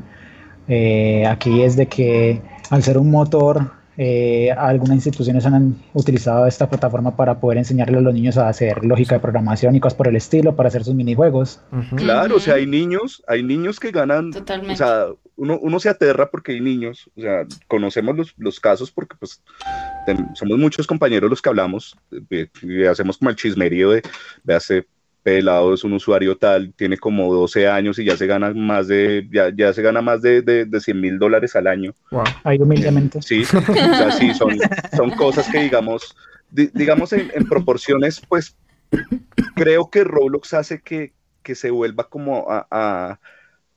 eh, 0.69 1.27
aquí 1.27 1.63
es 1.63 1.77
de 1.77 1.87
que 1.87 2.43
al 2.69 2.83
ser 2.83 2.99
un 2.99 3.11
motor 3.11 3.78
eh, 4.01 4.53
algunas 4.53 4.95
instituciones 4.95 5.45
han 5.45 5.75
utilizado 5.93 6.47
esta 6.47 6.69
plataforma 6.69 7.17
para 7.17 7.41
poder 7.41 7.59
enseñarle 7.59 7.99
a 7.99 8.01
los 8.01 8.15
niños 8.15 8.39
a 8.39 8.49
hacer 8.49 8.85
lógica 8.85 9.17
de 9.17 9.21
programación 9.21 9.75
y 9.75 9.81
cosas 9.81 9.97
por 9.97 10.07
el 10.07 10.15
estilo, 10.15 10.55
para 10.55 10.69
hacer 10.69 10.85
sus 10.85 10.95
minijuegos. 10.95 11.61
Claro, 11.97 12.37
o 12.37 12.41
sea, 12.41 12.55
hay 12.55 12.67
niños, 12.67 13.25
hay 13.27 13.43
niños 13.43 13.81
que 13.81 13.91
ganan, 13.91 14.31
o 14.33 14.77
sea, 14.77 15.07
uno, 15.35 15.59
uno, 15.61 15.81
se 15.81 15.89
aterra 15.89 16.31
porque 16.31 16.53
hay 16.53 16.61
niños, 16.61 17.11
o 17.17 17.21
sea, 17.21 17.45
conocemos 17.67 18.17
los, 18.17 18.35
los 18.39 18.61
casos 18.61 18.93
porque 18.93 19.17
pues 19.19 19.43
somos 20.35 20.59
muchos 20.59 20.87
compañeros 20.87 21.29
los 21.29 21.43
que 21.43 21.49
hablamos 21.49 21.97
y 22.63 22.85
hacemos 22.85 23.19
como 23.19 23.31
el 23.31 23.37
chismerío 23.37 23.91
de, 23.91 24.03
de 24.45 24.55
hace 24.55 24.87
pelado 25.23 25.75
es 25.75 25.85
un 25.85 25.93
usuario 25.93 26.37
tal, 26.37 26.73
tiene 26.75 26.97
como 26.97 27.33
12 27.33 27.69
años 27.69 27.99
y 27.99 28.05
ya 28.05 28.17
se 28.17 28.27
gana 28.27 28.53
más 28.55 28.89
de, 28.89 29.29
ya, 29.31 29.51
ya 29.55 29.73
se 29.73 29.83
gana 29.83 30.01
más 30.01 30.23
de, 30.23 30.43
de, 30.43 30.65
de 30.65 30.81
100 30.81 31.01
mil 31.01 31.19
dólares 31.19 31.57
al 31.57 31.67
año. 31.67 31.95
Wow. 32.11 32.25
Ahí 32.45 32.59
humildemente. 32.59 33.21
Sí, 33.23 33.43
o 33.43 33.47
sea, 33.47 34.13
sí, 34.13 34.33
son, 34.35 34.57
son 34.97 35.11
cosas 35.11 35.49
que 35.49 35.63
digamos, 35.63 36.17
digamos 36.51 37.13
en, 37.13 37.31
en, 37.35 37.47
proporciones, 37.47 38.23
pues 38.29 38.57
creo 39.55 39.91
que 39.91 40.05
Roblox 40.05 40.55
hace 40.55 40.81
que, 40.81 41.13
que 41.43 41.55
se 41.55 41.71
vuelva 41.71 42.09
como 42.09 42.51
a, 42.51 42.67
a, 42.71 43.19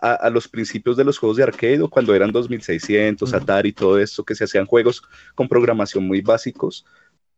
a, 0.01 0.29
los 0.29 0.47
principios 0.47 0.97
de 0.97 1.03
los 1.03 1.17
juegos 1.17 1.37
de 1.37 1.43
arcade, 1.43 1.87
cuando 1.89 2.15
eran 2.15 2.31
2600, 2.31 3.33
Atari 3.33 3.69
y 3.69 3.73
todo 3.73 3.99
esto, 3.99 4.23
que 4.23 4.35
se 4.35 4.45
hacían 4.45 4.65
juegos 4.65 5.03
con 5.35 5.47
programación 5.47 6.07
muy 6.07 6.21
básicos, 6.21 6.85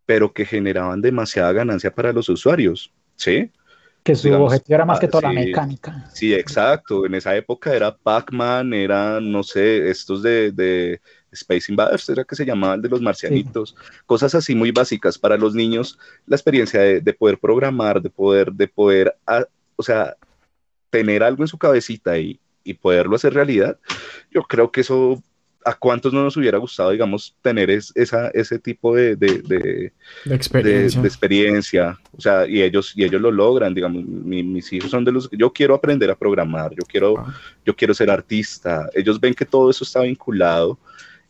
pero 0.06 0.34
que 0.34 0.46
generaban 0.46 1.02
demasiada 1.02 1.52
ganancia 1.52 1.94
para 1.94 2.14
los 2.14 2.30
usuarios, 2.30 2.94
¿sí? 3.16 3.52
Que 4.04 4.16
su 4.16 4.34
objetivo 4.34 4.76
era 4.76 4.86
más 4.86 5.00
que 5.00 5.08
toda 5.08 5.30
la 5.30 5.34
mecánica. 5.34 6.10
Sí, 6.14 6.34
exacto. 6.34 7.06
En 7.06 7.16
esa 7.16 7.36
época 7.36 7.74
era 7.74 7.96
Pac-Man, 7.96 8.74
era, 8.74 9.22
no 9.22 9.44
sé, 9.44 9.90
estos 9.90 10.22
de, 10.22 10.52
de, 10.52 11.00
Space 11.32 11.72
Invaders, 11.72 12.10
era 12.10 12.24
que 12.24 12.36
se 12.36 12.46
llamaban 12.46 12.82
de 12.82 12.90
los 12.90 13.02
marcianitos, 13.02 13.76
cosas 14.06 14.36
así 14.36 14.54
muy 14.54 14.72
básicas 14.72 15.18
para 15.18 15.38
los 15.38 15.56
niños. 15.56 15.98
La 16.28 16.36
experiencia 16.36 16.82
de, 16.82 17.02
de 17.02 17.14
poder 17.14 17.40
programar, 17.40 18.02
de 18.02 18.10
poder, 18.10 18.52
de 18.52 18.68
poder, 18.68 19.16
ah, 19.26 19.46
o 19.76 19.84
sea, 19.84 20.16
tener 20.90 21.24
algo 21.24 21.44
en 21.44 21.48
su 21.48 21.58
cabecita 21.58 22.18
y, 22.20 22.40
y 22.64 22.74
poderlo 22.74 23.16
hacer 23.16 23.34
realidad, 23.34 23.80
yo 24.32 24.44
creo 24.44 24.72
que 24.72 24.82
eso 24.82 25.22
¿a 25.66 25.74
cuántos 25.76 26.14
no 26.14 26.24
nos 26.24 26.38
hubiera 26.38 26.58
gustado, 26.58 26.92
digamos, 26.92 27.36
tener 27.42 27.70
esa, 27.70 28.30
ese 28.30 28.60
tipo 28.60 28.96
de, 28.96 29.16
de, 29.16 29.42
de, 29.42 29.92
experiencia. 31.04 32.00
O 32.16 32.22
sea, 32.22 32.48
y 32.48 32.62
ellos, 32.62 32.94
y 32.96 33.04
ellos 33.04 33.22
lo 33.22 33.32
logran, 33.32 33.74
digamos, 33.74 34.04
mis 34.06 34.72
hijos 34.74 34.92
son 34.92 35.06
de 35.06 35.12
los 35.12 35.30
que 35.30 35.38
yo 35.38 35.52
quiero 35.52 35.76
aprender 35.76 36.10
a 36.12 36.16
programar, 36.16 36.72
yo 36.72 36.86
quiero, 36.88 37.18
ah. 37.18 37.34
yo 37.66 37.76
quiero 37.76 37.94
ser 37.94 38.10
artista. 38.10 38.90
Ellos 38.94 39.20
ven 39.20 39.34
que 39.34 39.46
todo 39.46 39.70
eso 39.70 39.84
está 39.84 40.02
vinculado 40.02 40.78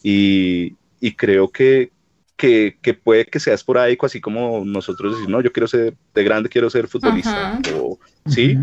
y, 0.02 0.76
y 1.00 1.14
creo 1.14 1.50
que, 1.50 1.92
que, 2.36 2.78
que, 2.82 2.94
puede 2.94 3.26
que 3.26 3.40
sea 3.40 3.54
esporádico, 3.54 4.06
así 4.06 4.20
como 4.20 4.64
nosotros 4.66 5.14
decimos, 5.14 5.32
no, 5.32 5.42
yo 5.42 5.52
quiero 5.52 5.68
ser, 5.68 5.96
de 6.14 6.24
grande 6.24 6.50
quiero 6.50 6.70
ser 6.70 6.88
futbolista, 6.88 7.60
o, 7.76 8.00
¿sí? 8.28 8.58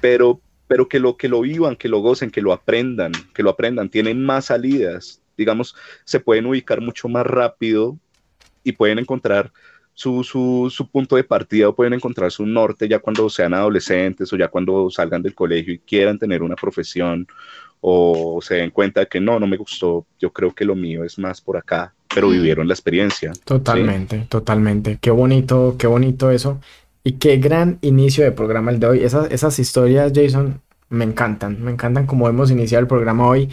Pero 0.00 0.40
pero 0.72 0.88
que 0.88 0.98
lo, 0.98 1.18
que 1.18 1.28
lo 1.28 1.42
vivan, 1.42 1.76
que 1.76 1.86
lo 1.86 1.98
gocen, 1.98 2.30
que 2.30 2.40
lo 2.40 2.50
aprendan, 2.50 3.12
que 3.34 3.42
lo 3.42 3.50
aprendan, 3.50 3.90
tienen 3.90 4.24
más 4.24 4.46
salidas, 4.46 5.20
digamos, 5.36 5.76
se 6.06 6.18
pueden 6.18 6.46
ubicar 6.46 6.80
mucho 6.80 7.08
más 7.08 7.26
rápido 7.26 7.98
y 8.64 8.72
pueden 8.72 8.98
encontrar 8.98 9.52
su, 9.92 10.24
su, 10.24 10.72
su, 10.74 10.88
punto 10.88 11.16
de 11.16 11.24
partida 11.24 11.68
o 11.68 11.74
pueden 11.74 11.92
encontrar 11.92 12.32
su 12.32 12.46
norte 12.46 12.88
ya 12.88 13.00
cuando 13.00 13.28
sean 13.28 13.52
adolescentes 13.52 14.32
o 14.32 14.36
ya 14.38 14.48
cuando 14.48 14.88
salgan 14.88 15.20
del 15.20 15.34
colegio 15.34 15.74
y 15.74 15.78
quieran 15.78 16.18
tener 16.18 16.42
una 16.42 16.56
profesión 16.56 17.26
o 17.82 18.38
se 18.40 18.54
den 18.54 18.70
cuenta 18.70 19.00
de 19.00 19.08
que 19.08 19.20
no, 19.20 19.38
no 19.38 19.46
me 19.46 19.58
gustó, 19.58 20.06
yo 20.18 20.32
creo 20.32 20.54
que 20.54 20.64
lo 20.64 20.74
mío 20.74 21.04
es 21.04 21.18
más 21.18 21.42
por 21.42 21.58
acá, 21.58 21.92
pero 22.14 22.30
vivieron 22.30 22.66
la 22.66 22.72
experiencia. 22.72 23.30
Totalmente, 23.44 24.24
totalmente. 24.30 24.96
Qué 25.02 25.10
bonito, 25.10 25.76
qué 25.78 25.86
bonito 25.86 26.30
eso. 26.30 26.62
Y 27.04 27.12
qué 27.14 27.38
gran 27.38 27.78
inicio 27.80 28.22
de 28.22 28.30
programa 28.30 28.70
el 28.70 28.78
de 28.78 28.86
hoy. 28.86 29.02
Esas, 29.02 29.30
esas 29.32 29.58
historias, 29.58 30.12
Jason, 30.14 30.60
me 30.88 31.04
encantan. 31.04 31.60
Me 31.60 31.72
encantan 31.72 32.06
como 32.06 32.28
hemos 32.28 32.50
iniciado 32.52 32.80
el 32.80 32.86
programa 32.86 33.26
hoy. 33.26 33.48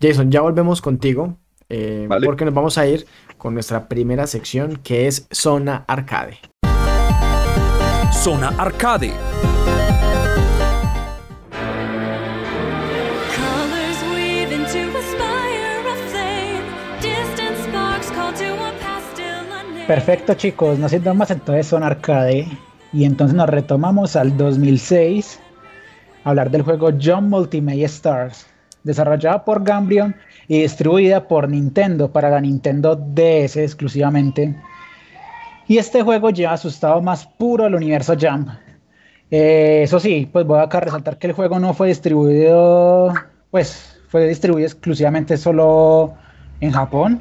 Jason, 0.00 0.30
ya 0.30 0.40
volvemos 0.40 0.80
contigo. 0.80 1.36
Eh, 1.68 2.08
porque 2.24 2.46
nos 2.46 2.54
vamos 2.54 2.78
a 2.78 2.86
ir 2.86 3.06
con 3.36 3.52
nuestra 3.52 3.88
primera 3.88 4.26
sección 4.26 4.76
que 4.82 5.06
es 5.06 5.26
Zona 5.30 5.84
Arcade. 5.86 6.38
Zona 8.12 8.54
Arcade. 8.56 9.12
Perfecto 19.86 20.32
chicos, 20.32 20.78
no 20.78 20.88
siendo 20.88 21.14
más 21.14 21.30
entonces 21.30 21.66
Zona 21.66 21.88
Arcade 21.88 22.48
y 22.94 23.04
entonces 23.04 23.34
nos 23.36 23.48
retomamos 23.48 24.14
al 24.14 24.36
2006 24.36 25.40
a 26.22 26.30
hablar 26.30 26.50
del 26.50 26.62
juego 26.62 26.90
John 27.00 27.28
Multimedia 27.28 27.86
Stars, 27.86 28.46
desarrollada 28.84 29.44
por 29.44 29.64
Gambrion 29.64 30.14
y 30.46 30.62
distribuida 30.62 31.26
por 31.26 31.48
Nintendo 31.48 32.10
para 32.10 32.30
la 32.30 32.40
Nintendo 32.40 32.94
DS 32.94 33.56
exclusivamente. 33.56 34.54
Y 35.66 35.78
este 35.78 36.02
juego 36.02 36.30
lleva 36.30 36.56
su 36.56 36.68
estado 36.68 37.02
más 37.02 37.26
puro 37.26 37.64
al 37.64 37.74
universo 37.74 38.14
Jump. 38.20 38.50
Eh, 39.30 39.80
eso 39.82 39.98
sí, 39.98 40.28
pues 40.30 40.46
voy 40.46 40.60
acá 40.60 40.78
a 40.78 40.82
resaltar 40.82 41.18
que 41.18 41.26
el 41.26 41.32
juego 41.32 41.58
no 41.58 41.74
fue 41.74 41.88
distribuido, 41.88 43.12
pues 43.50 43.98
fue 44.08 44.28
distribuido 44.28 44.68
exclusivamente 44.68 45.36
solo 45.36 46.14
en 46.60 46.70
Japón. 46.70 47.20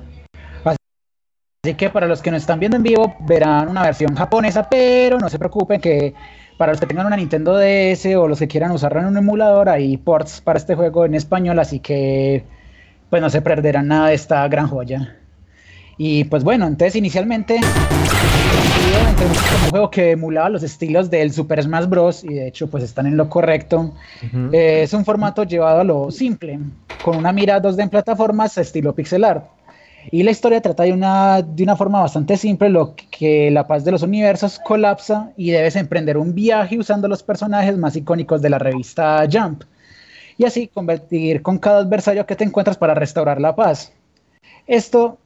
Así 1.66 1.76
que 1.76 1.90
para 1.90 2.08
los 2.08 2.22
que 2.22 2.30
no 2.30 2.36
están 2.36 2.60
viendo 2.60 2.76
en 2.76 2.84
vivo 2.84 3.16
verán 3.22 3.70
una 3.70 3.84
versión 3.84 4.16
japonesa, 4.16 4.68
pero 4.70 5.18
no 5.18 5.30
se 5.30 5.40
preocupen 5.40 5.80
que 5.80 6.14
para 6.58 6.74
los 6.74 6.82
que 6.82 6.88
tengan 6.88 7.06
una 7.06 7.16
Nintendo 7.16 7.58
DS 7.58 8.06
o 8.18 8.28
los 8.28 8.38
que 8.38 8.50
quieran 8.50 8.72
usarla 8.72 9.00
en 9.00 9.08
un 9.08 9.16
emulador, 9.16 9.70
hay 9.70 9.96
ports 9.96 10.42
para 10.42 10.60
este 10.60 10.76
juego 10.76 11.06
en 11.06 11.16
español, 11.16 11.58
así 11.60 11.80
que 11.80 12.44
pues 13.10 13.22
no 13.22 13.30
se 13.30 13.42
perderán 13.42 13.88
nada 13.88 14.10
de 14.10 14.16
esta 14.16 14.46
gran 14.50 14.68
joya. 14.68 15.16
Y 15.98 16.26
pues 16.26 16.44
bueno, 16.44 16.68
entonces 16.68 16.98
inicialmente 16.98 17.62
un 19.64 19.70
juego 19.70 19.90
que 19.90 20.12
emulaba 20.12 20.50
los 20.50 20.64
estilos 20.64 21.10
del 21.10 21.32
Super 21.32 21.64
Smash 21.64 21.86
Bros. 21.86 22.26
y 22.26 22.34
de 22.34 22.48
hecho 22.50 22.70
pues 22.70 22.84
están 22.84 23.06
en 23.06 23.16
lo 23.16 23.30
correcto. 23.30 23.94
Eh, 24.52 24.82
es 24.84 24.92
un 24.92 25.06
formato 25.06 25.46
llevado 25.46 25.80
a 25.80 25.86
lo 25.86 26.12
simple, 26.12 26.60
con 27.02 27.16
una 27.16 27.32
mira 27.32 27.62
2D 27.62 27.84
en 27.84 27.90
plataformas 27.90 28.58
estilo 28.58 28.94
pixel 28.94 29.24
art. 29.24 29.46
Y 30.12 30.24
la 30.24 30.32
historia 30.32 30.62
trata 30.62 30.84
de 30.84 30.94
una, 30.94 31.42
de 31.42 31.64
una 31.64 31.76
forma 31.76 32.02
bastante 32.02 32.38
simple, 32.38 32.70
lo 32.70 32.96
que 32.96 33.50
la 33.52 33.68
paz 33.68 33.84
de 33.86 33.92
los 33.92 34.04
universos 34.04 34.60
colapsa 34.60 35.32
y 35.38 35.52
debes 35.52 35.76
emprender 35.76 36.18
un 36.18 36.36
viaje 36.36 36.78
usando 36.78 37.08
los 37.08 37.24
personajes 37.24 37.78
más 37.78 37.96
icónicos 37.96 38.42
de 38.42 38.50
la 38.50 38.60
revista 38.60 39.26
Jump. 39.32 39.64
Y 40.38 40.46
así 40.46 40.68
convertir 40.68 41.42
con 41.42 41.60
cada 41.60 41.80
adversario 41.80 42.26
que 42.26 42.36
te 42.36 42.44
encuentras 42.44 42.78
para 42.78 42.94
restaurar 42.94 43.40
la 43.40 43.56
paz. 43.56 43.94
Esto 44.68 45.18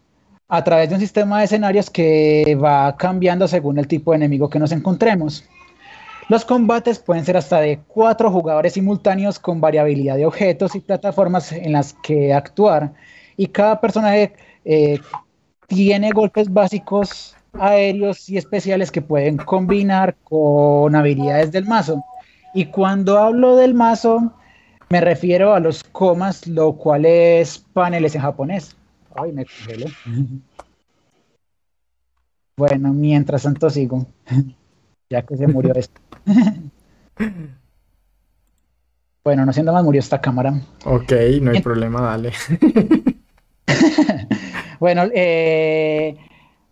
a 0.50 0.64
través 0.64 0.90
de 0.90 0.96
un 0.96 1.02
sistema 1.02 1.40
de 1.40 1.46
escenarios 1.46 1.90
que 1.90 2.58
va 2.62 2.96
cambiando 2.98 3.48
según 3.48 3.78
el 3.78 3.88
tipo 3.88 4.12
de 4.12 4.18
enemigo 4.18 4.50
que 4.50 4.60
nos 4.60 4.72
encontremos. 4.72 5.44
Los 6.30 6.44
combates 6.44 7.00
pueden 7.00 7.26
ser 7.26 7.38
hasta 7.38 7.62
de 7.62 7.80
cuatro 7.88 8.30
jugadores 8.32 8.74
simultáneos 8.74 9.40
con 9.40 9.62
variabilidad 9.62 10.18
de 10.18 10.26
objetos 10.26 10.76
y 10.76 10.82
plataformas 10.82 11.52
en 11.52 11.72
las 11.72 11.94
que 11.94 12.34
actuar. 12.34 12.94
Y 13.38 13.48
cada 13.48 13.80
personaje 13.80 14.34
eh, 14.70 15.00
tiene 15.68 16.12
golpes 16.12 16.52
básicos 16.52 17.38
aéreos 17.54 18.28
y 18.30 18.38
especiales 18.38 18.92
que 18.92 19.02
pueden 19.02 19.38
combinar 19.38 20.18
con 20.26 20.94
habilidades 20.94 21.54
del 21.54 21.66
mazo. 21.66 22.04
Y 22.54 22.66
cuando 22.66 23.18
hablo 23.18 23.56
del 23.56 23.74
mazo, 23.74 24.34
me 24.90 25.00
refiero 25.00 25.54
a 25.54 25.62
los 25.62 25.86
comas, 25.86 26.46
lo 26.48 26.74
cual 26.74 27.06
es 27.06 27.60
paneles 27.72 28.14
en 28.16 28.22
japonés. 28.22 28.76
Ay, 29.16 29.32
me 29.32 29.46
congelé. 29.46 29.86
Bueno, 32.58 32.94
mientras 32.94 33.44
tanto 33.44 33.70
sigo, 33.70 34.06
ya 35.10 35.22
que 35.22 35.38
se 35.38 35.48
murió 35.48 35.74
esto. 35.76 36.02
bueno, 39.24 39.46
no 39.46 39.54
siendo 39.54 39.72
más, 39.72 39.86
murió 39.86 40.00
esta 40.00 40.20
cámara. 40.20 40.60
Ok, 40.84 41.14
no 41.42 41.52
hay 41.52 41.62
problema, 41.62 42.02
dale. 42.02 42.34
bueno, 44.80 45.04
eh, 45.14 46.16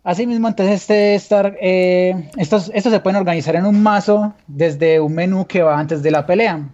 así 0.04 0.26
mismo, 0.26 0.48
entonces, 0.48 0.82
este 0.82 1.14
estar, 1.14 1.56
eh, 1.60 2.30
estos, 2.36 2.70
estos 2.74 2.92
se 2.92 3.00
pueden 3.00 3.16
organizar 3.16 3.56
en 3.56 3.66
un 3.66 3.82
mazo 3.82 4.34
desde 4.46 5.00
un 5.00 5.14
menú 5.14 5.46
que 5.46 5.62
va 5.62 5.78
antes 5.78 6.02
de 6.02 6.10
la 6.10 6.26
pelea. 6.26 6.68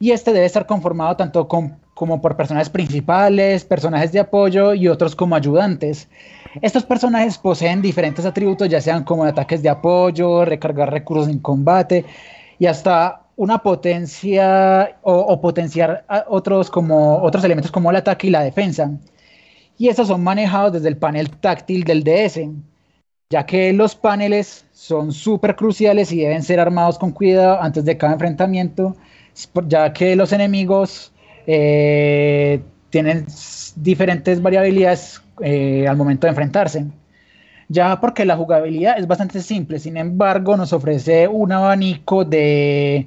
Y 0.00 0.12
este 0.12 0.32
debe 0.32 0.46
estar 0.46 0.66
conformado 0.66 1.16
tanto 1.16 1.48
con 1.48 1.76
como 1.98 2.20
por 2.20 2.36
personajes 2.36 2.70
principales, 2.70 3.64
personajes 3.64 4.12
de 4.12 4.20
apoyo 4.20 4.72
y 4.72 4.86
otros 4.86 5.16
como 5.16 5.34
ayudantes. 5.34 6.08
Estos 6.62 6.84
personajes 6.84 7.36
poseen 7.38 7.82
diferentes 7.82 8.24
atributos, 8.24 8.68
ya 8.68 8.80
sean 8.80 9.02
como 9.02 9.24
ataques 9.24 9.64
de 9.64 9.68
apoyo, 9.68 10.44
recargar 10.44 10.92
recursos 10.92 11.28
en 11.28 11.40
combate 11.40 12.04
y 12.60 12.66
hasta 12.66 13.22
una 13.34 13.58
potencia 13.58 14.96
o, 15.02 15.40
potenciar 15.40 16.04
otros, 16.28 16.70
como, 16.70 17.20
otros 17.20 17.42
elementos 17.42 17.72
como 17.72 17.90
el 17.90 17.96
ataque 17.96 18.28
y 18.28 18.30
la 18.30 18.42
defensa. 18.42 18.92
Y 19.78 19.88
estos 19.88 20.08
son 20.08 20.24
manejados 20.24 20.72
desde 20.72 20.88
el 20.88 20.96
panel 20.96 21.30
táctil 21.30 21.84
del 21.84 22.02
DS, 22.02 22.40
ya 23.30 23.46
que 23.46 23.72
los 23.72 23.94
paneles 23.94 24.66
son 24.72 25.12
súper 25.12 25.54
cruciales 25.54 26.10
y 26.12 26.20
deben 26.20 26.42
ser 26.42 26.58
armados 26.58 26.98
con 26.98 27.12
cuidado 27.12 27.62
antes 27.62 27.84
de 27.84 27.96
cada 27.96 28.14
enfrentamiento, 28.14 28.96
ya 29.68 29.92
que 29.92 30.16
los 30.16 30.32
enemigos 30.32 31.12
eh, 31.46 32.60
tienen 32.90 33.26
diferentes 33.76 34.42
variabilidades 34.42 35.22
eh, 35.42 35.86
al 35.86 35.96
momento 35.96 36.26
de 36.26 36.30
enfrentarse. 36.30 36.86
Ya 37.68 38.00
porque 38.00 38.24
la 38.24 38.36
jugabilidad 38.36 38.98
es 38.98 39.06
bastante 39.06 39.40
simple, 39.42 39.78
sin 39.78 39.96
embargo 39.96 40.56
nos 40.56 40.72
ofrece 40.72 41.28
un 41.28 41.52
abanico 41.52 42.24
de 42.24 43.06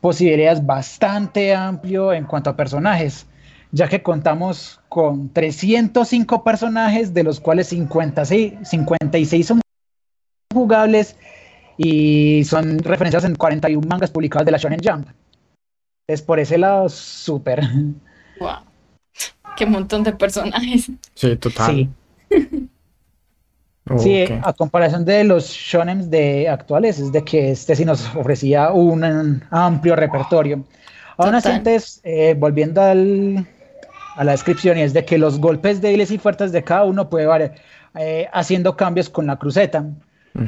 posibilidades 0.00 0.64
bastante 0.64 1.54
amplio 1.54 2.12
en 2.12 2.24
cuanto 2.26 2.50
a 2.50 2.56
personajes, 2.56 3.26
ya 3.74 3.88
que 3.88 4.02
contamos 4.02 4.80
con 4.88 5.32
305 5.32 6.44
personajes, 6.44 7.12
de 7.12 7.24
los 7.24 7.40
cuales 7.40 7.66
56, 7.68 8.54
56 8.62 9.46
son 9.46 9.60
jugables 10.54 11.16
y 11.76 12.44
son 12.44 12.78
referenciados 12.78 13.24
en 13.24 13.34
41 13.34 13.84
mangas 13.88 14.12
publicados 14.12 14.46
de 14.46 14.52
la 14.52 14.58
Shonen 14.58 14.78
Jump. 14.82 15.08
Es 16.06 16.22
por 16.22 16.38
ese 16.38 16.56
lado 16.56 16.88
súper. 16.88 17.62
Wow. 18.38 18.58
Qué 19.56 19.66
montón 19.66 20.04
de 20.04 20.12
personajes. 20.12 20.90
Sí, 21.14 21.36
total. 21.36 21.88
Sí. 23.98 24.24
a 24.42 24.52
comparación 24.52 25.04
de 25.04 25.24
los 25.24 25.48
shonen 25.48 26.10
de 26.10 26.48
actuales, 26.48 27.00
es 27.00 27.12
de 27.12 27.24
que 27.24 27.50
este 27.50 27.74
sí 27.74 27.84
nos 27.84 28.14
ofrecía 28.14 28.70
un, 28.70 29.42
amplio 29.50 29.96
repertorio. 29.96 30.64
Aún 31.16 31.34
así, 31.34 31.48
antes, 31.48 32.00
eh, 32.02 32.34
volviendo 32.36 32.80
al, 32.80 33.46
a 34.16 34.24
la 34.24 34.32
descripción, 34.32 34.78
y 34.78 34.82
es 34.82 34.92
de 34.92 35.04
que 35.04 35.18
los 35.18 35.38
golpes 35.38 35.80
débiles 35.80 36.10
y 36.10 36.18
fuertes 36.18 36.52
de 36.52 36.62
cada 36.62 36.84
uno 36.84 37.08
puede 37.08 37.26
variar, 37.26 37.54
eh, 37.96 38.28
haciendo 38.32 38.76
cambios 38.76 39.08
con 39.08 39.26
la 39.26 39.36
cruceta, 39.38 39.84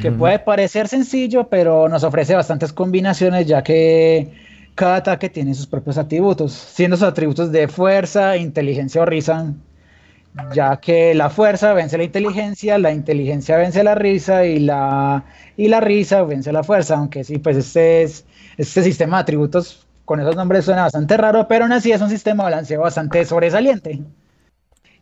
que 0.00 0.11
puede 0.11 0.40
parecer 0.40 0.88
sencillo, 0.88 1.48
pero 1.48 1.88
nos 1.88 2.02
ofrece 2.02 2.35
bastantes 2.35 2.72
combinaciones, 2.72 3.46
ya 3.46 3.62
que 3.62 4.33
cada 4.74 4.96
ataque 4.96 5.29
tiene 5.29 5.55
sus 5.55 5.68
propios 5.68 5.96
atributos, 5.96 6.52
siendo 6.52 6.96
sus 6.96 7.07
atributos 7.07 7.52
de 7.52 7.68
fuerza, 7.68 8.37
inteligencia 8.37 9.02
o 9.02 9.07
risa, 9.07 9.55
ya 10.52 10.76
que 10.79 11.14
la 11.14 11.31
fuerza 11.31 11.72
vence 11.72 11.96
la 11.96 12.02
inteligencia, 12.02 12.79
la 12.79 12.92
inteligencia 12.92 13.57
vence 13.59 13.85
la 13.85 13.94
risa 13.94 14.44
y 14.44 14.59
la, 14.59 15.24
y 15.57 15.68
la 15.68 15.79
risa 15.79 16.24
vence 16.24 16.52
la 16.52 16.64
fuerza, 16.64 16.96
aunque 16.96 17.22
sí, 17.22 17.38
pues 17.38 17.57
este, 17.57 18.02
es, 18.02 18.26
este 18.57 18.83
sistema 18.83 19.18
de 19.18 19.22
atributos 19.22 19.86
con 20.07 20.21
esos 20.21 20.37
nombres 20.37 20.64
suena 20.64 20.85
bastante 20.85 21.16
raro, 21.19 21.47
pero 21.49 21.64
aún 21.64 21.73
así 21.73 21.92
es 21.92 22.01
un 22.01 22.09
sistema 22.09 22.45
de 22.45 22.51
balanceo 22.51 22.81
bastante 22.81 23.25
sobresaliente. 23.27 24.01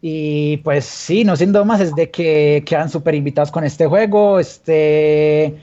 Y 0.01 0.59
pues 0.59 0.85
sí, 0.85 1.25
no 1.25 1.37
siendo 1.37 1.64
más, 1.64 1.81
es 1.81 1.95
de 1.95 2.11
que 2.11 2.64
quedan 2.67 2.90
súper 2.90 3.14
invitados 3.14 3.51
con 3.51 3.64
este 3.64 3.87
juego. 3.87 4.40
Este, 4.40 5.57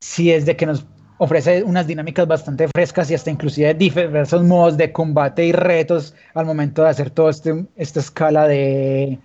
sí 0.00 0.30
es 0.30 0.44
de 0.44 0.56
que 0.56 0.66
nos 0.66 0.84
ofrece 1.18 1.62
unas 1.64 1.86
dinámicas 1.86 2.26
bastante 2.26 2.68
frescas 2.68 3.10
y 3.10 3.14
hasta 3.14 3.30
inclusive 3.30 3.74
diversos 3.74 4.44
modos 4.44 4.76
de 4.76 4.92
combate 4.92 5.44
y 5.44 5.52
retos 5.52 6.14
al 6.34 6.46
momento 6.46 6.82
de 6.82 6.90
hacer 6.90 7.10
toda 7.10 7.30
este, 7.30 7.64
esta 7.76 8.00
escala 8.00 8.46
de, 8.46 9.18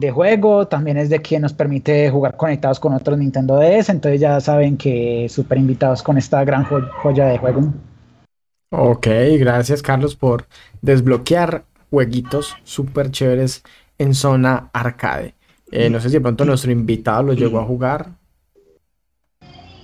de, 0.00 0.10
juego. 0.10 0.68
También 0.68 0.96
es 0.98 1.10
de 1.10 1.20
quien 1.20 1.42
nos 1.42 1.52
permite 1.52 2.10
jugar 2.10 2.36
conectados 2.36 2.80
con 2.80 2.94
otros 2.94 3.18
Nintendo 3.18 3.58
DS, 3.58 3.90
entonces 3.90 4.20
ya 4.20 4.40
saben 4.40 4.76
que 4.76 5.28
súper 5.28 5.58
invitados 5.58 6.02
con 6.02 6.18
esta 6.18 6.44
gran 6.44 6.64
joya 6.64 7.26
de 7.26 7.38
juego. 7.38 7.72
Ok, 8.70 9.06
gracias 9.38 9.82
Carlos 9.82 10.14
por 10.14 10.46
desbloquear 10.82 11.64
jueguitos 11.90 12.56
súper 12.64 13.10
chéveres 13.10 13.62
en 13.96 14.14
zona 14.14 14.70
arcade. 14.72 15.34
Eh, 15.70 15.90
no 15.90 16.00
sé 16.00 16.08
si 16.08 16.14
de 16.14 16.20
pronto 16.20 16.44
nuestro 16.44 16.70
invitado 16.70 17.22
lo 17.22 17.32
llegó 17.32 17.60
a 17.60 17.64
jugar. 17.64 18.10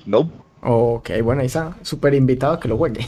No. 0.07 0.31
Ok, 0.67 1.11
bueno, 1.23 1.43
ahí 1.43 1.47
está, 1.47 1.77
súper 1.83 2.15
invitado 2.15 2.55
a 2.55 2.61
que 2.61 2.69
lo 2.69 2.79
juegue. 2.79 3.01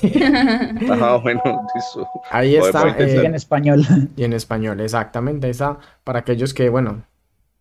Ajá, 0.91 1.17
bueno, 1.23 1.43
eso. 1.75 2.07
Ahí 2.31 2.55
está. 2.55 2.89
Eh, 2.99 3.25
en 3.25 3.35
español. 3.35 3.83
Y 4.15 4.25
en 4.25 4.35
español, 4.35 4.81
exactamente. 4.81 5.47
Ahí 5.47 5.53
está, 5.53 5.79
para 6.05 6.19
aquellos 6.19 6.53
que, 6.53 6.69
bueno, 6.69 7.05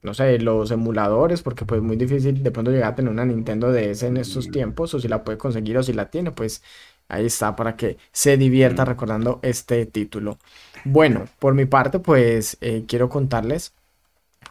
no 0.01 0.13
sé, 0.13 0.38
los 0.39 0.69
emuladores, 0.71 1.41
porque 1.41 1.63
pues 1.63 1.82
muy 1.82 1.95
difícil 1.95 2.43
de 2.43 2.51
pronto 2.51 2.71
llegar 2.71 2.91
a 2.91 2.95
tener 2.95 3.10
una 3.10 3.23
Nintendo 3.23 3.71
DS 3.71 4.04
en 4.04 4.17
estos 4.17 4.51
tiempos, 4.51 4.93
o 4.93 4.99
si 4.99 5.08
la 5.08 5.23
puede 5.23 5.38
conseguir 5.38 5.78
o 5.78 5.84
si 5.84 5.93
la 5.93 6.10
tiene, 6.10 6.32
pues 6.32 6.62
ahí 7.10 7.26
está 7.26 7.56
para 7.56 7.76
que 7.76 7.98
se 8.12 8.38
divierta 8.38 8.86
recordando 8.86 9.39
este 9.41 9.86
título. 9.86 10.38
Bueno, 10.84 11.26
por 11.39 11.54
mi 11.54 11.65
parte, 11.65 12.00
pues 12.00 12.58
eh, 12.62 12.86
quiero 12.88 13.10
contarles 13.10 13.74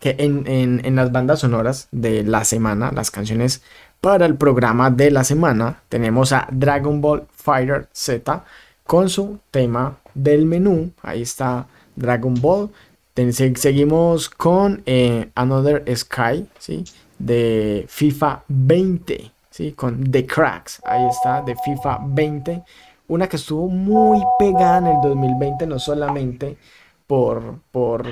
que 0.01 0.17
en, 0.19 0.45
en, 0.47 0.97
las 0.97 1.12
bandas 1.12 1.40
sonoras 1.40 1.88
de 1.93 2.25
la 2.25 2.45
semana, 2.45 2.90
las 2.93 3.11
canciones 3.11 3.62
para 4.01 4.27
el 4.27 4.37
programa 4.37 4.90
de 4.90 5.11
la 5.11 5.25
semana, 5.25 5.83
tenemos 5.88 6.33
a 6.33 6.49
Dragon 6.51 7.01
Ball 7.01 7.27
Fighter 7.33 7.88
Z 7.93 8.45
con 8.85 9.09
su 9.09 9.38
tema 9.51 9.99
del 10.14 10.47
menú. 10.47 10.93
Ahí 11.03 11.23
está 11.23 11.69
Dragon 11.97 12.35
Ball 12.35 12.71
seguimos 13.55 14.29
con 14.29 14.83
eh, 14.87 15.31
Another 15.35 15.85
Sky, 15.97 16.47
¿sí? 16.59 16.85
De 17.19 17.87
FIFA 17.88 18.43
20, 18.49 19.31
¿sí? 19.55 19.73
Con 19.73 20.11
The 20.11 20.27
Cracks, 20.27 20.83
ahí 20.85 21.07
está, 21.07 21.40
de 21.40 21.55
FIFA 21.55 22.01
20. 22.07 22.62
Una 23.07 23.29
que 23.29 23.37
estuvo 23.37 23.69
muy 23.69 24.21
pegada 24.37 24.79
en 24.79 24.87
el 24.88 24.97
2020, 25.01 25.67
no 25.69 25.79
solamente 25.79 26.57
por, 27.07 27.61
por, 27.71 28.05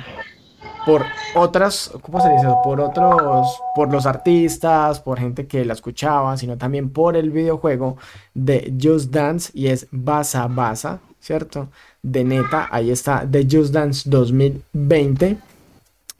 por 0.86 1.04
otras, 1.34 1.90
¿cómo 2.00 2.20
se 2.20 2.30
dice? 2.30 2.46
Por 2.62 2.80
otros, 2.80 3.60
por 3.74 3.90
los 3.90 4.06
artistas, 4.06 5.00
por 5.00 5.18
gente 5.18 5.48
que 5.48 5.64
la 5.64 5.72
escuchaba, 5.72 6.36
sino 6.36 6.56
también 6.56 6.90
por 6.90 7.16
el 7.16 7.30
videojuego 7.30 7.96
de 8.34 8.72
Just 8.80 9.10
Dance 9.10 9.50
y 9.52 9.66
es 9.66 9.88
Basa 9.90 10.46
Basa, 10.46 11.00
¿cierto? 11.18 11.68
de 12.02 12.24
neta. 12.24 12.68
Ahí 12.70 12.90
está 12.90 13.26
The 13.28 13.46
Just 13.50 13.72
Dance 13.72 14.08
2020. 14.08 15.38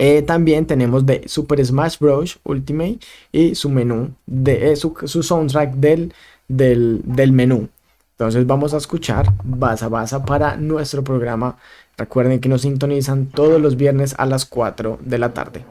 Eh, 0.04 0.20
también 0.22 0.66
tenemos 0.66 1.06
de 1.06 1.22
Super 1.28 1.64
Smash 1.64 2.00
Bros. 2.00 2.40
Ultimate 2.42 2.98
y 3.30 3.54
su 3.54 3.70
menú, 3.70 4.10
de, 4.26 4.72
eh, 4.72 4.74
su, 4.74 4.92
soundtrack 5.22 5.74
del, 5.74 6.12
del, 6.48 7.02
del, 7.04 7.30
menú. 7.30 7.68
Entonces 8.18 8.44
vamos 8.44 8.74
a 8.74 8.78
escuchar 8.78 9.32
Basa 9.44 9.86
Basa 9.88 10.24
para 10.24 10.56
nuestro 10.56 11.04
programa. 11.04 11.56
Recuerden 11.96 12.40
que 12.40 12.48
nos 12.48 12.62
sintonizan 12.62 13.26
todos 13.26 13.60
los 13.60 13.76
viernes 13.76 14.16
a 14.18 14.26
las 14.26 14.44
4 14.44 14.98
de 15.02 15.18
la 15.18 15.32
tarde. 15.34 15.64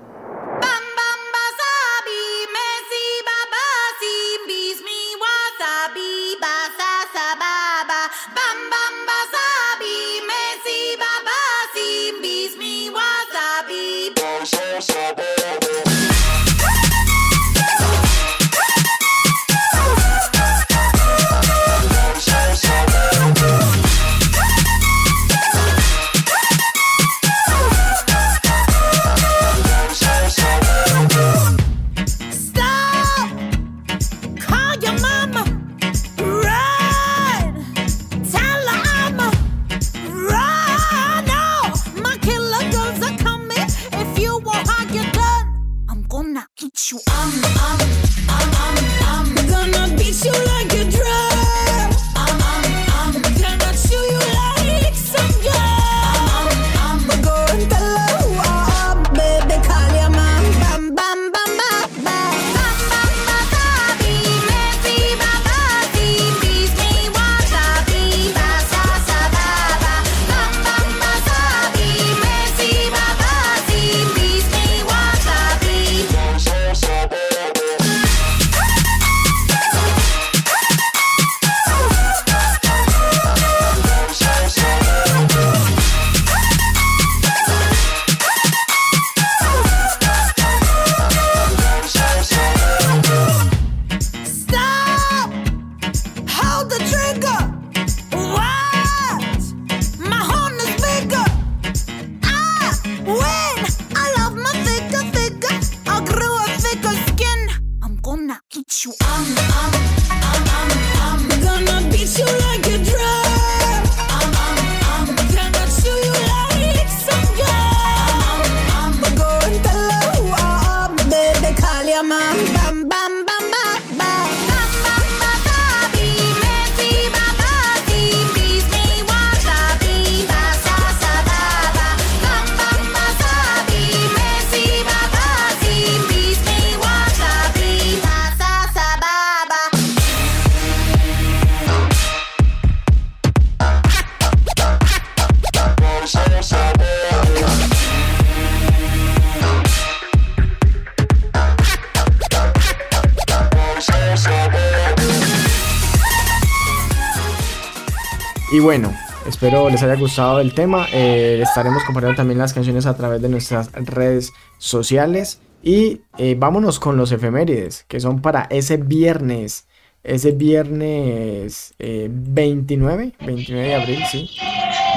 Les 159.82 159.92
haya 159.92 160.00
gustado 160.00 160.40
el 160.40 160.54
tema. 160.54 160.86
Eh, 160.94 161.40
estaremos 161.42 161.84
compartiendo 161.84 162.16
también 162.16 162.38
las 162.38 162.54
canciones 162.54 162.86
a 162.86 162.96
través 162.96 163.22
de 163.22 163.30
nuestras 163.30 163.72
redes 163.72 164.32
sociales. 164.58 165.40
Y 165.64 166.02
eh, 166.18 166.36
vámonos 166.38 166.80
con 166.80 166.98
los 166.98 167.12
efemérides, 167.12 167.86
que 167.88 168.00
son 168.00 168.22
para 168.22 168.48
ese 168.50 168.78
viernes. 168.78 169.68
Ese 170.04 170.32
viernes 170.32 171.76
29, 171.78 173.14
eh, 173.20 173.26
29 173.26 173.68
de 173.68 173.76
abril, 173.76 174.04
sí. 174.12 174.30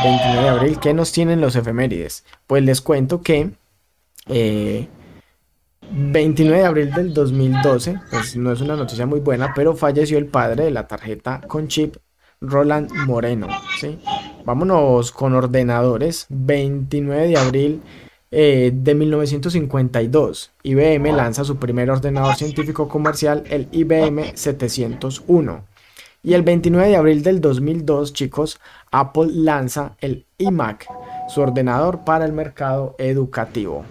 29 0.02 0.42
de 0.42 0.48
abril, 0.48 0.78
¿qué 0.80 0.94
nos 0.94 1.12
tienen 1.12 1.42
los 1.42 1.56
efemérides? 1.56 2.24
Pues 2.46 2.62
les 2.62 2.80
cuento 2.80 3.20
que 3.20 3.50
29 5.90 6.58
de 6.58 6.64
abril 6.64 6.90
del 6.92 7.12
2012, 7.12 8.00
pues 8.10 8.34
no 8.36 8.50
es 8.50 8.62
una 8.62 8.76
noticia 8.76 9.04
muy 9.04 9.20
buena, 9.20 9.52
pero 9.54 9.76
falleció 9.76 10.16
el 10.16 10.26
padre 10.26 10.64
de 10.64 10.70
la 10.70 10.86
tarjeta 10.86 11.42
con 11.46 11.68
chip 11.68 11.96
Roland 12.40 12.90
Moreno. 13.06 13.48
¿sí? 13.78 13.98
Vámonos 14.44 15.10
con 15.10 15.34
ordenadores. 15.34 16.26
29 16.28 17.28
de 17.28 17.38
abril 17.38 17.82
eh, 18.30 18.72
de 18.74 18.94
1952. 18.94 20.52
IBM 20.62 21.12
lanza 21.12 21.44
su 21.44 21.56
primer 21.56 21.90
ordenador 21.90 22.34
científico 22.34 22.88
comercial, 22.88 23.44
el 23.48 23.68
IBM 23.72 24.36
701. 24.36 25.64
Y 26.22 26.34
el 26.34 26.42
29 26.42 26.88
de 26.88 26.96
abril 26.96 27.22
del 27.22 27.40
2002, 27.40 28.12
chicos, 28.12 28.58
Apple 28.90 29.28
lanza 29.30 29.96
el 30.00 30.26
iMac, 30.38 30.86
su 31.28 31.42
ordenador 31.42 32.04
para 32.04 32.24
el 32.24 32.32
mercado 32.32 32.94
educativo. 32.98 33.84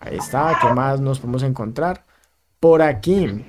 Ahí 0.00 0.16
está, 0.16 0.58
¿qué 0.62 0.72
más 0.72 1.00
nos 1.00 1.18
podemos 1.18 1.42
encontrar? 1.42 2.04
Por 2.60 2.80
aquí, 2.80 3.44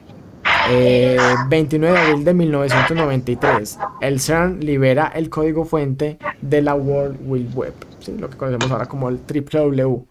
29 0.67 1.93
de 1.93 2.05
abril 2.05 2.25
de 2.25 2.33
1993, 2.33 3.79
el 4.01 4.19
CERN 4.19 4.59
libera 4.61 5.11
el 5.13 5.29
código 5.29 5.63
fuente 5.63 6.17
de 6.41 6.61
la 6.61 6.73
World 6.73 7.19
Wide 7.25 7.53
Web, 7.53 7.73
lo 8.17 8.29
que 8.29 8.37
conocemos 8.37 8.71
ahora 8.71 8.87
como 8.87 9.09
el 9.09 9.19
WWW. 9.19 10.07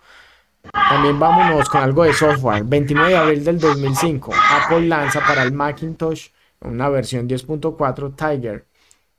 También 0.72 1.18
vámonos 1.18 1.68
con 1.68 1.82
algo 1.82 2.04
de 2.04 2.12
software. 2.12 2.62
29 2.64 3.10
de 3.10 3.16
abril 3.16 3.44
del 3.44 3.58
2005, 3.58 4.32
Apple 4.62 4.86
lanza 4.86 5.20
para 5.26 5.42
el 5.42 5.52
Macintosh 5.52 6.28
una 6.60 6.88
versión 6.88 7.28
10.4 7.28 8.14
Tiger. 8.14 8.66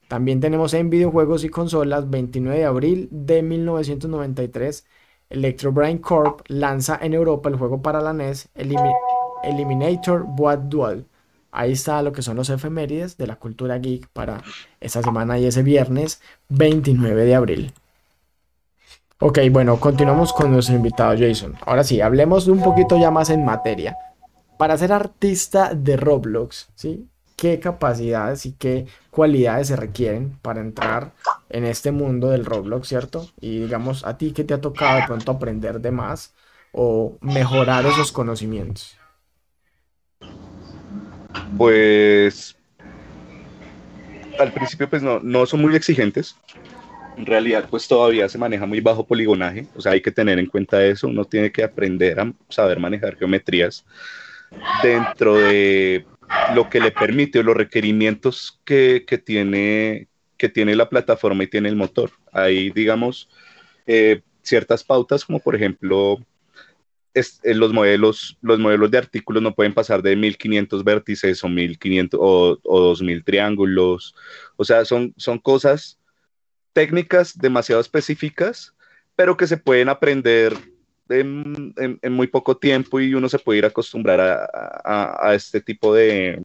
También 0.08 0.40
tenemos 0.40 0.74
en 0.74 0.90
videojuegos 0.90 1.44
y 1.44 1.50
consolas 1.50 2.10
29 2.10 2.60
de 2.60 2.66
abril 2.66 3.10
de 3.12 3.42
1993, 3.42 4.86
Electrobrain 5.30 5.98
Corp 5.98 6.42
lanza 6.48 6.98
en 7.02 7.14
Europa 7.14 7.50
el 7.50 7.58
juego 7.58 7.82
para 7.82 8.00
la 8.00 8.14
NES 8.14 8.50
Eliminator 9.44 10.24
Board 10.28 10.70
Dual. 10.70 11.06
Ahí 11.56 11.72
está 11.72 12.02
lo 12.02 12.12
que 12.12 12.22
son 12.22 12.36
los 12.36 12.50
efemérides 12.50 13.16
de 13.16 13.28
la 13.28 13.38
cultura 13.38 13.78
geek 13.78 14.10
para 14.10 14.44
esta 14.82 15.02
semana 15.02 15.40
y 15.40 15.46
ese 15.46 15.64
viernes 15.64 16.22
29 16.50 17.24
de 17.24 17.34
abril. 17.34 17.74
Ok, 19.20 19.40
bueno, 19.52 19.80
continuamos 19.80 20.34
con 20.34 20.52
nuestro 20.52 20.76
invitado 20.76 21.16
Jason. 21.18 21.56
Ahora 21.66 21.86
sí, 21.86 22.02
hablemos 22.02 22.48
un 22.48 22.62
poquito 22.62 22.98
ya 23.00 23.10
más 23.10 23.30
en 23.30 23.46
materia. 23.46 23.96
Para 24.58 24.78
ser 24.78 24.92
artista 24.92 25.74
de 25.74 25.96
Roblox, 25.96 26.68
¿sí? 26.76 27.08
¿Qué 27.38 27.62
capacidades 27.62 28.46
y 28.46 28.52
qué 28.52 28.88
cualidades 29.10 29.70
se 29.70 29.78
requieren 29.78 30.38
para 30.42 30.60
entrar 30.60 31.14
en 31.48 31.64
este 31.64 31.94
mundo 31.94 32.32
del 32.32 32.44
Roblox, 32.44 32.86
¿cierto? 32.86 33.30
Y 33.40 33.60
digamos, 33.60 34.06
a 34.06 34.18
ti 34.18 34.34
qué 34.34 34.44
te 34.44 34.54
ha 34.54 34.60
tocado 34.60 34.98
de 34.98 35.08
pronto 35.08 35.32
aprender 35.32 35.80
de 35.80 35.92
más 35.92 36.34
o 36.74 37.18
mejorar 37.22 37.86
esos 37.86 38.12
conocimientos. 38.12 38.98
Pues 41.58 42.56
al 44.40 44.52
principio 44.52 44.90
pues 44.90 45.02
no, 45.02 45.20
no 45.22 45.46
son 45.46 45.62
muy 45.62 45.76
exigentes, 45.76 46.36
en 47.18 47.26
realidad 47.26 47.68
pues 47.70 47.88
todavía 47.88 48.28
se 48.28 48.38
maneja 48.38 48.66
muy 48.66 48.82
bajo 48.82 49.06
poligonaje, 49.06 49.68
o 49.76 49.82
sea, 49.82 49.94
hay 49.94 50.02
que 50.02 50.12
tener 50.12 50.40
en 50.40 50.48
cuenta 50.48 50.84
eso, 50.84 51.08
uno 51.08 51.26
tiene 51.26 51.52
que 51.52 51.64
aprender 51.64 52.20
a 52.20 52.34
saber 52.50 52.80
manejar 52.80 53.16
geometrías 53.18 53.86
dentro 54.84 55.36
de 55.36 56.06
lo 56.54 56.70
que 56.70 56.80
le 56.80 56.92
permite 56.92 57.40
o 57.40 57.44
los 57.44 57.56
requerimientos 57.56 58.60
que, 58.66 59.06
que 59.08 59.18
tiene, 59.18 60.08
que 60.38 60.50
tiene 60.50 60.76
la 60.76 60.90
plataforma 60.90 61.44
y 61.44 61.48
tiene 61.48 61.70
el 61.70 61.76
motor. 61.76 62.12
Hay, 62.32 62.72
digamos, 62.72 63.30
eh, 63.88 64.22
ciertas 64.42 64.84
pautas 64.84 65.26
como 65.26 65.40
por 65.40 65.56
ejemplo 65.56 66.20
eh, 67.16 67.54
los, 67.54 67.72
modelos, 67.72 68.38
los 68.42 68.60
modelos 68.60 68.92
de 68.92 68.98
artículos 68.98 69.42
no 69.42 69.56
pueden 69.56 69.74
pasar 69.74 70.02
de 70.02 70.16
1500 70.16 70.84
vértices 70.84 71.44
o 71.44 71.50
1500 71.50 72.20
o, 72.22 72.60
o 72.62 72.80
2000 72.82 73.24
triángulos. 73.24 74.14
O 74.58 74.66
sea, 74.66 74.84
son, 74.84 75.14
son 75.18 75.40
cosas 75.40 75.98
técnicas 76.74 77.38
demasiado 77.38 77.80
específicas, 77.80 78.76
pero 79.16 79.38
que 79.38 79.48
se 79.48 79.56
pueden 79.56 79.88
aprender 79.88 80.58
en, 81.08 81.74
muy 82.12 82.28
poco 82.28 82.58
tiempo 82.58 83.00
y 83.00 83.14
uno 83.14 83.30
se 83.30 83.40
puede 83.40 83.60
ir 83.60 83.66
a 83.66 83.70
acostumbrar 83.70 84.20
a, 84.84 85.34
este 85.34 85.62
tipo 85.62 85.94
de, 85.94 86.44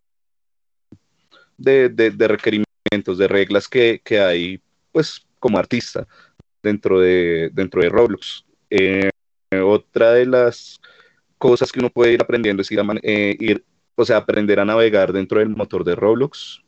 de, 1.57 2.29
requerimientos, 2.29 3.19
de 3.19 3.27
reglas 3.27 3.67
que, 3.67 4.01
hay, 4.21 4.61
pues, 4.93 5.27
como 5.41 5.59
artista 5.59 6.07
dentro 6.63 7.01
de, 7.01 7.51
dentro 7.53 7.83
de 7.83 7.89
Roblox. 7.89 8.45
Eh, 8.71 9.11
otra 9.59 10.13
de 10.13 10.27
las 10.27 10.81
cosas 11.39 11.73
que 11.73 11.81
uno 11.81 11.91
puede 11.91 12.13
ir 12.13 12.23
aprendiendo 12.23 12.63
es 12.63 12.71
ir, 12.71 12.81
eh, 13.03 13.37
ir, 13.41 13.65
o 13.97 14.05
sea, 14.05 14.19
aprender 14.19 14.61
a 14.61 14.65
navegar 14.65 15.13
dentro 15.13 15.41
del 15.41 15.49
motor 15.49 15.85
de 15.85 15.97
Roblox, 15.97 16.63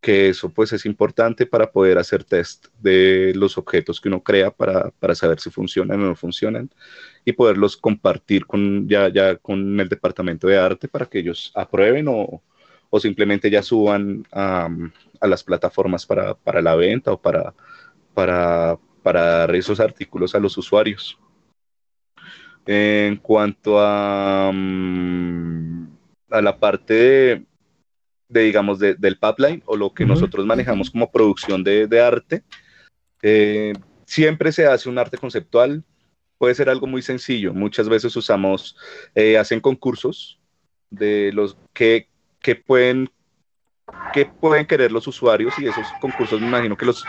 que 0.00 0.30
eso 0.30 0.48
pues 0.48 0.72
es 0.72 0.84
importante 0.86 1.46
para 1.46 1.70
poder 1.70 1.98
hacer 1.98 2.24
test 2.24 2.66
de 2.80 3.32
los 3.36 3.56
objetos 3.58 4.00
que 4.00 4.08
uno 4.08 4.22
crea 4.22 4.50
para, 4.50 4.90
para 4.90 5.14
saber 5.14 5.38
si 5.38 5.50
funcionan 5.50 6.00
o 6.02 6.06
no 6.06 6.16
funcionan 6.16 6.70
y 7.24 7.32
poderlos 7.32 7.76
compartir 7.76 8.46
con, 8.46 8.88
ya, 8.88 9.08
ya 9.08 9.36
con 9.36 9.78
el 9.78 9.88
departamento 9.88 10.48
de 10.48 10.58
arte 10.58 10.88
para 10.88 11.06
que 11.06 11.20
ellos 11.20 11.52
aprueben 11.54 12.08
o, 12.08 12.42
o 12.90 13.00
simplemente 13.00 13.48
ya 13.50 13.62
suban 13.62 14.26
a, 14.32 14.68
a 15.20 15.26
las 15.28 15.44
plataformas 15.44 16.04
para, 16.04 16.34
para, 16.34 16.60
la 16.62 16.74
venta 16.74 17.12
o 17.12 17.20
para, 17.20 17.54
para, 18.12 18.78
para 19.02 19.22
dar 19.22 19.54
esos 19.54 19.78
artículos 19.78 20.34
a 20.34 20.40
los 20.40 20.58
usuarios. 20.58 21.18
En 22.66 23.16
cuanto 23.16 23.80
a, 23.80 24.50
mm, 24.52 25.86
a 26.30 26.42
la 26.42 26.58
parte 26.58 26.94
de, 26.94 27.46
de 28.28 28.42
digamos, 28.42 28.78
del 28.78 29.18
pipeline 29.18 29.62
o 29.66 29.76
lo 29.76 29.92
que 29.92 30.06
nosotros 30.06 30.46
manejamos 30.46 30.90
como 30.90 31.10
producción 31.10 31.62
de, 31.62 31.86
de 31.86 32.00
arte. 32.00 32.42
Eh, 33.22 33.72
siempre 34.06 34.52
se 34.52 34.66
hace 34.66 34.88
un 34.88 34.98
arte 34.98 35.18
conceptual, 35.18 35.84
puede 36.38 36.54
ser 36.54 36.68
algo 36.68 36.86
muy 36.86 37.02
sencillo. 37.02 37.54
Muchas 37.54 37.88
veces 37.88 38.16
usamos, 38.16 38.76
eh, 39.14 39.38
hacen 39.38 39.60
concursos 39.60 40.40
de 40.90 41.30
los 41.32 41.56
que, 41.72 42.08
que 42.40 42.56
pueden 42.56 43.08
que 44.12 44.26
pueden 44.26 44.66
querer 44.66 44.92
los 44.92 45.06
usuarios 45.06 45.54
y 45.58 45.66
esos 45.66 45.86
concursos 46.00 46.40
me 46.40 46.46
imagino 46.46 46.76
que 46.76 46.86
los, 46.86 47.04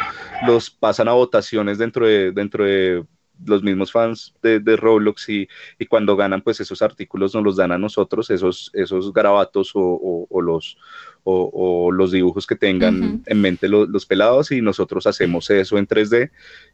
los 0.46 0.70
pasan 0.70 1.08
a 1.08 1.14
votaciones 1.14 1.78
dentro 1.78 2.06
de, 2.06 2.32
dentro 2.32 2.66
de 2.66 3.06
los 3.46 3.64
mismos 3.64 3.92
fans 3.92 4.34
de, 4.42 4.60
de 4.60 4.76
Roblox 4.76 5.30
y, 5.30 5.48
y, 5.80 5.86
cuando 5.86 6.16
ganan, 6.16 6.42
pues 6.42 6.60
esos 6.60 6.82
artículos 6.82 7.34
nos 7.34 7.44
los 7.44 7.56
dan 7.56 7.72
a 7.72 7.78
nosotros, 7.78 8.30
esos, 8.30 8.72
esos 8.74 9.14
garabatos 9.14 9.72
o, 9.76 10.28
o, 10.30 10.42
los, 10.42 10.78
o, 11.24 11.92
los 11.92 12.12
dibujos 12.12 12.48
que 12.48 12.56
tengan 12.56 13.24
en 13.26 13.42
mente 13.42 13.68
los 13.68 14.06
pelados 14.06 14.52
y 14.52 14.62
nosotros 14.62 15.08
hacemos 15.08 15.50
eso 15.50 15.78
en 15.78 15.88
3D 15.88 16.32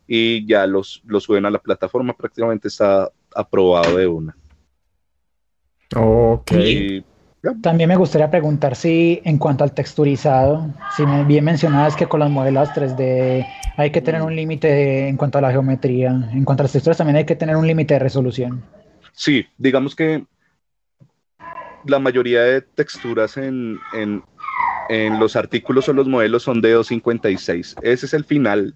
y 0.08 0.46
ya 0.46 0.66
los, 0.68 1.02
los 1.06 1.24
suben 1.24 1.46
a 1.46 1.52
la 1.52 1.60
plataforma, 1.60 2.16
prácticamente 2.16 2.68
está 2.68 3.10
aprobado 3.36 3.98
de 3.98 4.08
una. 4.08 4.36
Ok. 5.96 6.52
También 7.62 7.88
me 7.88 7.96
gustaría 7.96 8.30
preguntar 8.30 8.76
si 8.76 9.22
en 9.24 9.38
cuanto 9.38 9.64
al 9.64 9.72
texturizado, 9.74 10.68
si 10.96 11.06
bien 11.26 11.46
mencionabas 11.46 11.96
que 11.96 12.06
con 12.06 12.20
los 12.20 12.30
modelos 12.30 12.70
3D 12.74 13.46
hay 13.78 13.92
que 13.92 14.02
tener 14.02 14.22
un 14.22 14.36
límite 14.36 15.08
en 15.08 15.16
cuanto 15.16 15.38
a 15.38 15.42
la 15.42 15.52
geometría, 15.52 16.10
en 16.34 16.44
cuanto 16.44 16.64
a 16.64 16.66
las 16.66 16.74
texturas 16.74 16.98
también 16.98 17.16
hay 17.16 17.26
que 17.26 17.38
tener 17.38 17.56
un 17.56 17.66
límite 17.66 17.94
de 17.94 18.00
resolución. 18.00 18.62
Sí, 19.14 19.46
digamos 19.58 19.96
que 19.96 20.26
la 21.86 22.00
mayoría 22.00 22.42
de 22.42 22.62
texturas 22.62 23.38
en, 23.38 23.80
en, 23.94 24.22
en 24.90 25.18
los 25.18 25.38
artículos 25.38 25.88
o 25.88 25.94
los 25.94 26.10
modelos 26.10 26.44
son 26.44 26.60
de 26.60 26.72
256. 26.72 27.78
Ese 27.82 28.06
es 28.06 28.14
el 28.14 28.26
final 28.26 28.76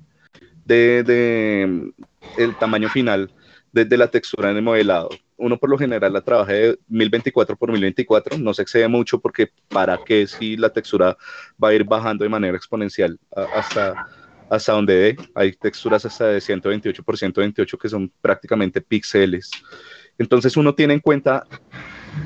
de, 0.66 1.04
de 1.04 1.92
el 2.38 2.56
tamaño 2.56 2.88
final 2.88 3.30
de, 3.74 3.98
la 3.98 4.08
textura 4.08 4.52
en 4.52 4.58
el 4.58 4.64
modelado 4.64 5.10
uno 5.44 5.58
por 5.58 5.70
lo 5.70 5.78
general 5.78 6.14
la 6.14 6.22
trabaja 6.22 6.54
de 6.54 6.80
1024 6.88 7.58
por 7.58 7.72
1024, 7.72 8.38
no 8.38 8.54
se 8.54 8.62
excede 8.62 8.88
mucho 8.88 9.20
porque 9.20 9.52
para 9.68 10.00
qué 10.06 10.26
si 10.26 10.56
la 10.56 10.70
textura 10.70 11.18
va 11.62 11.70
a 11.70 11.74
ir 11.74 11.84
bajando 11.84 12.24
de 12.24 12.30
manera 12.30 12.56
exponencial 12.56 13.20
hasta, 13.54 14.08
hasta 14.50 14.72
donde 14.72 14.96
dé. 14.96 15.18
Hay 15.36 15.52
texturas 15.54 16.06
hasta 16.06 16.28
de 16.28 16.40
128 16.40 17.04
por 17.04 17.18
128 17.18 17.78
que 17.78 17.90
son 17.90 18.12
prácticamente 18.22 18.80
píxeles. 18.80 19.52
Entonces 20.18 20.56
uno 20.56 20.76
tiene 20.76 20.94
en 20.94 21.00
cuenta 21.02 21.46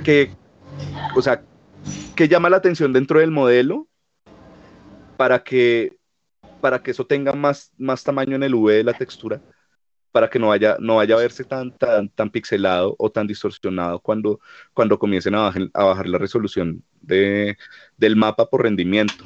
que, 0.03 0.31
o 1.15 1.21
sea, 1.21 1.41
que 2.15 2.27
llama 2.27 2.49
la 2.49 2.57
atención 2.57 2.93
dentro 2.93 3.19
del 3.19 3.31
modelo 3.31 3.87
para 5.15 5.43
que, 5.43 5.97
para 6.61 6.83
que 6.83 6.91
eso 6.91 7.05
tenga 7.07 7.33
más, 7.33 7.71
más 7.77 8.03
tamaño 8.03 8.35
en 8.35 8.43
el 8.43 8.53
V 8.53 8.75
de 8.75 8.83
la 8.83 8.93
textura 8.93 9.41
para 10.17 10.31
que 10.31 10.39
no 10.39 10.47
vaya, 10.47 10.77
no 10.79 10.95
vaya 10.95 11.13
a 11.13 11.19
verse 11.19 11.43
tan, 11.43 11.69
tan, 11.77 12.09
tan 12.09 12.31
pixelado 12.31 12.95
o 12.97 13.11
tan 13.11 13.27
distorsionado 13.27 13.99
cuando, 13.99 14.39
cuando 14.73 14.97
comiencen 14.97 15.35
a 15.35 15.41
bajar, 15.41 15.69
a 15.75 15.83
bajar 15.83 16.07
la 16.07 16.17
resolución 16.17 16.83
de, 17.01 17.55
del 17.97 18.15
mapa 18.15 18.49
por 18.49 18.63
rendimiento. 18.63 19.25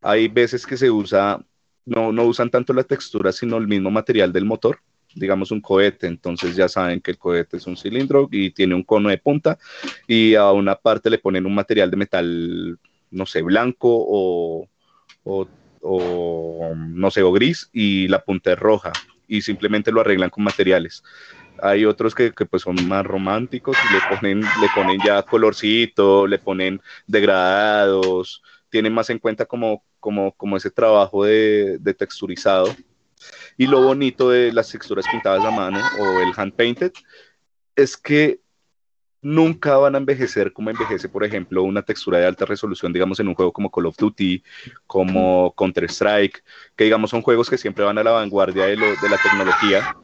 Hay 0.00 0.28
veces 0.28 0.64
que 0.64 0.78
se 0.78 0.90
usa, 0.90 1.44
no, 1.84 2.12
no 2.12 2.24
usan 2.24 2.48
tanto 2.48 2.72
la 2.72 2.84
textura, 2.84 3.30
sino 3.30 3.58
el 3.58 3.68
mismo 3.68 3.90
material 3.90 4.32
del 4.32 4.46
motor, 4.46 4.78
digamos 5.14 5.50
un 5.50 5.60
cohete, 5.60 6.06
entonces 6.06 6.56
ya 6.56 6.66
saben 6.66 7.02
que 7.02 7.10
el 7.10 7.18
cohete 7.18 7.58
es 7.58 7.66
un 7.66 7.76
cilindro 7.76 8.26
y 8.32 8.52
tiene 8.52 8.74
un 8.74 8.84
cono 8.84 9.10
de 9.10 9.18
punta 9.18 9.58
y 10.06 10.34
a 10.34 10.50
una 10.50 10.76
parte 10.76 11.10
le 11.10 11.18
ponen 11.18 11.44
un 11.44 11.54
material 11.54 11.90
de 11.90 11.96
metal, 11.98 12.78
no 13.10 13.26
sé, 13.26 13.42
blanco 13.42 13.90
o, 13.90 14.66
o, 15.24 15.46
o 15.82 16.74
no 16.74 17.10
sé, 17.10 17.22
o 17.22 17.32
gris 17.32 17.68
y 17.74 18.08
la 18.08 18.24
punta 18.24 18.54
es 18.54 18.58
roja 18.58 18.92
y 19.28 19.42
simplemente 19.42 19.92
lo 19.92 20.00
arreglan 20.00 20.30
con 20.30 20.44
materiales. 20.44 21.02
Hay 21.62 21.84
otros 21.84 22.14
que, 22.14 22.32
que, 22.32 22.44
pues 22.44 22.62
son 22.62 22.76
más 22.86 23.04
románticos 23.04 23.76
y 23.88 23.94
le 23.94 24.16
ponen, 24.16 24.40
le 24.40 24.68
ponen 24.74 25.00
ya 25.04 25.22
colorcito, 25.22 26.26
le 26.26 26.38
ponen 26.38 26.80
degradados, 27.06 28.42
tienen 28.68 28.92
más 28.92 29.08
en 29.10 29.18
cuenta 29.18 29.46
como, 29.46 29.82
como, 30.00 30.32
como 30.32 30.56
ese 30.56 30.70
trabajo 30.70 31.24
de, 31.24 31.78
de 31.78 31.94
texturizado. 31.94 32.74
Y 33.56 33.66
lo 33.66 33.82
bonito 33.82 34.30
de 34.30 34.52
las 34.52 34.70
texturas 34.70 35.06
pintadas 35.10 35.44
a 35.44 35.50
mano 35.50 35.80
o 35.98 36.20
el 36.20 36.32
hand 36.36 36.52
painted 36.52 36.92
es 37.74 37.96
que 37.96 38.40
nunca 39.26 39.76
van 39.76 39.96
a 39.96 39.98
envejecer 39.98 40.52
como 40.52 40.70
envejece, 40.70 41.08
por 41.08 41.24
ejemplo, 41.24 41.64
una 41.64 41.82
textura 41.82 42.18
de 42.18 42.26
alta 42.26 42.44
resolución, 42.44 42.92
digamos, 42.92 43.18
en 43.18 43.26
un 43.26 43.34
juego 43.34 43.52
como 43.52 43.72
Call 43.72 43.86
of 43.86 43.96
Duty, 43.96 44.44
como 44.86 45.52
Counter-Strike, 45.56 46.44
que 46.76 46.84
digamos 46.84 47.10
son 47.10 47.22
juegos 47.22 47.50
que 47.50 47.58
siempre 47.58 47.84
van 47.84 47.98
a 47.98 48.04
la 48.04 48.12
vanguardia 48.12 48.66
de, 48.66 48.76
de 48.76 49.08
la 49.10 49.18
tecnología 49.20 49.96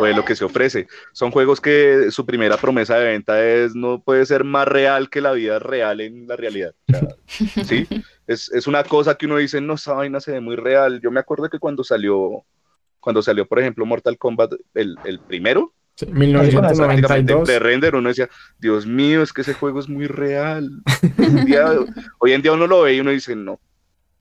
o 0.00 0.04
de 0.04 0.14
lo 0.14 0.24
que 0.24 0.34
se 0.34 0.44
ofrece. 0.44 0.88
Son 1.12 1.30
juegos 1.30 1.60
que 1.60 2.10
su 2.10 2.26
primera 2.26 2.56
promesa 2.56 2.98
de 2.98 3.04
venta 3.12 3.44
es 3.44 3.76
no 3.76 4.02
puede 4.02 4.26
ser 4.26 4.42
más 4.42 4.66
real 4.66 5.08
que 5.08 5.20
la 5.20 5.30
vida 5.30 5.60
real 5.60 6.00
en 6.00 6.26
la 6.26 6.34
realidad. 6.34 6.74
¿sí? 7.28 7.86
Es, 8.26 8.50
es, 8.50 8.66
una 8.66 8.82
cosa 8.82 9.14
que 9.14 9.26
uno 9.26 9.36
dice, 9.36 9.60
no, 9.60 9.74
esa 9.74 9.94
vaina 9.94 10.18
se 10.18 10.32
ve 10.32 10.40
muy 10.40 10.56
real. 10.56 11.00
Yo 11.00 11.12
me 11.12 11.20
acuerdo 11.20 11.48
que 11.48 11.60
cuando 11.60 11.84
salió, 11.84 12.44
cuando 12.98 13.22
salió, 13.22 13.46
por 13.46 13.60
ejemplo, 13.60 13.86
Mortal 13.86 14.18
Kombat, 14.18 14.54
el, 14.74 14.96
el 15.04 15.20
primero, 15.20 15.72
Sí, 15.96 16.06
1992. 16.06 17.46
De 17.46 17.58
render, 17.58 17.94
uno 17.94 18.08
decía, 18.08 18.28
Dios 18.58 18.86
mío, 18.86 19.22
es 19.22 19.32
que 19.32 19.42
ese 19.42 19.54
juego 19.54 19.78
es 19.78 19.88
muy 19.88 20.06
real. 20.06 20.70
hoy 22.18 22.32
en 22.32 22.42
día 22.42 22.52
uno 22.52 22.66
lo 22.66 22.82
ve 22.82 22.94
y 22.94 23.00
uno 23.00 23.10
dice, 23.10 23.36
no. 23.36 23.60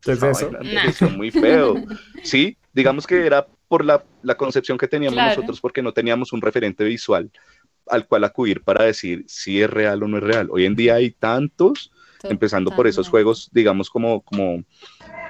¿Qué 0.02 0.12
es 0.12 0.24
eso? 0.24 1.10
Muy 1.10 1.32
feo. 1.32 1.76
Sí, 2.24 2.58
digamos 2.74 3.08
que 3.08 3.26
era 3.26 3.48
por 3.68 3.86
la, 3.86 4.04
la 4.22 4.36
concepción 4.36 4.78
que 4.78 4.88
teníamos 4.88 5.18
nosotros, 5.18 5.60
porque 5.62 5.82
no 5.82 5.94
teníamos 5.94 6.34
un 6.34 6.42
referente 6.42 6.84
visual 6.84 7.32
al 7.88 8.08
cual 8.08 8.24
acudir 8.24 8.62
para 8.62 8.86
decir 8.86 9.24
si 9.28 9.62
es 9.62 9.70
real 9.70 10.04
o 10.04 10.08
no 10.08 10.18
es 10.18 10.24
real. 10.24 10.50
Hoy 10.52 10.66
en 10.66 10.76
día 10.76 10.96
hay 10.96 11.12
tantos, 11.12 11.92
empezando 12.24 12.74
por 12.76 12.88
esos 12.88 13.10
juegos, 13.10 13.50
digamos, 13.52 13.90
como, 13.90 14.22
como, 14.22 14.64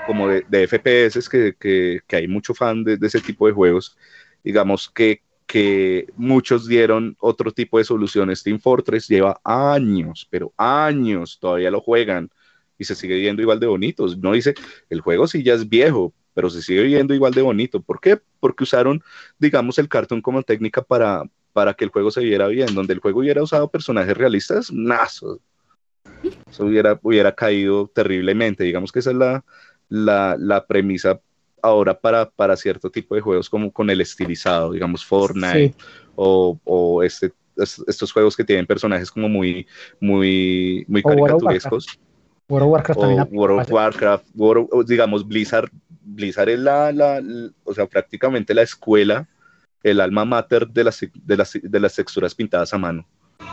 como 0.06 0.28
de, 0.28 0.46
de 0.48 0.68
FPS, 0.68 1.28
que, 1.30 1.56
que, 1.60 2.02
que, 2.06 2.16
hay 2.16 2.28
mucho 2.28 2.54
fan 2.54 2.84
de, 2.84 2.98
de 2.98 3.08
ese 3.08 3.22
tipo 3.22 3.48
de 3.48 3.54
juegos, 3.54 3.98
digamos, 4.44 4.90
que 4.90 5.22
que 5.54 6.08
muchos 6.16 6.68
dieron 6.68 7.16
otro 7.20 7.52
tipo 7.52 7.78
de 7.78 7.84
soluciones. 7.84 8.42
Team 8.42 8.60
Fortress 8.60 9.08
lleva 9.08 9.40
años, 9.44 10.28
pero 10.32 10.52
años, 10.58 11.38
todavía 11.40 11.70
lo 11.70 11.80
juegan 11.80 12.32
y 12.80 12.86
se 12.86 12.96
sigue 12.96 13.20
viendo 13.20 13.44
igual 13.44 13.60
de 13.60 13.68
bonitos. 13.68 14.18
No 14.18 14.32
dice, 14.32 14.56
el 14.90 15.02
juego 15.02 15.28
sí 15.28 15.44
ya 15.44 15.54
es 15.54 15.70
viejo, 15.70 16.12
pero 16.34 16.50
se 16.50 16.64
sigue 16.64 16.82
viendo 16.82 17.14
igual 17.14 17.36
de 17.36 17.44
bonito. 17.44 17.84
¿Por 17.84 18.02
qué? 18.02 18.20
Porque 18.40 18.64
usaron, 18.64 19.04
digamos, 19.38 19.78
el 19.78 19.90
cartón 19.90 20.24
como 20.24 20.42
técnica 20.42 20.82
para, 20.82 21.22
para 21.52 21.76
que 21.76 21.84
el 21.84 21.92
juego 21.92 22.10
se 22.10 22.22
viera 22.22 22.48
bien. 22.48 22.74
Donde 22.74 22.94
el 22.96 23.00
juego 23.00 23.20
hubiera 23.20 23.44
usado 23.44 23.70
personajes 23.70 24.18
realistas, 24.18 24.72
nazo. 24.72 25.40
Eso 26.50 26.66
hubiera, 26.66 27.00
hubiera 27.04 27.36
caído 27.36 27.92
terriblemente. 27.94 28.64
Digamos 28.64 28.92
que 28.92 28.98
esa 28.98 29.12
es 29.12 29.18
la, 29.18 29.46
la, 29.88 30.36
la 30.40 30.66
premisa 30.66 31.22
ahora 31.64 31.98
para, 31.98 32.30
para 32.30 32.56
cierto 32.56 32.92
tipo 32.92 33.16
de 33.16 33.22
juegos 33.22 33.50
como 33.50 33.72
con 33.72 33.90
el 33.90 34.02
estilizado, 34.02 34.74
digamos 34.74 35.04
Fortnite 35.04 35.74
o, 36.16 36.60
o 36.66 37.02
este, 37.02 37.32
estos 37.88 38.12
juegos 38.12 38.36
que 38.36 38.44
tienen 38.44 38.68
personajes 38.68 39.10
como 39.10 39.30
muy, 39.30 39.66
muy, 40.00 40.86
muy 40.88 41.02
caricaturescos. 41.02 42.00
World 42.50 42.66
of 42.66 42.72
Warcraft 42.74 43.00
también. 43.00 43.28
World 43.32 43.62
of 43.62 43.72
Warcraft, 43.72 44.26
digamos, 44.86 45.26
Blizzard, 45.26 45.72
Blizzard 46.02 46.50
es 46.50 46.60
la, 46.60 46.92
la, 46.92 47.22
o 47.64 47.74
sea, 47.74 47.88
prácticamente 47.88 48.54
la 48.54 48.64
escuela, 48.64 49.28
el 49.82 50.02
alma 50.02 50.26
mater 50.26 50.68
de 50.68 50.84
las, 50.84 51.00
de 51.14 51.38
las, 51.38 51.58
de 51.62 51.80
las 51.80 51.96
texturas 51.96 52.36
pintadas 52.36 52.74
a 52.74 52.78
mano. 52.78 53.08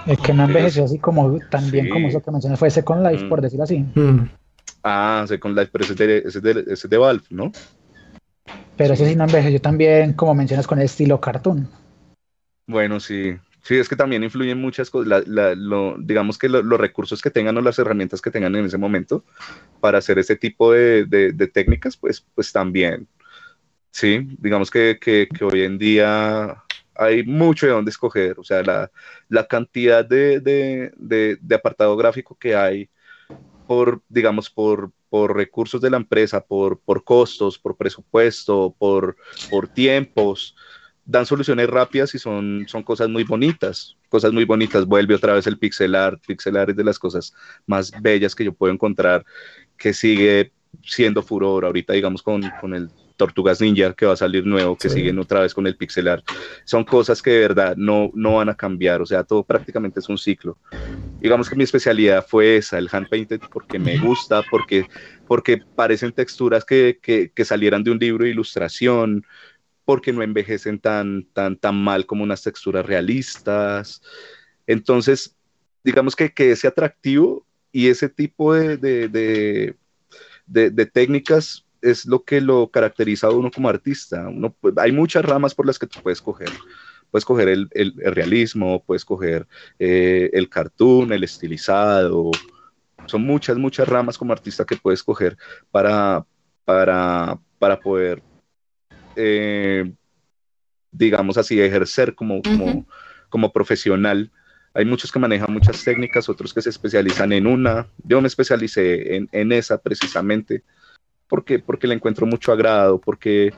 El 0.06 0.18
que 0.18 0.32
no 0.32 0.44
envejeció 0.44 0.84
así 0.84 0.98
como 0.98 1.38
tan 1.50 1.70
bien 1.70 1.88
como 1.88 2.08
eso 2.08 2.20
que 2.20 2.30
mencioné 2.30 2.56
fue 2.56 2.70
Second 2.70 3.06
Life, 3.06 3.24
mm. 3.24 3.28
por 3.28 3.40
decirlo 3.40 3.64
así. 3.64 3.78
Mm. 3.94 4.28
Ah, 4.82 5.24
Second 5.28 5.56
Life, 5.56 5.70
pero 5.72 5.84
ese 5.84 5.92
es 5.92 5.98
de, 5.98 6.18
ese 6.18 6.40
de, 6.40 6.64
ese 6.72 6.88
de 6.88 6.96
Valve, 6.98 7.24
¿no? 7.30 7.52
Pero 8.76 8.94
ese 8.94 9.08
sí 9.08 9.16
no 9.16 9.24
envejeció 9.24 9.60
también, 9.60 10.14
como 10.14 10.34
mencionas, 10.34 10.66
con 10.66 10.78
el 10.78 10.86
estilo 10.86 11.20
cartoon. 11.20 11.68
Bueno, 12.66 13.00
sí. 13.00 13.36
Sí, 13.62 13.76
es 13.76 13.88
que 13.88 13.96
también 13.96 14.24
influyen 14.24 14.58
muchas 14.58 14.88
cosas, 14.88 15.24
lo, 15.26 15.96
digamos 15.98 16.38
que 16.38 16.48
los 16.48 16.80
recursos 16.80 17.20
que 17.20 17.30
tengan 17.30 17.58
o 17.58 17.60
las 17.60 17.78
herramientas 17.78 18.22
que 18.22 18.30
tengan 18.30 18.56
en 18.56 18.64
ese 18.64 18.78
momento 18.78 19.22
para 19.80 19.98
hacer 19.98 20.18
ese 20.18 20.36
tipo 20.36 20.72
de, 20.72 21.04
de, 21.04 21.46
técnicas, 21.46 21.96
pues, 21.96 22.24
pues 22.34 22.52
también. 22.52 23.06
Sí, 23.90 24.26
digamos 24.38 24.70
que, 24.70 24.98
que, 25.00 25.28
que, 25.28 25.44
hoy 25.44 25.62
en 25.62 25.76
día 25.76 26.62
hay 26.94 27.24
mucho 27.24 27.66
de 27.66 27.72
dónde 27.72 27.90
escoger, 27.90 28.38
o 28.38 28.44
sea, 28.44 28.62
la, 28.62 28.90
la 29.28 29.46
cantidad 29.46 30.04
de, 30.04 30.40
de, 30.40 31.54
apartado 31.54 31.96
gráfico 31.96 32.36
que 32.36 32.54
hay 32.54 32.88
por, 33.66 34.02
digamos, 34.08 34.48
por, 34.48 34.90
por 35.10 35.36
recursos 35.36 35.80
de 35.80 35.90
la 35.90 35.96
empresa, 35.98 36.40
por, 36.40 36.78
por 36.78 37.04
costos, 37.04 37.58
por 37.58 37.76
presupuesto, 37.76 38.74
por, 38.78 39.16
por 39.50 39.68
tiempos, 39.68 40.54
dan 41.04 41.26
soluciones 41.26 41.68
rápidas 41.68 42.14
y 42.14 42.18
son, 42.18 42.64
son 42.68 42.84
cosas 42.84 43.08
muy 43.08 43.24
bonitas, 43.24 43.96
cosas 44.08 44.32
muy 44.32 44.44
bonitas. 44.44 44.86
Vuelve 44.86 45.16
otra 45.16 45.34
vez 45.34 45.46
el 45.46 45.58
pixel 45.58 45.94
art, 45.96 46.22
pixel 46.24 46.56
art 46.56 46.70
es 46.70 46.76
de 46.76 46.84
las 46.84 46.98
cosas 46.98 47.34
más 47.66 47.92
bellas 48.00 48.34
que 48.34 48.44
yo 48.44 48.52
puedo 48.52 48.72
encontrar, 48.72 49.26
que 49.76 49.92
sigue 49.92 50.52
siendo 50.82 51.22
furor 51.22 51.64
ahorita, 51.64 51.92
digamos, 51.92 52.22
con, 52.22 52.42
con 52.60 52.74
el 52.74 52.88
Tortugas 53.20 53.60
Ninja 53.60 53.92
que 53.92 54.06
va 54.06 54.14
a 54.14 54.16
salir 54.16 54.46
nuevo, 54.46 54.76
que 54.76 54.88
siguen 54.88 55.18
otra 55.18 55.40
vez 55.40 55.52
con 55.52 55.66
el 55.66 55.76
pixel 55.76 56.08
art. 56.08 56.24
Son 56.64 56.84
cosas 56.84 57.20
que 57.20 57.30
de 57.30 57.40
verdad 57.40 57.76
no, 57.76 58.10
no 58.14 58.36
van 58.36 58.48
a 58.48 58.54
cambiar, 58.54 59.02
o 59.02 59.06
sea, 59.06 59.24
todo 59.24 59.44
prácticamente 59.44 60.00
es 60.00 60.08
un 60.08 60.16
ciclo. 60.16 60.56
Digamos 61.20 61.50
que 61.50 61.54
mi 61.54 61.64
especialidad 61.64 62.26
fue 62.26 62.56
esa, 62.56 62.78
el 62.78 62.88
hand 62.90 63.10
painted, 63.10 63.40
porque 63.52 63.78
me 63.78 63.98
gusta, 63.98 64.42
porque, 64.50 64.86
porque 65.26 65.58
parecen 65.76 66.12
texturas 66.12 66.64
que, 66.64 66.98
que, 67.02 67.30
que 67.30 67.44
salieran 67.44 67.84
de 67.84 67.90
un 67.90 67.98
libro 67.98 68.24
de 68.24 68.30
ilustración, 68.30 69.26
porque 69.84 70.14
no 70.14 70.22
envejecen 70.22 70.78
tan, 70.78 71.26
tan, 71.34 71.58
tan 71.58 71.76
mal 71.76 72.06
como 72.06 72.24
unas 72.24 72.42
texturas 72.42 72.86
realistas. 72.86 74.00
Entonces, 74.66 75.36
digamos 75.84 76.16
que, 76.16 76.32
que 76.32 76.52
ese 76.52 76.68
atractivo 76.68 77.44
y 77.70 77.88
ese 77.88 78.08
tipo 78.08 78.54
de, 78.54 78.78
de, 78.78 79.76
de, 80.46 80.70
de 80.70 80.86
técnicas 80.86 81.66
es 81.82 82.06
lo 82.06 82.24
que 82.24 82.40
lo 82.40 82.70
caracteriza 82.70 83.28
a 83.28 83.30
uno 83.30 83.50
como 83.50 83.68
artista. 83.68 84.28
Uno, 84.28 84.54
pues, 84.60 84.74
hay 84.78 84.92
muchas 84.92 85.24
ramas 85.24 85.54
por 85.54 85.66
las 85.66 85.78
que 85.78 85.86
tú 85.86 86.00
puedes 86.02 86.20
coger. 86.20 86.50
Puedes 87.10 87.24
coger 87.24 87.48
el, 87.48 87.68
el, 87.72 87.94
realismo, 88.14 88.84
puedes 88.84 89.04
coger 89.04 89.46
eh, 89.78 90.30
el 90.32 90.48
cartoon, 90.48 91.12
el 91.12 91.24
estilizado. 91.24 92.30
Son 93.06 93.22
muchas, 93.22 93.56
muchas 93.56 93.88
ramas 93.88 94.16
como 94.16 94.32
artista 94.32 94.64
que 94.64 94.76
puedes 94.76 95.02
coger 95.02 95.36
para, 95.70 96.24
para, 96.64 97.38
para 97.58 97.80
poder, 97.80 98.22
eh, 99.16 99.92
digamos 100.92 101.36
así, 101.36 101.60
ejercer 101.60 102.14
como, 102.14 102.40
como, 102.42 102.86
como 103.28 103.52
profesional 103.52 104.30
hay 104.72 104.84
muchos 104.84 105.10
que 105.10 105.18
manejan 105.18 105.52
muchas 105.52 105.82
técnicas, 105.82 106.28
otros 106.28 106.54
que 106.54 106.62
se 106.62 106.70
especializan 106.70 107.32
en 107.32 107.46
una. 107.46 107.88
Yo 108.04 108.20
me 108.20 108.28
especialicé 108.28 109.16
en, 109.16 109.28
en 109.32 109.50
esa 109.50 109.78
precisamente 109.78 110.62
porque, 111.30 111.60
porque 111.60 111.86
le 111.86 111.94
encuentro 111.94 112.26
mucho 112.26 112.52
agrado, 112.52 113.00
porque, 113.00 113.52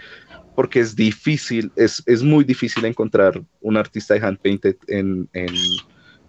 porque 0.55 0.79
es 0.81 0.95
difícil, 0.95 1.73
es, 1.75 2.03
es 2.07 2.23
muy 2.23 2.45
difícil 2.45 2.85
encontrar 2.85 3.43
un 3.61 3.77
artista 3.77 4.15
de 4.15 4.25
hand 4.25 4.39
painted 4.39 4.77
en, 4.87 5.29
en, 5.33 5.49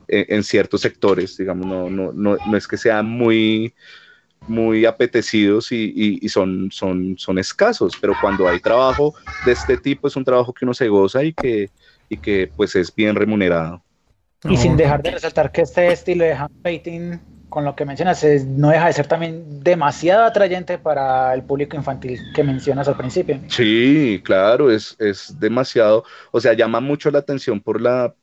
en 0.08 0.44
ciertos 0.44 0.82
sectores, 0.82 1.38
digamos, 1.38 1.68
no, 1.68 1.90
no, 1.90 2.14
no, 2.14 2.38
no, 2.48 2.58
es 2.58 2.68
que 2.68 2.78
sean 2.78 3.06
muy, 3.06 3.74
muy 4.48 4.86
apetecidos 4.86 5.72
y, 5.72 6.20
y, 6.22 6.30
son, 6.30 6.72
son, 6.72 7.16
son 7.18 7.38
escasos, 7.38 7.94
pero 8.00 8.14
cuando 8.20 8.48
hay 8.48 8.60
trabajo 8.60 9.14
de 9.46 9.52
este 9.52 9.78
tipo 9.78 10.08
es 10.08 10.16
un 10.16 10.24
trabajo 10.24 10.54
que 10.54 10.66
uno 10.66 10.74
se 10.74 10.88
goza 10.88 11.24
y 11.24 11.34
que, 11.34 11.70
y 12.08 12.18
que 12.18 12.50
pues 12.56 12.76
es 12.76 12.94
bien 12.96 13.16
remunerado. 13.16 13.84
Y 14.50 14.58
sin 14.58 14.76
dejar 14.76 15.02
de 15.04 15.12
resaltar 15.12 15.52
que 15.52 15.62
este 15.62 15.92
estilo 15.92 16.26
de 16.26 16.34
hand 16.34 16.62
painting 16.62 17.20
con 17.54 17.66
lo 17.66 17.76
que 17.76 17.86
mencionas, 17.86 18.26
no 18.48 18.70
deja 18.70 18.88
de 18.88 18.94
ser 18.94 19.06
también 19.06 19.64
demasiado 19.64 20.24
atrayente 20.24 20.80
para 20.80 21.36
el 21.36 21.44
público 21.44 21.78
infantil 21.78 22.20
que 22.34 22.44
mencionas 22.44 22.88
al 22.88 22.98
principio. 22.98 23.40
Sí, 23.48 24.20
claro, 24.26 24.72
es, 24.72 24.96
es 24.98 25.40
demasiado, 25.40 26.04
o 26.32 26.42
sea, 26.42 26.54
llama 26.54 26.80
mucho 26.80 27.12
la 27.12 27.20
atención 27.20 27.62
por 27.62 27.80
la, 27.80 28.16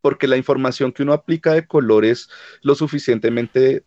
porque 0.00 0.28
la 0.28 0.36
información 0.36 0.92
que 0.92 1.02
uno 1.02 1.14
aplica 1.14 1.52
de 1.52 1.66
colores 1.66 2.28
lo 2.62 2.76
suficientemente, 2.76 3.82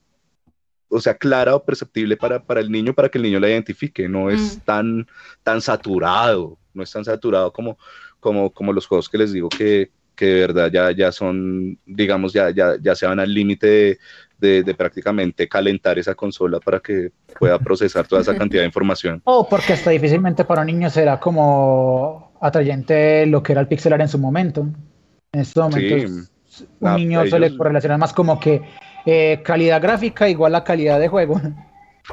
o 0.89 0.99
sea, 0.99 1.13
clara 1.13 1.55
o 1.55 1.63
perceptible 1.63 2.17
para, 2.17 2.43
para 2.43 2.59
el 2.59 2.69
niño, 2.69 2.93
para 2.93 3.07
que 3.07 3.19
el 3.19 3.23
niño 3.23 3.39
la 3.39 3.51
identifique, 3.51 4.09
no 4.09 4.29
es 4.29 4.57
mm. 4.57 4.59
tan, 4.65 5.07
tan 5.43 5.61
saturado, 5.61 6.57
no 6.73 6.83
es 6.83 6.91
tan 6.91 7.05
saturado 7.05 7.53
como, 7.53 7.77
como, 8.19 8.51
como 8.51 8.73
los 8.73 8.85
juegos 8.85 9.07
que 9.07 9.17
les 9.17 9.31
digo 9.31 9.47
que, 9.47 9.91
que 10.13 10.25
de 10.25 10.39
verdad 10.41 10.69
ya, 10.69 10.91
ya 10.91 11.13
son, 11.13 11.79
digamos, 11.85 12.33
ya, 12.33 12.51
ya, 12.51 12.75
ya 12.81 12.95
se 12.95 13.05
van 13.05 13.21
al 13.21 13.33
límite 13.33 13.67
de, 13.67 13.99
de, 14.43 14.75
prácticamente 14.75 15.47
calentar 15.47 15.97
esa 15.97 16.15
consola 16.15 16.59
para 16.59 16.79
que 16.79 17.11
pueda 17.39 17.57
procesar 17.67 18.07
toda 18.07 18.21
esa 18.21 18.35
cantidad 18.35 18.61
de 18.61 18.67
información. 18.67 19.21
O 19.23 19.47
porque 19.47 19.73
hasta 19.73 19.89
difícilmente 19.91 20.43
para 20.43 20.61
un 20.61 20.67
niño 20.67 20.89
será 20.89 21.19
como 21.19 22.33
atrayente 22.41 23.25
lo 23.25 23.41
que 23.41 23.53
era 23.53 23.61
el 23.61 23.67
pixelar 23.67 24.01
en 24.01 24.09
su 24.09 24.19
momento. 24.19 24.67
En 25.31 25.41
estos 25.41 25.63
momentos, 25.63 26.31
un 26.79 26.87
ah, 26.87 26.97
niño 26.97 27.25
suele 27.27 27.55
correlacionar 27.55 27.97
más 27.97 28.13
como 28.13 28.39
que 28.39 28.61
eh, 29.05 29.41
calidad 29.43 29.81
gráfica 29.81 30.29
igual 30.29 30.53
a 30.55 30.63
calidad 30.63 30.99
de 30.99 31.07
juego. 31.07 31.41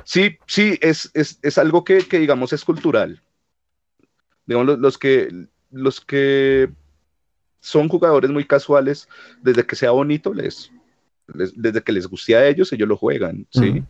Sí, 0.05 0.39
sí, 0.47 0.79
es, 0.81 1.11
es, 1.15 1.39
es 1.43 1.59
algo 1.59 1.85
que, 1.85 1.99
que, 2.07 2.21
digamos 2.21 2.53
es 2.53 2.65
cultural. 2.65 3.21
Digamos, 4.47 4.79
los, 4.79 4.99
que, 4.99 5.29
los 5.71 6.01
que 6.01 6.71
son 7.61 7.89
jugadores 7.89 8.31
muy 8.31 8.45
casuales, 8.45 9.09
desde 9.43 9.67
que 9.67 9.77
sea 9.77 9.91
bonito, 9.91 10.33
les, 10.33 10.73
desde 11.35 11.83
que 11.83 11.93
les 11.93 12.07
guste 12.07 12.37
a 12.37 12.47
ellos, 12.47 12.73
ellos 12.73 12.89
lo 12.89 12.97
juegan, 12.97 13.47
¿sí? 13.51 13.83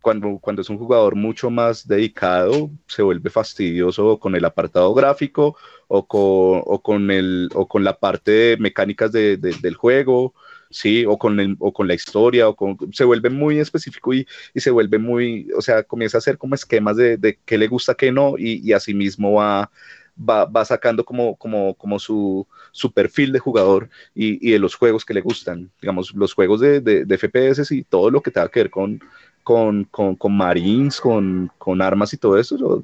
Cuando, 0.00 0.38
cuando 0.38 0.62
es 0.62 0.70
un 0.70 0.78
jugador 0.78 1.16
mucho 1.16 1.50
más 1.50 1.86
dedicado, 1.86 2.70
se 2.86 3.02
vuelve 3.02 3.30
fastidioso 3.30 4.18
con 4.18 4.34
el 4.36 4.44
apartado 4.44 4.94
gráfico 4.94 5.56
o 5.88 6.06
con, 6.06 6.62
o 6.64 6.80
con, 6.82 7.10
el, 7.10 7.48
o 7.54 7.66
con 7.66 7.84
la 7.84 7.98
parte 7.98 8.30
de 8.30 8.56
mecánicas 8.58 9.10
de, 9.12 9.36
del 9.36 9.74
juego, 9.74 10.34
¿sí? 10.70 11.04
O 11.06 11.18
con, 11.18 11.40
el, 11.40 11.56
o 11.58 11.72
con 11.72 11.88
la 11.88 11.94
historia, 11.94 12.48
o 12.48 12.54
con, 12.54 12.76
se 12.92 13.04
vuelve 13.04 13.30
muy 13.30 13.58
específico 13.58 14.14
y, 14.14 14.26
y, 14.54 14.60
se 14.60 14.70
vuelve 14.70 14.98
muy, 14.98 15.48
o 15.56 15.60
sea, 15.60 15.82
comienza 15.82 16.18
a 16.18 16.20
hacer 16.20 16.38
como 16.38 16.54
esquemas 16.54 16.96
de, 16.96 17.16
de 17.16 17.38
qué 17.44 17.58
le 17.58 17.68
gusta, 17.68 17.94
qué 17.94 18.12
no, 18.12 18.34
y, 18.38 18.60
y 18.66 18.72
asimismo 18.72 19.34
va, 19.34 19.70
va, 20.18 20.44
va, 20.44 20.64
sacando 20.64 21.04
como, 21.04 21.36
como, 21.36 21.74
como 21.74 21.98
su, 21.98 22.46
su 22.72 22.92
perfil 22.92 23.32
de 23.32 23.38
jugador 23.38 23.88
y, 24.14 24.46
y, 24.46 24.52
de 24.52 24.58
los 24.58 24.74
juegos 24.74 25.04
que 25.04 25.14
le 25.14 25.20
gustan, 25.20 25.70
digamos, 25.80 26.14
los 26.14 26.34
juegos 26.34 26.60
de, 26.60 26.80
de, 26.80 27.04
de 27.04 27.18
FPS 27.18 27.70
y 27.72 27.82
todo 27.82 28.10
lo 28.10 28.20
que 28.20 28.30
tenga 28.30 28.48
que 28.48 28.60
ver 28.60 28.70
con, 28.70 29.00
con, 29.42 29.84
con, 29.84 30.16
con 30.16 30.36
Marines, 30.36 31.00
con, 31.00 31.50
con 31.58 31.80
armas 31.80 32.12
y 32.12 32.16
todo 32.16 32.38
eso, 32.38 32.82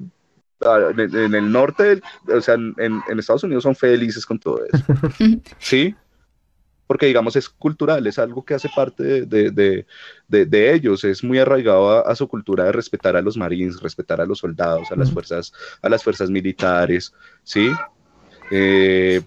ah, 0.61 0.91
en 0.97 1.35
el 1.35 1.51
norte, 1.51 2.01
o 2.27 2.41
sea, 2.41 2.55
en, 2.55 2.75
en, 2.77 3.19
Estados 3.19 3.43
Unidos 3.43 3.63
son 3.63 3.75
felices 3.75 4.25
con 4.25 4.39
todo 4.39 4.61
eso. 4.65 4.83
¿Sí? 5.59 5.95
Porque 6.87 7.07
digamos 7.07 7.35
es 7.35 7.49
cultural, 7.49 8.05
es 8.07 8.19
algo 8.19 8.43
que 8.43 8.53
hace 8.53 8.69
parte 8.75 9.03
de, 9.25 9.51
de, 9.51 9.85
de, 10.27 10.45
de 10.45 10.73
ellos, 10.73 11.03
es 11.03 11.23
muy 11.23 11.39
arraigado 11.39 11.89
a, 11.89 12.01
a, 12.01 12.15
su 12.15 12.27
cultura 12.27 12.65
de 12.65 12.71
respetar 12.71 13.15
a 13.15 13.21
los 13.21 13.37
marines, 13.37 13.81
respetar 13.81 14.21
a 14.21 14.25
los 14.25 14.39
soldados, 14.39 14.91
a 14.91 14.95
las 14.95 15.11
fuerzas, 15.11 15.51
a 15.81 15.89
las 15.89 16.03
fuerzas 16.03 16.29
militares, 16.29 17.13
¿sí? 17.43 17.71
Eh, 18.51 19.21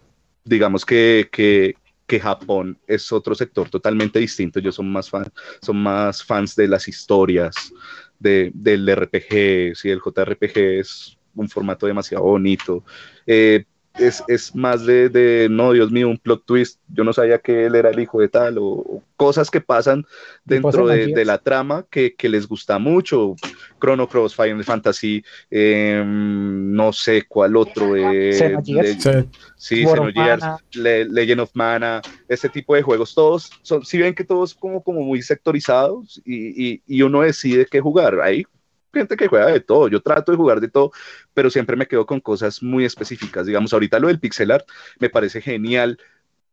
digamos 0.45 0.85
que, 0.85 1.29
que, 1.33 1.75
que, 2.07 2.21
Japón 2.21 2.79
es 2.87 3.13
otro 3.13 3.35
sector 3.35 3.69
totalmente 3.69 4.19
distinto, 4.19 4.59
ellos 4.59 4.77
son 4.77 4.91
más, 4.91 5.11
fan, 5.11 5.27
son 5.61 5.83
más 5.83 6.23
fans 6.23 6.55
de 6.55 6.69
las 6.69 6.87
historias, 6.87 7.73
de, 8.19 8.51
del 8.55 8.89
RPG, 8.89 9.77
¿sí? 9.77 9.91
El 9.91 10.01
JRPG 10.01 10.59
es 10.81 11.19
un 11.35 11.49
formato 11.49 11.87
demasiado 11.87 12.25
bonito. 12.25 12.85
Eh, 13.27 13.65
es, 13.99 14.23
es 14.29 14.55
más 14.55 14.85
de, 14.87 15.09
de, 15.09 15.49
no, 15.51 15.73
Dios 15.73 15.91
mío, 15.91 16.09
un 16.09 16.19
plot 16.19 16.45
twist, 16.45 16.81
yo 16.89 17.05
no 17.05 17.13
sabía 17.13 17.39
que 17.39 17.67
él 17.67 17.75
era 17.75 17.91
el 17.91 17.99
hijo 17.99 18.21
de 18.21 18.29
tal, 18.29 18.59
o, 18.59 18.65
o 18.65 19.03
cosas 19.17 19.51
que 19.51 19.61
pasan 19.61 20.07
dentro 20.45 20.87
de, 20.87 21.09
de, 21.09 21.25
la 21.25 21.39
trama 21.39 21.85
que, 21.91 22.15
que, 22.15 22.29
les 22.29 22.47
gusta 22.47 22.79
mucho. 22.79 23.35
Chrono 23.81 24.09
Cross, 24.09 24.35
Final 24.35 24.65
Fantasy, 24.65 25.25
eh, 25.51 26.03
no 26.07 26.93
sé 26.93 27.23
cuál 27.29 27.57
otro. 27.57 27.97
Eh, 27.97 28.57
de, 28.65 29.27
sí, 29.57 29.85
Xenogears, 29.85 30.45
Le, 30.73 31.05
Legend 31.05 31.41
of 31.41 31.51
Mana, 31.55 32.01
este 32.29 32.49
tipo 32.49 32.75
de 32.75 32.83
juegos, 32.83 33.15
todos, 33.15 33.51
son, 33.63 33.85
si 33.85 33.99
ven 33.99 34.15
que 34.15 34.25
todos 34.25 34.55
como, 34.55 34.83
como 34.83 35.03
muy 35.03 35.23
sectorizados 35.23 36.21
y, 36.25 36.73
y, 36.73 36.83
y 36.87 37.03
uno 37.03 37.23
decide 37.23 37.67
qué 37.71 37.81
jugar, 37.81 38.21
ahí 38.21 38.45
gente 38.93 39.17
que 39.17 39.29
juega 39.29 39.47
de 39.47 39.61
todo, 39.61 39.89
yo 39.89 40.01
trato 40.01 40.33
de 40.33 40.37
jugar 40.39 40.61
de 40.61 40.69
todo, 40.69 40.93
pero 41.35 41.51
siempre 41.51 41.77
me 41.77 41.87
quedo 41.87 42.07
con 42.07 42.21
cosas 42.21 42.63
muy 42.63 42.85
específicas. 42.85 43.47
Digamos, 43.47 43.73
ahorita 43.73 43.99
lo 43.99 44.09
del 44.09 44.21
pixel 44.21 44.51
art 44.51 44.67
me 44.99 45.11
parece 45.11 45.41
genial 45.41 45.99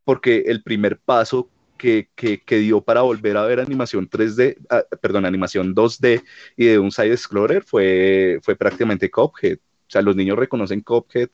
porque 0.03 0.43
el 0.47 0.63
primer 0.63 0.99
paso 0.99 1.49
que, 1.77 2.09
que, 2.15 2.41
que 2.41 2.57
dio 2.57 2.81
para 2.81 3.01
volver 3.01 3.38
a 3.38 3.45
ver 3.45 3.59
animación 3.59 4.09
3D, 4.09 4.57
ah, 4.69 4.83
perdón, 5.01 5.25
animación 5.25 5.75
2D 5.75 6.23
y 6.55 6.65
de 6.65 6.79
un 6.79 6.91
side 6.91 7.11
explorer 7.11 7.63
fue, 7.63 8.39
fue 8.41 8.55
prácticamente 8.55 9.11
Cuphead. 9.11 9.57
O 9.57 9.89
sea, 9.89 10.01
los 10.01 10.15
niños 10.15 10.38
reconocen 10.38 10.81
Cuphead 10.81 11.29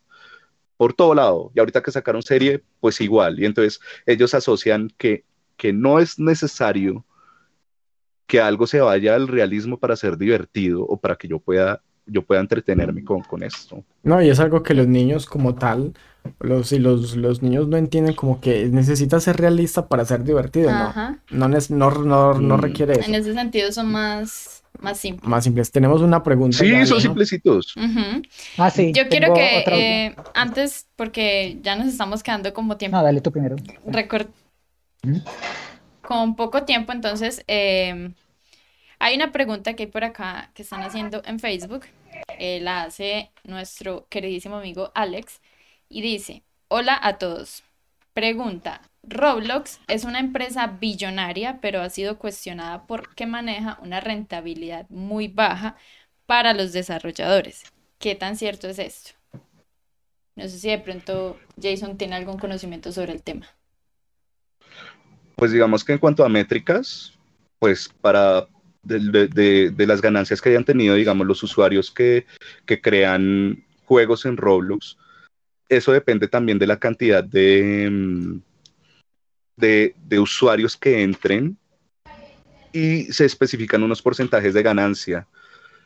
por 0.77 0.93
todo 0.93 1.13
lado. 1.13 1.51
Y 1.55 1.59
ahorita 1.59 1.83
que 1.83 1.91
sacaron 1.91 2.23
serie, 2.23 2.63
pues 2.79 3.01
igual. 3.01 3.39
Y 3.39 3.45
entonces 3.45 3.79
ellos 4.05 4.33
asocian 4.33 4.89
que, 4.97 5.25
que 5.57 5.73
no 5.73 5.99
es 5.99 6.19
necesario 6.19 7.05
que 8.32 8.39
algo 8.39 8.65
se 8.65 8.79
vaya 8.79 9.13
al 9.13 9.27
realismo 9.27 9.77
para 9.77 9.97
ser 9.97 10.17
divertido 10.17 10.86
o 10.86 10.95
para 10.95 11.17
que 11.17 11.27
yo 11.27 11.39
pueda, 11.39 11.82
yo 12.05 12.21
pueda 12.21 12.39
entretenerme 12.39 13.03
con, 13.03 13.19
con 13.23 13.43
esto. 13.43 13.84
No, 14.03 14.21
y 14.21 14.29
es 14.29 14.39
algo 14.39 14.63
que 14.63 14.73
los 14.73 14.88
niños 14.88 15.25
como 15.25 15.55
tal, 15.55 15.91
los, 16.39 16.71
y 16.71 16.79
los, 16.79 17.17
los 17.17 17.41
niños 17.41 17.67
no 17.67 17.75
entienden 17.75 18.15
como 18.15 18.39
que 18.39 18.67
necesita 18.67 19.19
ser 19.19 19.36
realista 19.36 19.89
para 19.89 20.05
ser 20.05 20.23
divertido, 20.23 20.69
Ajá. 20.69 21.19
¿no? 21.29 21.49
No, 21.49 21.59
no, 21.71 21.91
no, 22.05 22.34
no 22.36 22.57
mm. 22.57 22.61
requiere 22.61 22.93
eso. 22.93 23.09
En 23.09 23.15
ese 23.15 23.34
sentido 23.34 23.69
son 23.73 23.91
más, 23.91 24.63
más 24.79 24.97
simples. 24.97 25.27
Más 25.27 25.43
simples. 25.43 25.69
Tenemos 25.69 26.01
una 26.01 26.23
pregunta. 26.23 26.57
Sí, 26.57 26.71
ya, 26.71 26.86
son 26.86 26.99
¿no? 26.99 27.01
simplecitos. 27.01 27.75
Uh 27.75 27.82
-huh. 27.82 28.29
Ah, 28.59 28.69
sí. 28.69 28.93
Yo 28.93 29.09
quiero 29.09 29.34
que 29.34 29.65
eh, 29.67 30.15
antes, 30.36 30.88
porque 30.95 31.59
ya 31.61 31.75
nos 31.75 31.88
estamos 31.88 32.23
quedando 32.23 32.53
como 32.53 32.77
tiempo. 32.77 32.95
No, 32.95 33.03
dale 33.03 33.19
tú 33.19 33.29
primero. 33.29 33.57
Record... 33.86 34.27
¿Mm? 35.03 35.17
Con 36.12 36.36
poco 36.36 36.66
tiempo, 36.66 36.91
entonces, 36.91 37.45
eh, 37.47 38.12
hay 38.99 39.16
una 39.16 39.32
pregunta 39.32 39.76
que 39.76 39.84
hay 39.84 39.89
por 39.89 40.03
acá 40.03 40.51
que 40.53 40.64
están 40.64 40.82
haciendo 40.82 41.22
en 41.24 41.39
Facebook. 41.39 41.86
Eh, 42.38 42.59
la 42.59 42.84
hace 42.84 43.32
nuestro 43.45 44.07
queridísimo 44.09 44.57
amigo 44.57 44.91
Alex 44.93 45.39
y 45.88 46.01
dice, 46.01 46.43
hola 46.68 46.99
a 47.01 47.18
todos. 47.18 47.64
Pregunta, 48.14 48.82
Roblox 49.03 49.80
es 49.88 50.03
una 50.03 50.20
empresa 50.20 50.68
billonaria, 50.68 51.59
pero 51.62 51.80
ha 51.80 51.89
sido 51.89 52.20
cuestionada 52.20 52.86
porque 52.88 53.26
maneja 53.26 53.80
una 53.82 54.01
rentabilidad 54.01 54.89
muy 54.89 55.30
baja 55.30 55.78
para 56.26 56.53
los 56.53 56.74
desarrolladores. 56.74 57.64
¿Qué 57.99 58.16
tan 58.16 58.36
cierto 58.36 58.68
es 58.68 58.80
esto? 58.80 59.12
No 60.36 60.43
sé 60.49 60.59
si 60.59 60.68
de 60.68 60.78
pronto 60.80 61.39
Jason 61.62 61.97
tiene 61.97 62.18
algún 62.18 62.38
conocimiento 62.38 62.91
sobre 62.91 63.14
el 63.14 63.24
tema. 63.24 63.47
Pues 65.41 65.51
digamos 65.51 65.83
que 65.83 65.93
en 65.93 65.97
cuanto 65.97 66.23
a 66.23 66.29
métricas, 66.29 67.17
pues 67.57 67.89
para 67.99 68.45
de, 68.83 69.73
las 69.75 69.99
ganancias 69.99 70.39
que 70.39 70.49
hayan 70.49 70.63
tenido, 70.63 70.93
digamos, 70.93 71.25
los 71.25 71.41
usuarios 71.41 71.89
que, 71.89 72.27
crean 72.67 73.65
juegos 73.85 74.27
en 74.27 74.37
Roblox. 74.37 74.99
Eso 75.67 75.93
depende 75.93 76.27
también 76.27 76.59
de 76.59 76.67
la 76.67 76.77
cantidad 76.77 77.23
de, 77.23 77.89
mm, 77.89 78.39
usuarios 80.19 80.77
que 80.77 81.01
entren 81.01 81.57
y 82.71 83.05
se 83.05 83.25
especifican 83.25 83.81
unos 83.81 84.03
porcentajes 84.03 84.53
de 84.53 84.61
ganancia. 84.61 85.27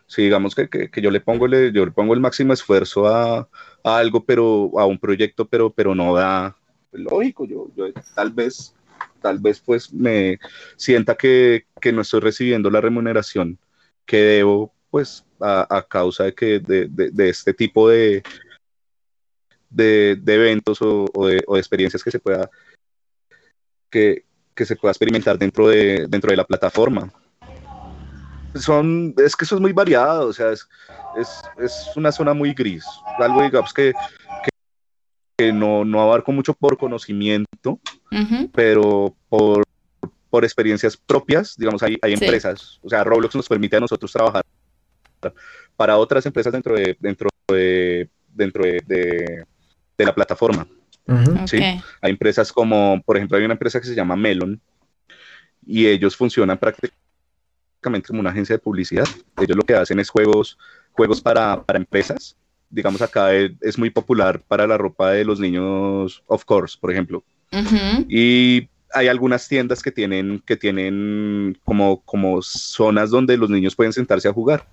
Si 0.06 0.22
digamos 0.22 0.54
que, 0.54 0.92
yo, 1.02 1.12
le 1.12 1.22
pongo, 1.22 1.48
yo 1.48 1.86
le 1.86 1.92
pongo 1.92 2.14
el 2.14 2.20
máximo 2.20 2.52
esfuerzo 2.52 3.08
a, 3.08 3.48
a, 3.86 3.98
algo, 3.98 4.26
pero 4.26 4.78
a 4.78 4.86
un 4.86 5.00
proyecto, 5.00 5.48
pero, 5.48 5.70
pero 5.70 5.96
no 5.96 6.14
da, 6.14 6.58
lógico, 6.92 7.46
yo, 7.46 7.70
yo 7.78 7.86
tal 8.16 8.32
vez 8.32 8.76
tal 9.22 9.40
vez 9.40 9.60
pues 9.60 9.94
me 9.94 10.40
sienta 10.76 11.16
que, 11.16 11.66
que 11.82 11.92
no 11.92 12.02
estoy 12.02 12.20
recibiendo 12.20 12.70
la 12.70 12.82
remuneración 12.82 13.60
que 14.06 14.18
debo 14.18 14.74
pues 14.90 15.26
a, 15.42 15.68
a 15.70 15.84
causa 15.84 16.26
de 16.26 16.34
que 16.34 16.60
de, 16.60 16.88
de, 16.88 17.30
este 17.30 17.54
tipo 17.54 17.90
de, 17.90 18.24
de, 19.70 20.18
eventos 20.26 20.82
o, 20.82 21.06
o, 21.14 21.28
de, 21.28 21.38
experiencias 21.58 22.04
que 22.04 22.12
se 22.12 22.20
pueda 22.20 22.50
que, 23.90 24.26
que 24.54 24.66
se 24.66 24.76
pueda 24.76 24.92
experimentar 24.92 25.38
dentro 25.38 25.68
de, 25.68 26.06
dentro 26.08 26.32
de 26.32 26.38
la 26.38 26.46
plataforma. 26.46 27.12
Son, 28.56 29.14
es 29.18 29.36
que 29.36 29.44
eso 29.44 29.56
es 29.56 29.62
muy 29.62 29.74
variado, 29.74 30.30
o 30.30 30.34
sea, 30.34 30.52
es, 30.52 30.66
es, 31.18 31.42
es 31.58 31.92
una 31.98 32.12
zona 32.14 32.34
muy 32.34 32.54
gris, 32.54 32.86
algo 33.20 33.44
digamos 33.44 33.74
que, 33.74 33.92
que 35.38 35.52
no, 35.52 35.84
no 35.84 36.02
abarco 36.02 36.32
mucho 36.32 36.54
por 36.54 36.78
conocimiento, 36.78 37.80
uh 38.12 38.16
-huh. 38.16 38.50
pero 38.54 39.16
por, 39.30 39.64
por, 40.30 40.44
experiencias 40.44 40.96
propias, 40.98 41.56
digamos, 41.58 41.84
hay, 41.84 41.98
hay 42.02 42.14
empresas, 42.14 42.62
sí. 42.74 42.80
o 42.84 42.90
sea, 42.90 43.04
Roblox 43.04 43.36
nos 43.36 43.48
permite 43.48 43.76
a 43.78 43.82
nosotros 43.82 44.12
trabajar 44.12 44.44
para 45.76 45.98
otras 45.98 46.26
empresas 46.26 46.54
dentro 46.54 46.76
de, 46.76 46.96
dentro 47.00 47.30
de, 47.48 48.10
dentro 48.34 48.64
de, 48.64 48.82
de, 48.86 49.46
de 49.98 50.06
la 50.06 50.14
plataforma. 50.14 50.68
Uh 51.08 51.14
-huh. 51.14 51.48
¿sí? 51.48 51.58
Okay. 51.58 51.82
Hay 52.02 52.12
empresas 52.12 52.52
como, 52.52 53.02
por 53.06 53.18
ejemplo, 53.18 53.38
hay 53.38 53.46
una 53.46 53.54
empresa 53.54 53.80
que 53.80 53.88
se 53.88 53.96
llama 53.96 54.16
Melon 54.16 54.60
y 55.66 55.88
ellos 55.88 56.16
funcionan 56.16 56.58
prácticamente 56.58 58.08
como 58.08 58.20
una 58.20 58.32
agencia 58.32 58.56
de 58.56 58.60
publicidad. 58.60 59.08
Ellos 59.42 59.58
lo 59.58 59.64
que 59.64 59.76
hacen 59.76 60.00
es 60.00 60.10
juegos, 60.10 60.58
juegos 60.92 61.22
para, 61.22 61.62
para 61.64 61.78
empresas 61.78 62.36
digamos 62.70 63.02
acá 63.02 63.34
es, 63.34 63.78
muy 63.78 63.90
popular 63.90 64.42
para 64.48 64.68
la 64.68 64.78
ropa 64.78 65.12
de 65.12 65.26
los 65.26 65.40
niños, 65.40 66.24
of 66.28 66.46
course, 66.46 66.78
por 66.80 66.92
ejemplo. 66.92 67.24
Uh 67.52 67.58
-huh. 67.58 68.06
Y 68.10 68.70
hay 68.94 69.08
algunas 69.08 69.48
tiendas 69.48 69.82
que 69.82 69.92
tienen, 69.92 70.42
que 70.46 70.56
tienen 70.56 71.58
como, 71.64 72.02
como 72.02 72.42
zonas 72.42 73.10
donde 73.10 73.38
los 73.38 73.50
niños 73.50 73.76
pueden 73.76 73.94
sentarse 73.94 74.28
a 74.28 74.34
jugar. 74.34 74.68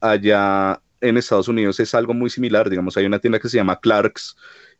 Allá 0.00 0.80
en 1.00 1.16
Estados 1.16 1.48
Unidos 1.48 1.78
es 1.80 1.94
algo 1.94 2.14
muy 2.14 2.30
similar, 2.30 2.68
digamos, 2.68 2.96
hay 2.96 3.06
una 3.06 3.18
tienda 3.18 3.38
que 3.38 3.48
se 3.48 3.56
llama 3.56 3.78
Clarks 3.78 4.36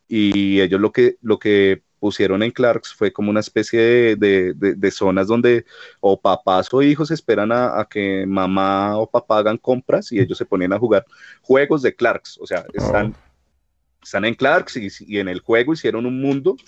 y 0.08 0.60
ellos 0.60 0.80
lo 0.80 0.92
que, 0.92 1.16
lo 1.22 1.38
que 1.38 1.82
pusieron 2.04 2.42
en 2.42 2.50
Clarks 2.50 2.92
fue 2.92 3.10
como 3.10 3.30
una 3.30 3.40
especie 3.40 3.80
de, 3.80 4.16
de, 4.16 4.52
de, 4.52 4.74
de 4.74 4.90
zonas 4.90 5.26
donde 5.26 5.64
o 6.00 6.20
papás 6.20 6.68
o 6.74 6.82
hijos 6.82 7.10
esperan 7.10 7.50
a, 7.50 7.80
a, 7.80 7.88
que 7.88 8.26
mamá 8.26 8.98
o 8.98 9.08
papá 9.10 9.38
hagan 9.38 9.56
compras 9.56 10.12
y 10.12 10.20
ellos 10.20 10.36
se 10.36 10.44
ponen 10.44 10.74
a 10.74 10.78
jugar 10.78 11.06
juegos 11.40 11.80
de 11.80 11.96
Clarks, 11.96 12.36
o 12.42 12.46
sea, 12.46 12.66
están, 12.74 13.14
oh. 13.16 14.02
están 14.02 14.26
en 14.26 14.34
Clarks 14.34 14.76
y, 14.76 14.88
y, 15.06 15.18
en 15.18 15.30
el 15.30 15.40
juego 15.40 15.72
hicieron 15.72 16.04
un 16.04 16.20
mundo 16.20 16.58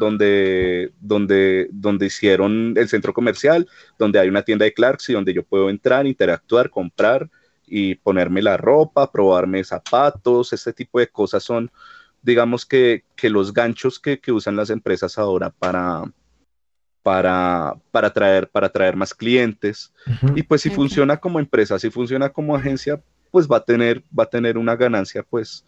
donde, 0.00 0.92
donde, 0.98 1.68
donde 1.70 2.06
hicieron 2.06 2.74
el 2.76 2.88
centro 2.88 3.14
comercial, 3.14 3.68
donde 3.96 4.18
hay 4.18 4.28
una 4.28 4.42
tienda 4.42 4.64
de 4.64 4.74
Clarks 4.74 5.08
y 5.10 5.12
donde 5.12 5.32
yo 5.32 5.44
puedo 5.44 5.70
entrar, 5.70 6.04
interactuar, 6.04 6.68
comprar 6.68 7.30
y 7.64 7.94
ponerme 7.94 8.42
la 8.42 8.56
ropa, 8.56 9.12
probarme 9.12 9.62
zapatos, 9.62 10.52
este 10.52 10.72
tipo 10.72 10.98
de 10.98 11.06
cosas 11.06 11.44
son, 11.44 11.70
digamos 12.22 12.66
que, 12.66 13.04
los 13.22 13.52
ganchos 13.52 13.98
que, 13.98 14.20
usan 14.32 14.56
las 14.56 14.70
empresas 14.70 15.18
ahora 15.18 15.50
para, 15.50 16.04
para, 17.02 17.76
para, 17.90 18.12
traer, 18.12 18.48
para 18.48 18.68
traer 18.68 18.96
más 18.96 19.14
clientes. 19.14 19.92
Y 20.34 20.42
pues 20.42 20.62
si 20.62 20.70
funciona 20.70 21.16
como 21.16 21.38
empresa, 21.38 21.78
si 21.78 21.90
funciona 21.90 22.28
como 22.28 22.54
agencia, 22.54 23.00
pues 23.30 23.48
va 23.48 23.58
a 23.58 23.64
tener, 23.64 24.02
va 24.16 24.24
a 24.24 24.30
tener 24.30 24.58
una 24.58 24.76
ganancia, 24.76 25.22
pues, 25.22 25.64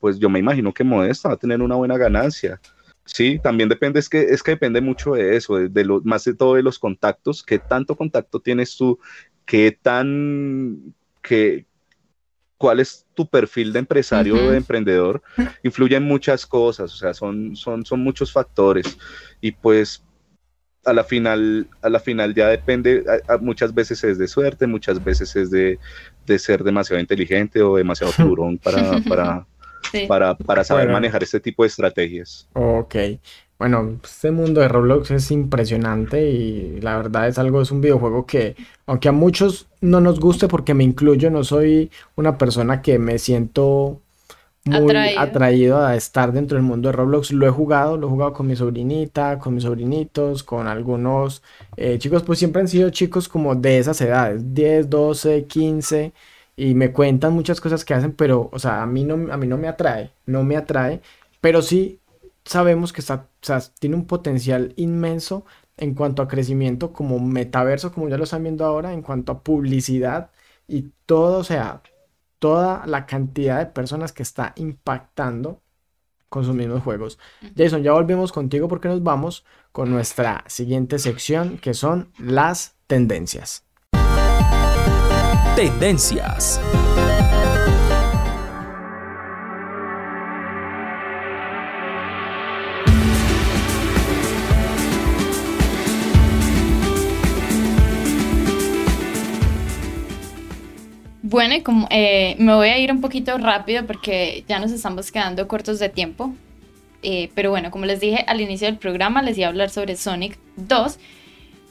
pues 0.00 0.18
yo 0.18 0.28
me 0.28 0.38
imagino 0.38 0.72
que 0.72 0.84
modesta, 0.84 1.28
va 1.28 1.34
a 1.34 1.38
tener 1.38 1.62
una 1.62 1.74
buena 1.74 1.96
ganancia. 1.96 2.60
Sí, 3.04 3.38
también 3.42 3.70
depende, 3.70 4.00
es 4.00 4.08
que, 4.08 4.20
es 4.20 4.42
que 4.42 4.50
depende 4.50 4.82
mucho 4.82 5.12
de 5.12 5.34
eso, 5.34 5.56
de, 5.56 5.84
lo, 5.84 6.02
más 6.02 6.24
de 6.24 6.34
todo 6.34 6.56
de 6.56 6.62
los 6.62 6.78
contactos, 6.78 7.42
qué 7.42 7.58
tanto 7.58 7.96
contacto 7.96 8.38
tienes 8.38 8.76
tú, 8.76 8.98
qué 9.46 9.72
tan, 9.72 10.94
qué, 11.22 11.64
cuál 12.58 12.80
es 12.80 13.06
tu 13.14 13.26
perfil 13.26 13.72
de 13.72 13.78
empresario 13.78 14.34
o 14.34 14.50
de 14.50 14.56
emprendedor, 14.56 15.22
influyen 15.62 16.02
muchas 16.02 16.44
cosas, 16.44 16.92
o 16.92 16.96
sea, 16.96 17.14
son, 17.14 17.56
son, 17.56 17.86
son 17.86 18.00
muchos 18.00 18.32
factores 18.32 18.98
y 19.40 19.52
pues 19.52 20.04
a 20.84 20.92
la 20.92 21.04
final, 21.04 21.68
a 21.82 21.88
la 21.88 22.00
final 22.00 22.34
ya 22.34 22.48
depende, 22.48 23.04
muchas 23.40 23.72
veces 23.72 24.02
es 24.04 24.18
de 24.18 24.26
suerte, 24.26 24.66
muchas 24.66 25.02
veces 25.02 25.36
es 25.36 25.50
de, 25.50 25.78
ser 26.38 26.64
demasiado 26.64 27.00
inteligente 27.00 27.62
o 27.62 27.76
demasiado 27.76 28.12
turón 28.16 28.58
para, 28.58 29.00
para, 29.08 29.46
para, 30.08 30.34
para 30.34 30.64
saber 30.64 30.88
manejar 30.88 31.22
este 31.22 31.40
tipo 31.40 31.62
de 31.62 31.68
estrategias. 31.68 32.48
Ok. 32.54 32.96
Bueno, 33.58 33.98
este 34.04 34.30
mundo 34.30 34.60
de 34.60 34.68
Roblox 34.68 35.10
es 35.10 35.30
impresionante 35.32 36.30
y 36.30 36.80
la 36.80 36.96
verdad 36.96 37.26
es 37.26 37.38
algo, 37.38 37.60
es 37.60 37.72
un 37.72 37.80
videojuego 37.80 38.24
que, 38.24 38.54
aunque 38.86 39.08
a 39.08 39.12
muchos 39.12 39.66
no 39.80 40.00
nos 40.00 40.20
guste 40.20 40.46
porque 40.46 40.74
me 40.74 40.84
incluyo, 40.84 41.28
no 41.30 41.42
soy 41.42 41.90
una 42.14 42.38
persona 42.38 42.82
que 42.82 43.00
me 43.00 43.18
siento 43.18 44.00
muy 44.64 45.16
atraído. 45.16 45.84
a 45.84 45.96
estar 45.96 46.32
dentro 46.32 46.56
del 46.56 46.64
mundo 46.64 46.88
de 46.88 46.92
Roblox. 46.92 47.32
Lo 47.32 47.46
he 47.46 47.50
jugado, 47.50 47.96
lo 47.96 48.06
he 48.06 48.10
jugado 48.10 48.32
con 48.32 48.46
mi 48.46 48.56
sobrinita, 48.56 49.38
con 49.38 49.54
mis 49.54 49.64
sobrinitos, 49.64 50.42
con 50.42 50.66
algunos 50.68 51.42
eh, 51.76 51.98
chicos, 51.98 52.22
pues 52.22 52.38
siempre 52.38 52.62
han 52.62 52.68
sido 52.68 52.90
chicos 52.90 53.28
como 53.28 53.54
de 53.54 53.78
esas 53.78 54.00
edades, 54.00 54.54
10, 54.54 54.90
12, 54.90 55.46
15 55.46 56.12
y 56.56 56.74
me 56.74 56.92
cuentan 56.92 57.32
muchas 57.34 57.60
cosas 57.60 57.84
que 57.84 57.94
hacen, 57.94 58.12
pero, 58.12 58.50
o 58.52 58.58
sea, 58.58 58.82
a 58.82 58.86
mí 58.86 59.04
no, 59.04 59.32
a 59.32 59.36
mí 59.36 59.46
no 59.46 59.56
me 59.56 59.68
atrae, 59.68 60.10
no 60.26 60.42
me 60.42 60.56
atrae, 60.56 61.00
pero 61.40 61.62
sí 61.62 62.00
sabemos 62.44 62.92
que 62.92 63.00
está, 63.00 63.27
tiene 63.78 63.96
un 63.96 64.06
potencial 64.06 64.72
inmenso 64.76 65.44
en 65.76 65.94
cuanto 65.94 66.22
a 66.22 66.28
crecimiento 66.28 66.92
como 66.92 67.20
metaverso, 67.20 67.92
como 67.92 68.08
ya 68.08 68.18
lo 68.18 68.24
están 68.24 68.42
viendo 68.42 68.64
ahora, 68.64 68.92
en 68.92 69.02
cuanto 69.02 69.32
a 69.32 69.42
publicidad 69.42 70.30
y 70.66 70.90
todo, 71.06 71.38
o 71.38 71.44
sea, 71.44 71.82
toda 72.38 72.84
la 72.86 73.06
cantidad 73.06 73.58
de 73.58 73.66
personas 73.66 74.12
que 74.12 74.22
está 74.22 74.52
impactando 74.56 75.62
con 76.28 76.44
sus 76.44 76.54
mismos 76.54 76.82
juegos. 76.82 77.18
Jason, 77.56 77.82
ya 77.82 77.92
volvemos 77.92 78.32
contigo 78.32 78.68
porque 78.68 78.88
nos 78.88 79.02
vamos 79.02 79.44
con 79.72 79.90
nuestra 79.90 80.44
siguiente 80.46 80.98
sección 80.98 81.58
que 81.58 81.74
son 81.74 82.12
las 82.18 82.76
tendencias. 82.86 83.64
Tendencias. 85.56 86.60
Bueno, 101.30 101.56
como, 101.62 101.86
eh, 101.90 102.36
me 102.38 102.54
voy 102.54 102.68
a 102.68 102.78
ir 102.78 102.90
un 102.90 103.02
poquito 103.02 103.36
rápido 103.36 103.84
porque 103.86 104.44
ya 104.48 104.58
nos 104.60 104.72
estamos 104.72 105.12
quedando 105.12 105.46
cortos 105.46 105.78
de 105.78 105.90
tiempo. 105.90 106.34
Eh, 107.02 107.30
pero 107.34 107.50
bueno, 107.50 107.70
como 107.70 107.84
les 107.84 108.00
dije 108.00 108.24
al 108.26 108.40
inicio 108.40 108.66
del 108.66 108.78
programa, 108.78 109.20
les 109.20 109.36
iba 109.36 109.46
a 109.46 109.50
hablar 109.50 109.68
sobre 109.68 109.96
Sonic 109.96 110.38
2 110.56 110.98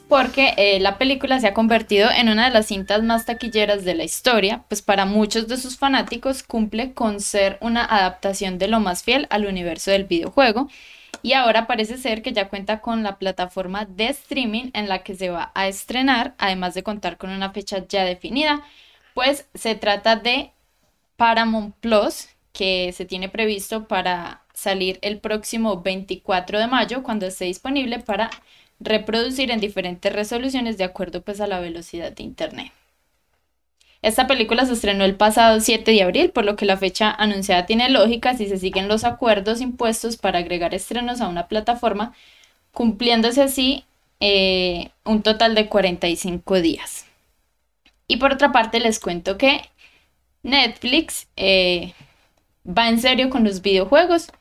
porque 0.08 0.54
eh, 0.58 0.78
la 0.78 0.96
película 0.96 1.40
se 1.40 1.48
ha 1.48 1.54
convertido 1.54 2.08
en 2.08 2.28
una 2.28 2.44
de 2.44 2.54
las 2.54 2.66
cintas 2.66 3.02
más 3.02 3.26
taquilleras 3.26 3.84
de 3.84 3.96
la 3.96 4.04
historia, 4.04 4.62
pues 4.68 4.80
para 4.80 5.06
muchos 5.06 5.48
de 5.48 5.56
sus 5.56 5.76
fanáticos 5.76 6.44
cumple 6.44 6.92
con 6.92 7.20
ser 7.20 7.58
una 7.60 7.84
adaptación 7.84 8.58
de 8.58 8.68
lo 8.68 8.78
más 8.78 9.02
fiel 9.02 9.26
al 9.28 9.44
universo 9.44 9.90
del 9.90 10.04
videojuego 10.04 10.68
y 11.20 11.32
ahora 11.32 11.66
parece 11.66 11.98
ser 11.98 12.22
que 12.22 12.32
ya 12.32 12.48
cuenta 12.48 12.80
con 12.80 13.02
la 13.02 13.18
plataforma 13.18 13.86
de 13.86 14.06
streaming 14.06 14.70
en 14.72 14.88
la 14.88 15.02
que 15.02 15.16
se 15.16 15.30
va 15.30 15.50
a 15.56 15.66
estrenar, 15.66 16.34
además 16.38 16.74
de 16.74 16.84
contar 16.84 17.16
con 17.16 17.30
una 17.30 17.50
fecha 17.50 17.84
ya 17.88 18.04
definida, 18.04 18.62
pues 19.18 19.46
se 19.52 19.74
trata 19.74 20.14
de 20.14 20.52
Paramount 21.16 21.74
Plus, 21.80 22.28
que 22.52 22.92
se 22.92 23.04
tiene 23.04 23.28
previsto 23.28 23.88
para 23.88 24.44
salir 24.54 25.00
el 25.02 25.18
próximo 25.18 25.82
24 25.82 26.60
de 26.60 26.68
mayo, 26.68 27.02
cuando 27.02 27.26
esté 27.26 27.46
disponible 27.46 27.98
para 27.98 28.30
reproducir 28.78 29.50
en 29.50 29.58
diferentes 29.58 30.12
resoluciones 30.12 30.78
de 30.78 30.84
acuerdo 30.84 31.22
pues 31.22 31.40
a 31.40 31.48
la 31.48 31.58
velocidad 31.58 32.12
de 32.12 32.22
internet. 32.22 32.70
Esta 34.02 34.28
película 34.28 34.64
se 34.66 34.74
estrenó 34.74 35.04
el 35.04 35.16
pasado 35.16 35.58
7 35.58 35.90
de 35.90 36.02
abril, 36.04 36.30
por 36.30 36.44
lo 36.44 36.54
que 36.54 36.64
la 36.64 36.76
fecha 36.76 37.10
anunciada 37.10 37.66
tiene 37.66 37.90
lógica 37.90 38.36
si 38.36 38.46
se 38.48 38.56
siguen 38.56 38.86
los 38.86 39.02
acuerdos 39.02 39.60
impuestos 39.60 40.16
para 40.16 40.38
agregar 40.38 40.76
estrenos 40.76 41.20
a 41.20 41.26
una 41.26 41.48
plataforma, 41.48 42.14
cumpliéndose 42.70 43.42
así 43.42 43.84
eh, 44.20 44.90
un 45.02 45.22
total 45.22 45.56
de 45.56 45.68
45 45.68 46.60
días. 46.60 47.07
Y 48.08 48.16
por 48.16 48.32
otra 48.32 48.50
parte 48.50 48.80
les 48.80 48.98
cuento 48.98 49.38
que 49.38 49.62
Netflix 50.42 51.28
eh, 51.36 51.92
va 52.66 52.88
en 52.88 53.00
serio 53.00 53.30
con 53.30 53.44
los 53.44 53.62
videojuegos 53.62 54.32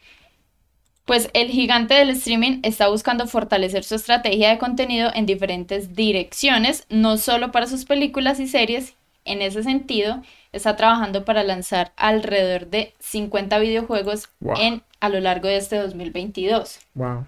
pues 1.07 1.30
el 1.34 1.47
gigante 1.47 1.93
del 1.93 2.09
streaming 2.09 2.59
está 2.63 2.89
buscando 2.89 3.28
fortalecer 3.28 3.86
su 3.86 3.95
estrategia 3.95 4.49
de 4.49 4.57
contenido 4.57 5.09
en 5.15 5.26
diferentes 5.26 5.95
direcciones, 5.95 6.86
no 6.89 7.15
solo 7.15 7.53
para 7.53 7.65
sus 7.65 7.86
películas 7.86 8.41
y 8.41 8.47
series. 8.47 8.93
En 9.24 9.41
ese 9.41 9.63
sentido, 9.63 10.22
está 10.51 10.76
trabajando 10.76 11.24
para 11.24 11.43
lanzar 11.43 11.93
alrededor 11.95 12.68
de 12.68 12.93
50 12.99 13.57
videojuegos 13.59 14.30
en, 14.57 14.84
a 14.99 15.07
lo 15.07 15.22
largo 15.22 15.47
de 15.47 15.55
este 15.55 15.78
2022. 15.78 16.80
Wow. 16.93 17.26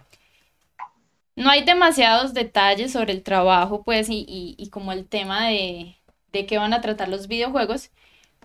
No 1.38 1.50
hay 1.50 1.64
demasiados 1.64 2.34
detalles 2.34 2.92
sobre 2.92 3.14
el 3.14 3.24
trabajo, 3.24 3.84
pues, 3.84 4.08
y, 4.10 4.70
como 4.72 4.92
el 4.92 5.06
tema 5.08 5.48
de, 5.48 5.96
de 6.32 6.46
qué 6.46 6.58
van 6.58 6.74
a 6.74 6.82
tratar 6.82 7.10
los 7.10 7.28
videojuegos, 7.28 7.90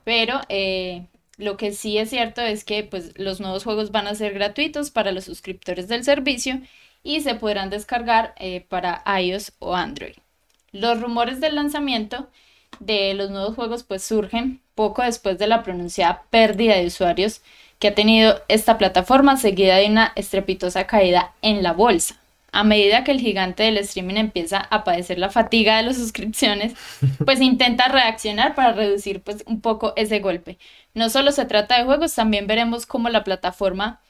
pero 0.05 0.41
eh, 0.49 1.07
lo 1.37 1.57
que 1.57 1.73
sí 1.73 1.99
es 1.99 2.11
cierto 2.11 2.43
es 2.43 2.65
que 2.65 2.85
pues, 2.85 3.19
los 3.19 3.41
nuevos 3.41 3.65
juegos 3.65 3.91
van 3.91 4.07
a 4.07 4.15
ser 4.15 4.35
gratuitos 4.35 4.91
para 4.91 5.13
los 5.13 5.25
suscriptores 5.25 5.89
del 5.89 6.05
servicio 6.05 6.61
y 7.03 7.21
se 7.21 7.35
podrán 7.35 7.71
descargar 7.71 8.35
eh, 8.39 8.65
para 8.69 9.03
iOS 9.21 9.53
o 9.59 9.75
Android. 9.75 10.15
Los 10.73 11.01
rumores 11.01 11.41
del 11.41 11.55
lanzamiento 11.55 12.29
de 12.81 13.15
los 13.15 13.31
nuevos 13.31 13.55
juegos 13.55 13.85
pues 13.85 14.03
surgen 14.03 14.61
poco 14.75 15.03
después 15.03 15.39
de 15.39 15.47
la 15.47 15.63
pronunciada 15.63 16.25
pérdida 16.31 16.75
de 16.75 16.87
usuarios 16.87 17.43
que 17.79 17.89
ha 17.89 17.95
tenido 17.95 18.43
esta 18.49 18.79
plataforma 18.79 19.37
seguida 19.37 19.77
de 19.77 19.87
una 19.87 20.13
estrepitosa 20.17 20.87
caída 20.87 21.35
en 21.43 21.63
la 21.63 21.73
bolsa 21.73 22.24
a 22.55 22.63
medida 22.63 23.03
que 23.03 23.11
el 23.11 23.21
gigante 23.21 23.65
del 23.65 23.79
streaming 23.79 24.15
empieza 24.15 24.59
a 24.59 24.85
padecer 24.85 25.19
la 25.19 25.29
fatiga 25.29 25.77
de 25.77 25.83
las 25.83 25.97
suscripciones, 26.03 26.75
pues 27.25 27.41
intenta 27.41 27.89
reaccionar 27.89 28.55
para 28.55 28.73
reducir 28.73 29.23
pues 29.23 29.43
un 29.47 29.61
poco 29.61 29.93
ese 29.97 30.21
golpe. 30.21 30.59
No 30.95 31.11
solo 31.11 31.33
se 31.33 31.45
trata 31.47 31.77
de 31.77 31.85
juegos, 31.85 32.15
también 32.15 32.47
veremos 32.47 32.87
cómo 32.87 33.09
la 33.09 33.25
plataforma 33.25 34.01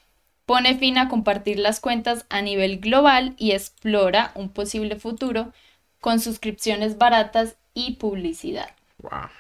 pone 0.45 0.77
fin 0.77 0.99
a 0.99 1.09
compartir 1.09 1.59
las 1.59 1.81
cuentas 1.81 2.27
a 2.29 2.43
nivel 2.43 2.79
global 2.81 3.35
y 3.39 3.53
explora 3.53 4.31
un 4.35 4.51
posible 4.51 4.97
futuro 4.97 5.53
con 6.01 6.21
suscripciones 6.21 6.99
baratas 6.99 7.57
y 7.73 7.95
publicidad. 7.95 8.69
Wow. 8.99 9.31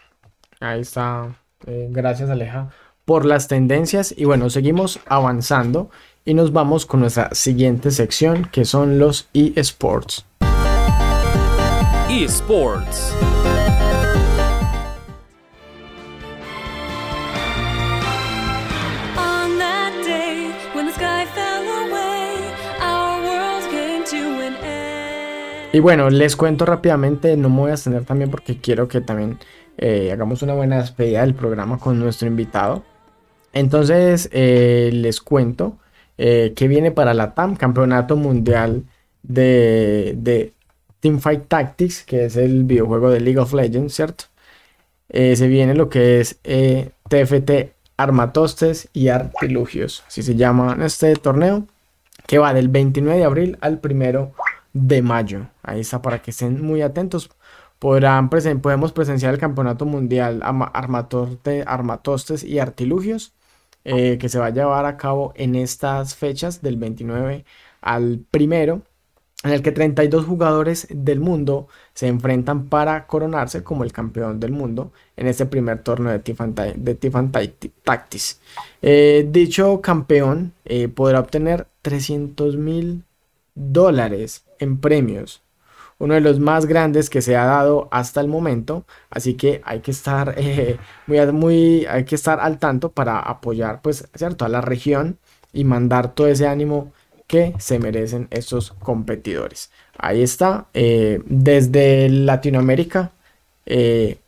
Ahí 0.60 0.80
está. 0.80 1.36
Eh, 1.66 1.88
gracias 1.90 2.30
Aleja 2.30 2.70
por 3.04 3.26
las 3.26 3.48
tendencias 3.48 4.14
y 4.16 4.24
bueno, 4.24 4.48
seguimos 4.50 5.00
avanzando 5.06 5.90
y 6.24 6.34
nos 6.34 6.52
vamos 6.52 6.86
con 6.86 7.00
nuestra 7.00 7.34
siguiente 7.34 7.90
sección 7.90 8.48
que 8.50 8.64
son 8.64 8.98
los 8.98 9.28
eSports. 9.34 10.24
eSports. 12.08 13.14
Y 25.72 25.80
bueno, 25.80 26.08
les 26.08 26.36
cuento 26.36 26.64
rápidamente, 26.64 27.36
no 27.36 27.50
me 27.50 27.56
voy 27.56 27.70
a 27.72 27.74
extender 27.74 28.04
también 28.04 28.30
porque 28.30 28.60
quiero 28.60 28.86
que 28.86 29.00
también 29.00 29.40
eh, 29.76 30.12
hagamos 30.12 30.40
una 30.42 30.54
buena 30.54 30.78
despedida 30.78 31.22
del 31.22 31.34
programa 31.34 31.78
con 31.78 31.98
nuestro 31.98 32.28
invitado. 32.28 32.84
Entonces, 33.52 34.30
eh, 34.32 34.90
les 34.92 35.20
cuento 35.20 35.76
eh, 36.18 36.52
que 36.54 36.68
viene 36.68 36.90
para 36.90 37.14
la 37.14 37.34
TAM, 37.34 37.56
Campeonato 37.56 38.16
Mundial 38.16 38.84
de, 39.22 40.14
de 40.16 40.52
Teamfight 41.00 41.48
Tactics, 41.48 42.04
que 42.04 42.26
es 42.26 42.36
el 42.36 42.64
videojuego 42.64 43.10
de 43.10 43.20
League 43.20 43.38
of 43.38 43.52
Legends, 43.52 43.94
¿cierto? 43.94 44.24
Eh, 45.08 45.36
se 45.36 45.48
viene 45.48 45.74
lo 45.74 45.88
que 45.88 46.20
es 46.20 46.40
TFT 46.42 47.50
eh, 47.50 47.72
Armatostes 47.96 48.88
y 48.92 49.08
Artilugios, 49.08 50.02
así 50.06 50.22
se 50.22 50.34
llama 50.34 50.76
este 50.84 51.14
torneo, 51.14 51.66
que 52.26 52.38
va 52.38 52.54
del 52.54 52.68
29 52.68 53.18
de 53.18 53.24
abril 53.24 53.58
al 53.60 53.80
1 53.82 54.32
de 54.72 55.02
mayo. 55.02 55.48
Ahí 55.62 55.80
está 55.80 56.02
para 56.02 56.22
que 56.22 56.30
estén 56.30 56.62
muy 56.62 56.82
atentos. 56.82 57.30
Podrán 57.78 58.30
podemos 58.30 58.92
presenciar 58.92 59.34
el 59.34 59.40
Campeonato 59.40 59.84
Mundial 59.84 60.40
Armatostes 60.42 62.42
y 62.42 62.58
Artilugios, 62.58 63.33
eh, 63.84 64.18
que 64.18 64.28
se 64.28 64.38
va 64.38 64.46
a 64.46 64.50
llevar 64.50 64.86
a 64.86 64.96
cabo 64.96 65.32
en 65.36 65.54
estas 65.54 66.14
fechas 66.14 66.62
del 66.62 66.76
29 66.76 67.44
al 67.82 68.24
1 68.32 68.82
en 69.44 69.50
el 69.50 69.62
que 69.62 69.72
32 69.72 70.24
jugadores 70.24 70.86
del 70.90 71.20
mundo 71.20 71.68
se 71.92 72.08
enfrentan 72.08 72.68
para 72.68 73.06
coronarse 73.06 73.62
como 73.62 73.84
el 73.84 73.92
campeón 73.92 74.40
del 74.40 74.52
mundo 74.52 74.92
en 75.16 75.26
este 75.26 75.44
primer 75.44 75.82
torneo 75.82 76.12
de 76.12 76.18
Tiffan, 76.18 77.30
Tactics. 77.82 78.40
Eh, 78.80 79.28
dicho 79.30 79.82
campeón 79.82 80.54
eh, 80.64 80.88
podrá 80.88 81.20
obtener 81.20 81.66
300 81.82 82.56
mil 82.56 83.04
dólares 83.54 84.44
en 84.58 84.80
premios, 84.80 85.42
uno 85.98 86.14
de 86.14 86.20
los 86.20 86.40
más 86.40 86.66
grandes 86.66 87.10
que 87.10 87.22
se 87.22 87.36
ha 87.36 87.44
dado 87.44 87.88
hasta 87.90 88.20
el 88.20 88.28
momento, 88.28 88.84
así 89.10 89.34
que 89.34 89.60
hay 89.64 89.80
que 89.80 89.90
estar 89.90 90.34
eh, 90.38 90.78
muy, 91.06 91.32
muy, 91.32 91.86
hay 91.86 92.04
que 92.04 92.14
estar 92.14 92.40
al 92.40 92.58
tanto 92.58 92.92
para 92.92 93.18
apoyar, 93.18 93.80
pues, 93.82 94.08
cierto, 94.14 94.44
a 94.44 94.48
la 94.48 94.60
región 94.60 95.18
y 95.52 95.64
mandar 95.64 96.14
todo 96.14 96.26
ese 96.28 96.46
ánimo 96.46 96.92
que 97.26 97.54
se 97.58 97.78
merecen 97.78 98.28
estos 98.30 98.72
competidores. 98.72 99.70
Ahí 99.98 100.22
está. 100.22 100.66
Eh, 100.74 101.22
desde 101.26 102.08
Latinoamérica 102.08 103.12
eh, 103.66 104.18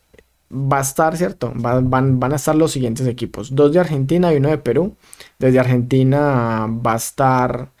va 0.51 0.79
a 0.79 0.81
estar, 0.81 1.15
¿cierto? 1.17 1.51
van, 1.55 2.19
van, 2.19 2.33
a 2.33 2.37
estar 2.37 2.55
los 2.55 2.71
siguientes 2.71 3.05
equipos. 3.07 3.53
Dos 3.55 3.73
de 3.73 3.79
Argentina 3.79 4.33
y 4.33 4.37
uno 4.37 4.49
de 4.49 4.57
Perú. 4.57 4.95
Desde 5.39 5.59
Argentina 5.59 6.67
va 6.67 6.93
a 6.93 6.95
estar 6.95 7.71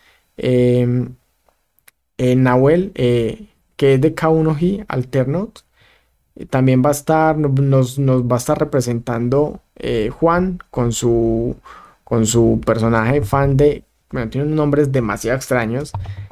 Nahuel, 2.17 2.91
que 3.77 3.93
es 3.95 4.01
de 4.01 4.13
K1G 4.15 4.85
Alternot. 4.87 5.63
También 6.49 6.83
va 6.85 6.89
a 6.89 6.91
estar, 6.91 7.37
nos, 7.37 7.97
nos 7.97 8.23
va 8.23 8.35
a 8.35 8.39
estar 8.39 8.59
representando 8.59 9.61
Juan 10.19 10.59
con 10.69 10.91
su, 10.91 11.55
con 12.03 12.25
su 12.27 12.61
personaje 12.65 13.21
fan 13.21 13.57
de 13.57 13.83
bueno, 14.11 14.29
tienen 14.29 14.55
nombres 14.55 14.91
demasiado 14.91 15.35
extraños, 15.35 15.91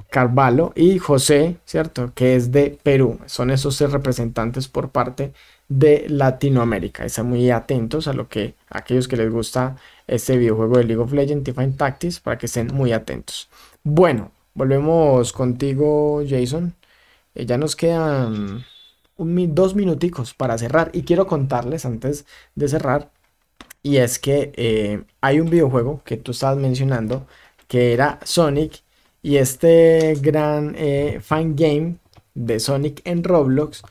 Carvalho 0.09 0.71
y 0.75 0.97
José, 0.97 1.57
¿cierto? 1.65 2.13
Que 2.15 2.35
es 2.35 2.51
de 2.51 2.77
Perú. 2.81 3.19
Son 3.25 3.51
esos 3.51 3.79
representantes 3.91 4.67
por 4.67 4.89
parte 4.89 5.33
de 5.67 6.05
Latinoamérica. 6.07 7.03
Están 7.03 7.27
muy 7.27 7.49
atentos 7.51 8.07
a 8.07 8.13
lo 8.13 8.29
que 8.29 8.53
aquellos 8.69 9.07
que 9.07 9.17
les 9.17 9.29
gusta 9.31 9.75
este 10.07 10.37
videojuego 10.37 10.77
de 10.77 10.85
League 10.85 11.01
of 11.01 11.11
Legends, 11.11 11.43
Define 11.43 11.73
Tactics, 11.73 12.19
para 12.21 12.37
que 12.37 12.45
estén 12.45 12.67
muy 12.73 12.93
atentos. 12.93 13.49
Bueno, 13.83 14.31
volvemos 14.53 15.33
contigo, 15.33 16.23
Jason. 16.27 16.73
Eh, 17.35 17.45
ya 17.45 17.57
nos 17.57 17.75
quedan 17.75 18.65
dos 19.17 19.75
minuticos 19.75 20.33
para 20.33 20.57
cerrar 20.57 20.89
y 20.93 21.03
quiero 21.03 21.27
contarles 21.27 21.85
antes 21.85 22.25
de 22.55 22.67
cerrar 22.67 23.11
y 23.83 23.97
es 23.97 24.19
que 24.19 24.51
eh, 24.55 25.03
hay 25.21 25.39
un 25.39 25.49
videojuego 25.49 26.01
que 26.03 26.17
tú 26.17 26.31
estabas 26.31 26.57
mencionando 26.57 27.27
que 27.67 27.93
era 27.93 28.19
Sonic 28.23 28.81
y 29.21 29.37
este 29.37 30.15
gran 30.21 30.75
eh, 30.77 31.19
fan 31.21 31.55
game 31.55 31.97
de 32.33 32.59
Sonic 32.59 33.01
en 33.05 33.23
Roblox 33.23 33.83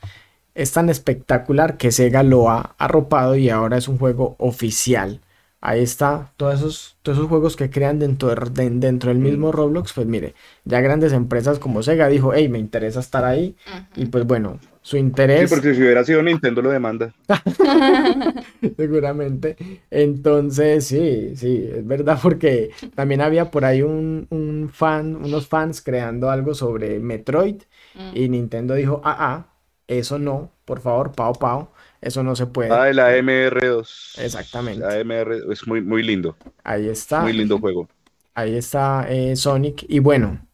es 0.55 0.73
tan 0.73 0.89
espectacular 0.89 1.77
que 1.77 1.93
Sega 1.93 2.23
lo 2.23 2.51
ha 2.51 2.75
arropado 2.79 3.37
y 3.37 3.51
ahora 3.51 3.77
es 3.79 3.89
un 3.89 3.99
juego 3.99 4.37
oficial. 4.39 5.21
Ahí 5.67 5.83
está, 5.83 6.31
todos 6.37 6.57
esos, 6.57 6.99
todos 7.01 7.17
esos 7.17 7.31
juegos 7.31 7.57
que 7.57 7.71
crean 7.71 7.99
dentro, 7.99 8.35
dentro 8.35 9.09
del 9.09 9.19
mismo 9.19 9.51
Roblox, 9.51 9.95
pues 9.95 10.07
mire, 10.07 10.35
ya 10.67 10.83
grandes 10.83 11.15
empresas 11.15 11.59
como 11.59 11.83
Sega 11.83 12.09
dijo, 12.09 12.35
hey, 12.35 12.51
me 12.51 12.59
interesa 12.59 13.01
estar 13.01 13.25
ahí. 13.25 13.57
Y 13.97 14.05
pues 14.05 14.27
bueno, 14.27 14.59
su 14.83 14.99
interés. 14.99 15.49
Sí, 15.49 15.55
porque 15.57 15.75
si 15.75 15.81
hubiera 15.81 16.05
sido 16.05 16.23
Nintendo 16.23 16.61
lo 16.61 16.69
demanda. 16.69 17.15
Seguramente. 18.77 19.57
Entonces, 19.91 20.87
sí, 20.87 21.33
sí, 21.35 21.67
es 21.75 21.87
verdad, 21.87 22.19
porque 22.23 22.71
también 22.95 23.23
había 23.23 23.51
por 23.51 23.65
ahí 23.65 23.81
un, 23.81 24.71
fan, 24.71 25.17
unos 25.17 25.49
fans 25.49 25.81
creando 25.81 26.29
algo 26.29 26.53
sobre 26.53 27.01
Metroid 27.01 27.63
mm. 27.95 28.11
y 28.13 28.29
Nintendo 28.29 28.75
dijo, 28.75 29.01
ah, 29.03 29.17
ah, 29.19 29.47
eso 29.89 30.19
no, 30.19 30.51
por 30.67 30.81
favor, 30.81 31.13
pao, 31.13 31.33
pao, 31.33 31.73
eso 32.05 32.23
no 32.23 32.37
se 32.37 32.47
puede. 32.47 32.71
Ah, 32.71 32.93
la 32.93 33.17
MR2. 33.17 34.23
Exactamente. 34.23 34.85
La 34.87 35.03
MR 35.03 35.53
es 35.53 35.67
muy, 35.67 35.81
muy 35.81 36.03
lindo. 36.03 36.37
Ahí 36.63 36.89
está. 36.89 37.23
Muy 37.23 37.33
lindo 37.33 37.59
juego. 37.59 37.89
Ahí 38.35 38.57
está 38.57 39.07
eh, 39.09 39.37
Sonic. 39.37 39.85
Y 39.89 40.01
bueno, 40.01 40.47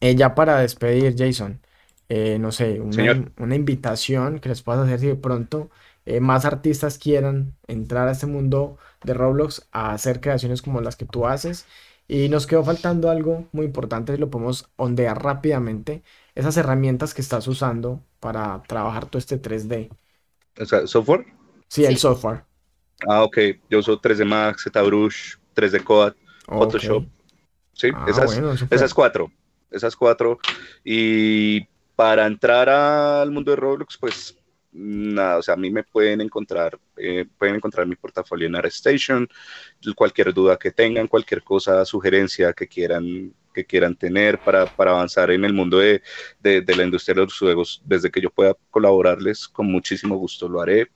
eh, 0.00 0.14
ya 0.14 0.34
para 0.34 0.60
despedir, 0.60 1.14
Jason. 1.16 1.60
Eh, 2.08 2.38
no 2.40 2.50
sé, 2.52 2.80
una, 2.80 3.54
invitación 3.54 4.40
que 4.40 4.48
les 4.48 4.62
puedas 4.62 4.84
hacer 4.84 4.98
si 4.98 5.06
de 5.06 5.14
pronto 5.14 5.70
eh, 6.06 6.18
más 6.20 6.44
artistas 6.44 6.98
quieran 6.98 7.54
entrar 7.68 8.08
a 8.08 8.12
este 8.12 8.26
mundo 8.26 8.78
de 9.04 9.14
Roblox 9.14 9.68
a 9.70 9.92
hacer 9.92 10.20
creaciones 10.20 10.60
como 10.60 10.80
las 10.80 10.96
que 10.96 11.06
tú 11.06 11.26
haces. 11.26 11.66
Y 12.08 12.28
nos 12.28 12.46
quedó 12.48 12.64
faltando 12.64 13.10
algo 13.10 13.46
muy 13.52 13.66
importante, 13.66 14.18
lo 14.18 14.30
podemos 14.30 14.68
ondear 14.76 15.22
rápidamente, 15.22 16.02
esas 16.34 16.56
herramientas 16.56 17.14
que 17.14 17.22
estás 17.22 17.46
usando 17.46 18.02
para 18.18 18.62
trabajar 18.66 19.06
todo 19.06 19.18
este 19.20 19.40
3D. 19.40 19.90
O 20.60 20.64
sea, 20.66 20.86
¿software? 20.86 21.26
Sí, 21.68 21.84
el 21.84 21.96
software. 21.96 22.44
Ah, 23.08 23.22
ok. 23.22 23.38
Yo 23.68 23.78
uso 23.78 24.00
3D 24.00 24.24
Max, 24.24 24.64
ZBrush, 24.64 25.36
3D 25.54 25.82
Code, 25.82 26.16
Photoshop. 26.46 27.04
Sí, 27.72 27.88
ah, 27.94 28.06
esas, 28.08 28.40
esas 28.70 28.92
cuatro. 28.92 29.32
Esas 29.70 29.96
cuatro. 29.96 30.38
Y 30.84 31.62
para 31.96 32.26
entrar 32.26 32.68
al 32.68 33.30
mundo 33.30 33.50
de 33.52 33.56
Roblox, 33.56 33.96
pues 33.98 34.36
nada, 34.72 35.38
o 35.38 35.42
sea, 35.42 35.54
a 35.54 35.56
mí 35.56 35.70
me 35.70 35.82
pueden 35.82 36.20
encontrar, 36.20 36.78
eh, 36.96 37.26
pueden 37.38 37.56
encontrar 37.56 37.86
mi 37.86 37.96
portafolio 37.96 38.46
en 38.46 38.56
ArtStation, 38.56 39.28
cualquier 39.96 40.32
duda 40.32 40.56
que 40.56 40.70
tengan, 40.70 41.08
cualquier 41.08 41.42
cosa, 41.42 41.84
sugerencia 41.84 42.52
que 42.52 42.68
quieran, 42.68 43.34
que 43.52 43.64
quieran 43.64 43.94
tener 43.94 44.38
para, 44.38 44.66
para 44.66 44.92
avanzar 44.92 45.30
en 45.30 45.44
el 45.44 45.52
mundo 45.52 45.78
de, 45.78 46.02
de, 46.40 46.76
la 46.76 46.84
industria 46.84 47.14
de 47.14 47.22
los 47.22 47.38
juegos, 47.38 47.82
desde 47.84 48.10
que 48.10 48.20
yo 48.20 48.30
pueda 48.30 48.54
colaborarles, 48.70 49.48
con 49.48 49.66
muchísimo 49.66 50.16
gusto 50.16 50.48
lo 50.48 50.60
haré. 50.60 50.90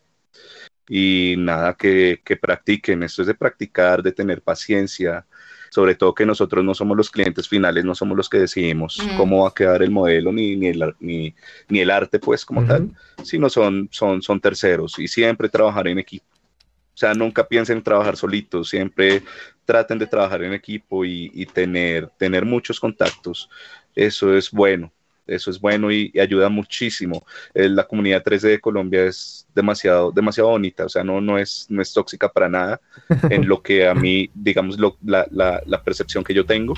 Y 0.89 1.37
nada, 1.39 1.75
que, 1.75 2.21
que 2.25 2.37
practiquen, 2.37 3.03
esto 3.03 3.23
es 3.23 3.29
de 3.29 3.35
practicar, 3.35 4.03
de 4.03 4.13
tener 4.13 4.43
paciencia, 4.43 5.27
sobre 5.71 5.95
todo 5.95 6.15
que 6.15 6.27
nosotros 6.27 6.63
no 6.65 6.75
somos 6.75 6.97
los 6.97 7.11
clientes 7.11 7.49
finales, 7.49 7.85
no 7.85 7.95
somos 7.95 8.17
los 8.17 8.29
que 8.29 8.39
decidimos 8.39 9.03
cómo 9.17 9.43
va 9.43 9.49
a 9.49 9.55
quedar 9.55 9.83
el 9.83 9.91
modelo 9.91 10.31
ni, 10.31 10.57
ni, 10.57 10.69
el, 10.69 10.95
ni, 11.01 11.35
ni 11.69 11.81
el 11.81 11.91
arte, 11.91 12.19
pues, 12.19 12.45
como 12.45 12.65
tal, 12.67 12.91
sino 13.23 13.49
son, 13.49 13.89
son, 13.91 14.21
son 14.21 14.41
terceros. 14.41 14.99
Y 14.99 15.09
siempre 15.09 15.49
trabajar 15.49 15.89
en 15.89 15.99
equipo. 15.99 16.34
O 16.95 16.97
sea, 16.97 17.15
nunca 17.15 17.47
piensen 17.47 17.79
en 17.79 17.83
trabajar 17.83 18.17
solitos, 18.17 18.69
siempre 18.69 19.23
traten 19.65 19.99
de 19.99 20.07
trabajar 20.07 20.43
en 20.45 20.53
equipo 20.53 21.05
y, 21.05 21.31
y 21.35 21.47
tener, 21.47 22.09
tener 22.19 22.45
muchos 22.45 22.79
contactos. 22.79 23.51
Eso 23.95 24.37
es 24.37 24.51
bueno 24.51 24.93
eso 25.27 25.51
es 25.51 25.61
bueno 25.61 25.91
y, 25.91 26.13
ayuda 26.21 26.49
muchísimo. 26.49 27.25
Eh, 27.55 27.69
la 27.69 27.87
comunidad 27.87 28.23
3D 28.23 28.49
de 28.49 28.61
Colombia 28.61 29.05
es 29.05 29.47
demasiado, 29.55 30.11
demasiado 30.13 30.51
bonita, 30.51 30.85
o 30.85 30.89
sea, 30.89 31.05
no, 31.05 31.21
no, 31.21 31.39
es, 31.39 31.67
no 31.69 31.81
es 31.81 31.93
tóxica 31.93 32.29
para 32.29 32.49
nada 32.49 32.81
en 33.31 33.49
lo 33.49 33.63
que 33.63 33.87
a 33.87 33.95
mí, 33.95 34.31
digamos, 34.35 34.79
la, 34.79 35.27
la, 35.31 35.63
la, 35.65 35.83
percepción 35.83 36.25
que 36.25 36.35
yo 36.35 36.45
tengo 36.45 36.75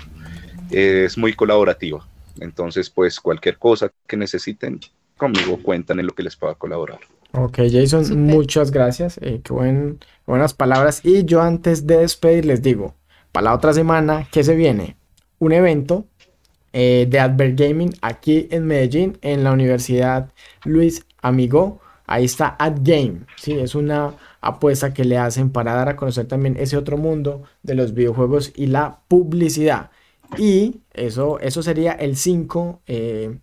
es 0.70 1.16
muy 1.18 1.32
colaborativa. 1.32 2.06
Entonces, 2.40 2.90
pues 2.90 3.20
cualquier 3.20 3.58
cosa 3.58 3.90
que 4.06 4.16
necesiten, 4.16 4.80
conmigo 5.16 5.58
cuentan 5.62 6.00
en 6.00 6.06
lo 6.06 6.14
que 6.14 6.22
les 6.22 6.36
pueda 6.36 6.54
colaborar. 6.54 7.00
Ok, 7.38 7.58
Jason, 7.70 8.18
muchas 8.24 8.70
gracias. 8.70 9.18
Eh, 9.20 9.42
qué 9.44 9.52
buen, 9.52 9.98
buenas 10.26 10.54
palabras. 10.54 11.02
Y 11.04 11.26
yo 11.26 11.42
antes 11.42 11.86
de 11.86 11.98
despedir 11.98 12.46
les 12.46 12.62
digo, 12.62 12.94
para 13.30 13.44
la 13.44 13.54
otra 13.54 13.74
semana, 13.74 14.26
¿qué 14.32 14.42
se 14.42 14.54
viene? 14.54 14.96
Un 15.38 15.52
evento 15.52 16.06
eh, 16.72 17.06
de 17.10 17.20
Advert 17.20 17.58
Gaming 17.58 17.92
aquí 18.00 18.48
en 18.50 18.64
Medellín, 18.66 19.18
en 19.20 19.44
la 19.44 19.52
Universidad 19.52 20.32
Luis 20.64 21.04
Amigo. 21.20 21.80
Ahí 22.06 22.24
está 22.24 22.56
AdGame, 22.58 23.26
¿sí? 23.36 23.52
es 23.52 23.74
una 23.74 24.14
apuesta 24.40 24.94
que 24.94 25.04
le 25.04 25.18
hacen 25.18 25.50
para 25.50 25.74
dar 25.74 25.90
a 25.90 25.96
conocer 25.96 26.26
también 26.26 26.56
ese 26.58 26.78
otro 26.78 26.96
mundo 26.96 27.42
de 27.62 27.74
los 27.74 27.92
videojuegos 27.92 28.52
y 28.56 28.68
la 28.68 29.00
publicidad. 29.08 29.90
Y 30.38 30.80
eso, 30.94 31.38
eso 31.40 31.62
sería 31.62 31.92
el 31.92 32.16
5 32.16 32.82
eh, 32.86 33.38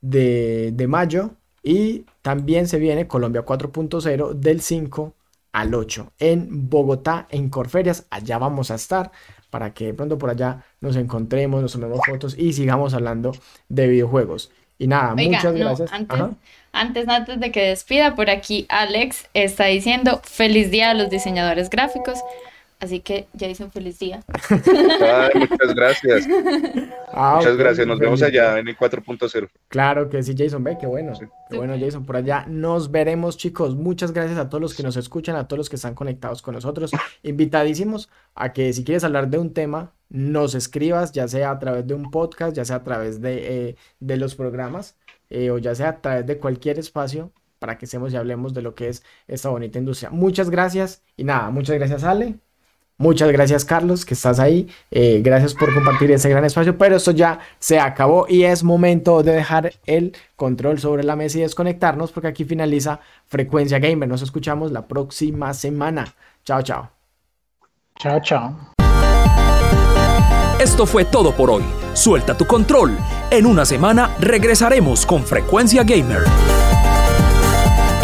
de, 0.00 0.70
de 0.72 0.86
mayo. 0.86 1.32
Y 1.66 2.04
también 2.22 2.68
se 2.68 2.78
viene 2.78 3.08
Colombia 3.08 3.44
4.0 3.44 4.34
del 4.34 4.60
5 4.60 5.14
al 5.50 5.74
8 5.74 6.12
en 6.20 6.70
Bogotá, 6.70 7.26
en 7.28 7.48
Corferias. 7.48 8.06
Allá 8.08 8.38
vamos 8.38 8.70
a 8.70 8.76
estar 8.76 9.10
para 9.50 9.74
que 9.74 9.86
de 9.86 9.94
pronto 9.94 10.16
por 10.16 10.30
allá 10.30 10.62
nos 10.80 10.94
encontremos, 10.94 11.60
nos 11.60 11.72
tomemos 11.72 11.98
fotos 12.06 12.38
y 12.38 12.52
sigamos 12.52 12.94
hablando 12.94 13.32
de 13.68 13.88
videojuegos. 13.88 14.52
Y 14.78 14.86
nada, 14.86 15.16
muchas 15.16 15.54
gracias. 15.54 15.92
Antes, 15.92 16.20
antes, 16.70 17.08
antes 17.08 17.40
de 17.40 17.50
que 17.50 17.62
despida, 17.70 18.14
por 18.14 18.30
aquí 18.30 18.66
Alex 18.68 19.28
está 19.34 19.64
diciendo 19.64 20.20
feliz 20.22 20.70
día 20.70 20.90
a 20.90 20.94
los 20.94 21.10
diseñadores 21.10 21.68
gráficos. 21.68 22.20
Así 22.86 23.00
que 23.00 23.26
Jason, 23.36 23.72
feliz 23.72 23.98
día. 23.98 24.22
muchas 25.34 25.74
gracias. 25.74 26.26
Ah, 27.18 27.36
muchas 27.38 27.56
gracias. 27.56 27.86
Nos 27.86 27.98
vemos 27.98 28.20
allá 28.20 28.58
en 28.58 28.68
el 28.68 28.76
4.0. 28.76 29.48
Claro 29.68 30.10
que 30.10 30.22
sí, 30.22 30.34
Jason. 30.36 30.62
Ve, 30.62 30.76
qué 30.78 30.86
bueno. 30.86 31.14
Qué 31.48 31.56
bueno, 31.56 31.74
Jason. 31.78 32.04
Por 32.04 32.16
allá 32.16 32.44
nos 32.46 32.90
veremos, 32.90 33.38
chicos. 33.38 33.74
Muchas 33.74 34.12
gracias 34.12 34.38
a 34.38 34.50
todos 34.50 34.60
los 34.60 34.74
que 34.74 34.82
nos 34.82 34.98
escuchan, 34.98 35.34
a 35.34 35.48
todos 35.48 35.56
los 35.56 35.70
que 35.70 35.76
están 35.76 35.94
conectados 35.94 36.42
con 36.42 36.54
nosotros. 36.54 36.90
Invitadísimos 37.22 38.10
a 38.34 38.52
que 38.52 38.70
si 38.74 38.84
quieres 38.84 39.02
hablar 39.02 39.30
de 39.30 39.38
un 39.38 39.54
tema, 39.54 39.94
nos 40.10 40.54
escribas, 40.54 41.12
ya 41.12 41.26
sea 41.26 41.52
a 41.52 41.58
través 41.58 41.86
de 41.86 41.94
un 41.94 42.10
podcast, 42.10 42.54
ya 42.54 42.66
sea 42.66 42.76
a 42.76 42.84
través 42.84 43.22
de, 43.22 43.70
eh, 43.70 44.16
los 44.16 44.34
programas, 44.34 44.96
eh, 45.30 45.50
o 45.50 45.56
ya 45.56 45.74
sea 45.74 45.88
a 45.88 46.00
través 46.02 46.26
de 46.26 46.38
cualquier 46.38 46.78
espacio 46.78 47.32
para 47.58 47.78
que 47.78 47.86
estemos 47.86 48.12
y 48.12 48.16
hablemos 48.16 48.52
de 48.52 48.60
lo 48.60 48.74
que 48.74 48.88
es 48.88 49.02
esta 49.26 49.48
bonita 49.48 49.78
industria. 49.78 50.10
Muchas 50.10 50.50
gracias 50.50 51.02
y 51.16 51.24
nada, 51.24 51.50
muchas 51.50 51.76
gracias 51.76 52.04
Ale, 52.04 52.38
Muchas 52.98 53.30
gracias 53.30 53.64
Carlos, 53.64 54.04
que 54.04 54.14
estás 54.14 54.38
ahí. 54.38 54.68
Eh, 54.90 55.20
gracias 55.22 55.54
por 55.54 55.72
compartir 55.74 56.10
ese 56.10 56.30
gran 56.30 56.44
espacio, 56.44 56.78
pero 56.78 56.96
esto 56.96 57.10
ya 57.10 57.40
se 57.58 57.78
acabó 57.78 58.26
y 58.28 58.44
es 58.44 58.64
momento 58.64 59.22
de 59.22 59.32
dejar 59.32 59.72
el 59.84 60.16
control 60.34 60.78
sobre 60.78 61.04
la 61.04 61.14
mesa 61.14 61.38
y 61.38 61.42
desconectarnos 61.42 62.10
porque 62.10 62.28
aquí 62.28 62.44
finaliza 62.44 63.00
Frecuencia 63.26 63.78
Gamer. 63.78 64.08
Nos 64.08 64.22
escuchamos 64.22 64.72
la 64.72 64.86
próxima 64.86 65.52
semana. 65.52 66.14
Chao, 66.44 66.62
chao. 66.62 66.90
Chao, 67.98 68.20
chao. 68.20 68.56
Esto 70.58 70.86
fue 70.86 71.04
todo 71.04 71.32
por 71.32 71.50
hoy. 71.50 71.64
Suelta 71.92 72.36
tu 72.36 72.46
control. 72.46 72.96
En 73.30 73.44
una 73.44 73.66
semana 73.66 74.16
regresaremos 74.20 75.04
con 75.04 75.22
Frecuencia 75.22 75.82
Gamer 75.82 76.24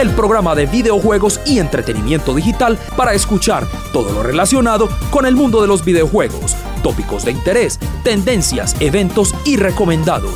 el 0.02 0.10
programa 0.10 0.54
de 0.54 0.66
videojuegos 0.66 1.40
y 1.46 1.60
entretenimiento 1.60 2.34
digital 2.34 2.78
para 2.96 3.14
escuchar 3.14 3.66
todo 3.92 4.12
lo 4.12 4.22
relacionado 4.22 4.88
con 5.10 5.26
el 5.26 5.36
mundo 5.36 5.62
de 5.62 5.68
los 5.68 5.84
videojuegos, 5.84 6.56
tópicos 6.82 7.24
de 7.24 7.30
interés, 7.30 7.78
tendencias, 8.02 8.74
eventos 8.80 9.32
y 9.44 9.56
recomendados 9.56 10.34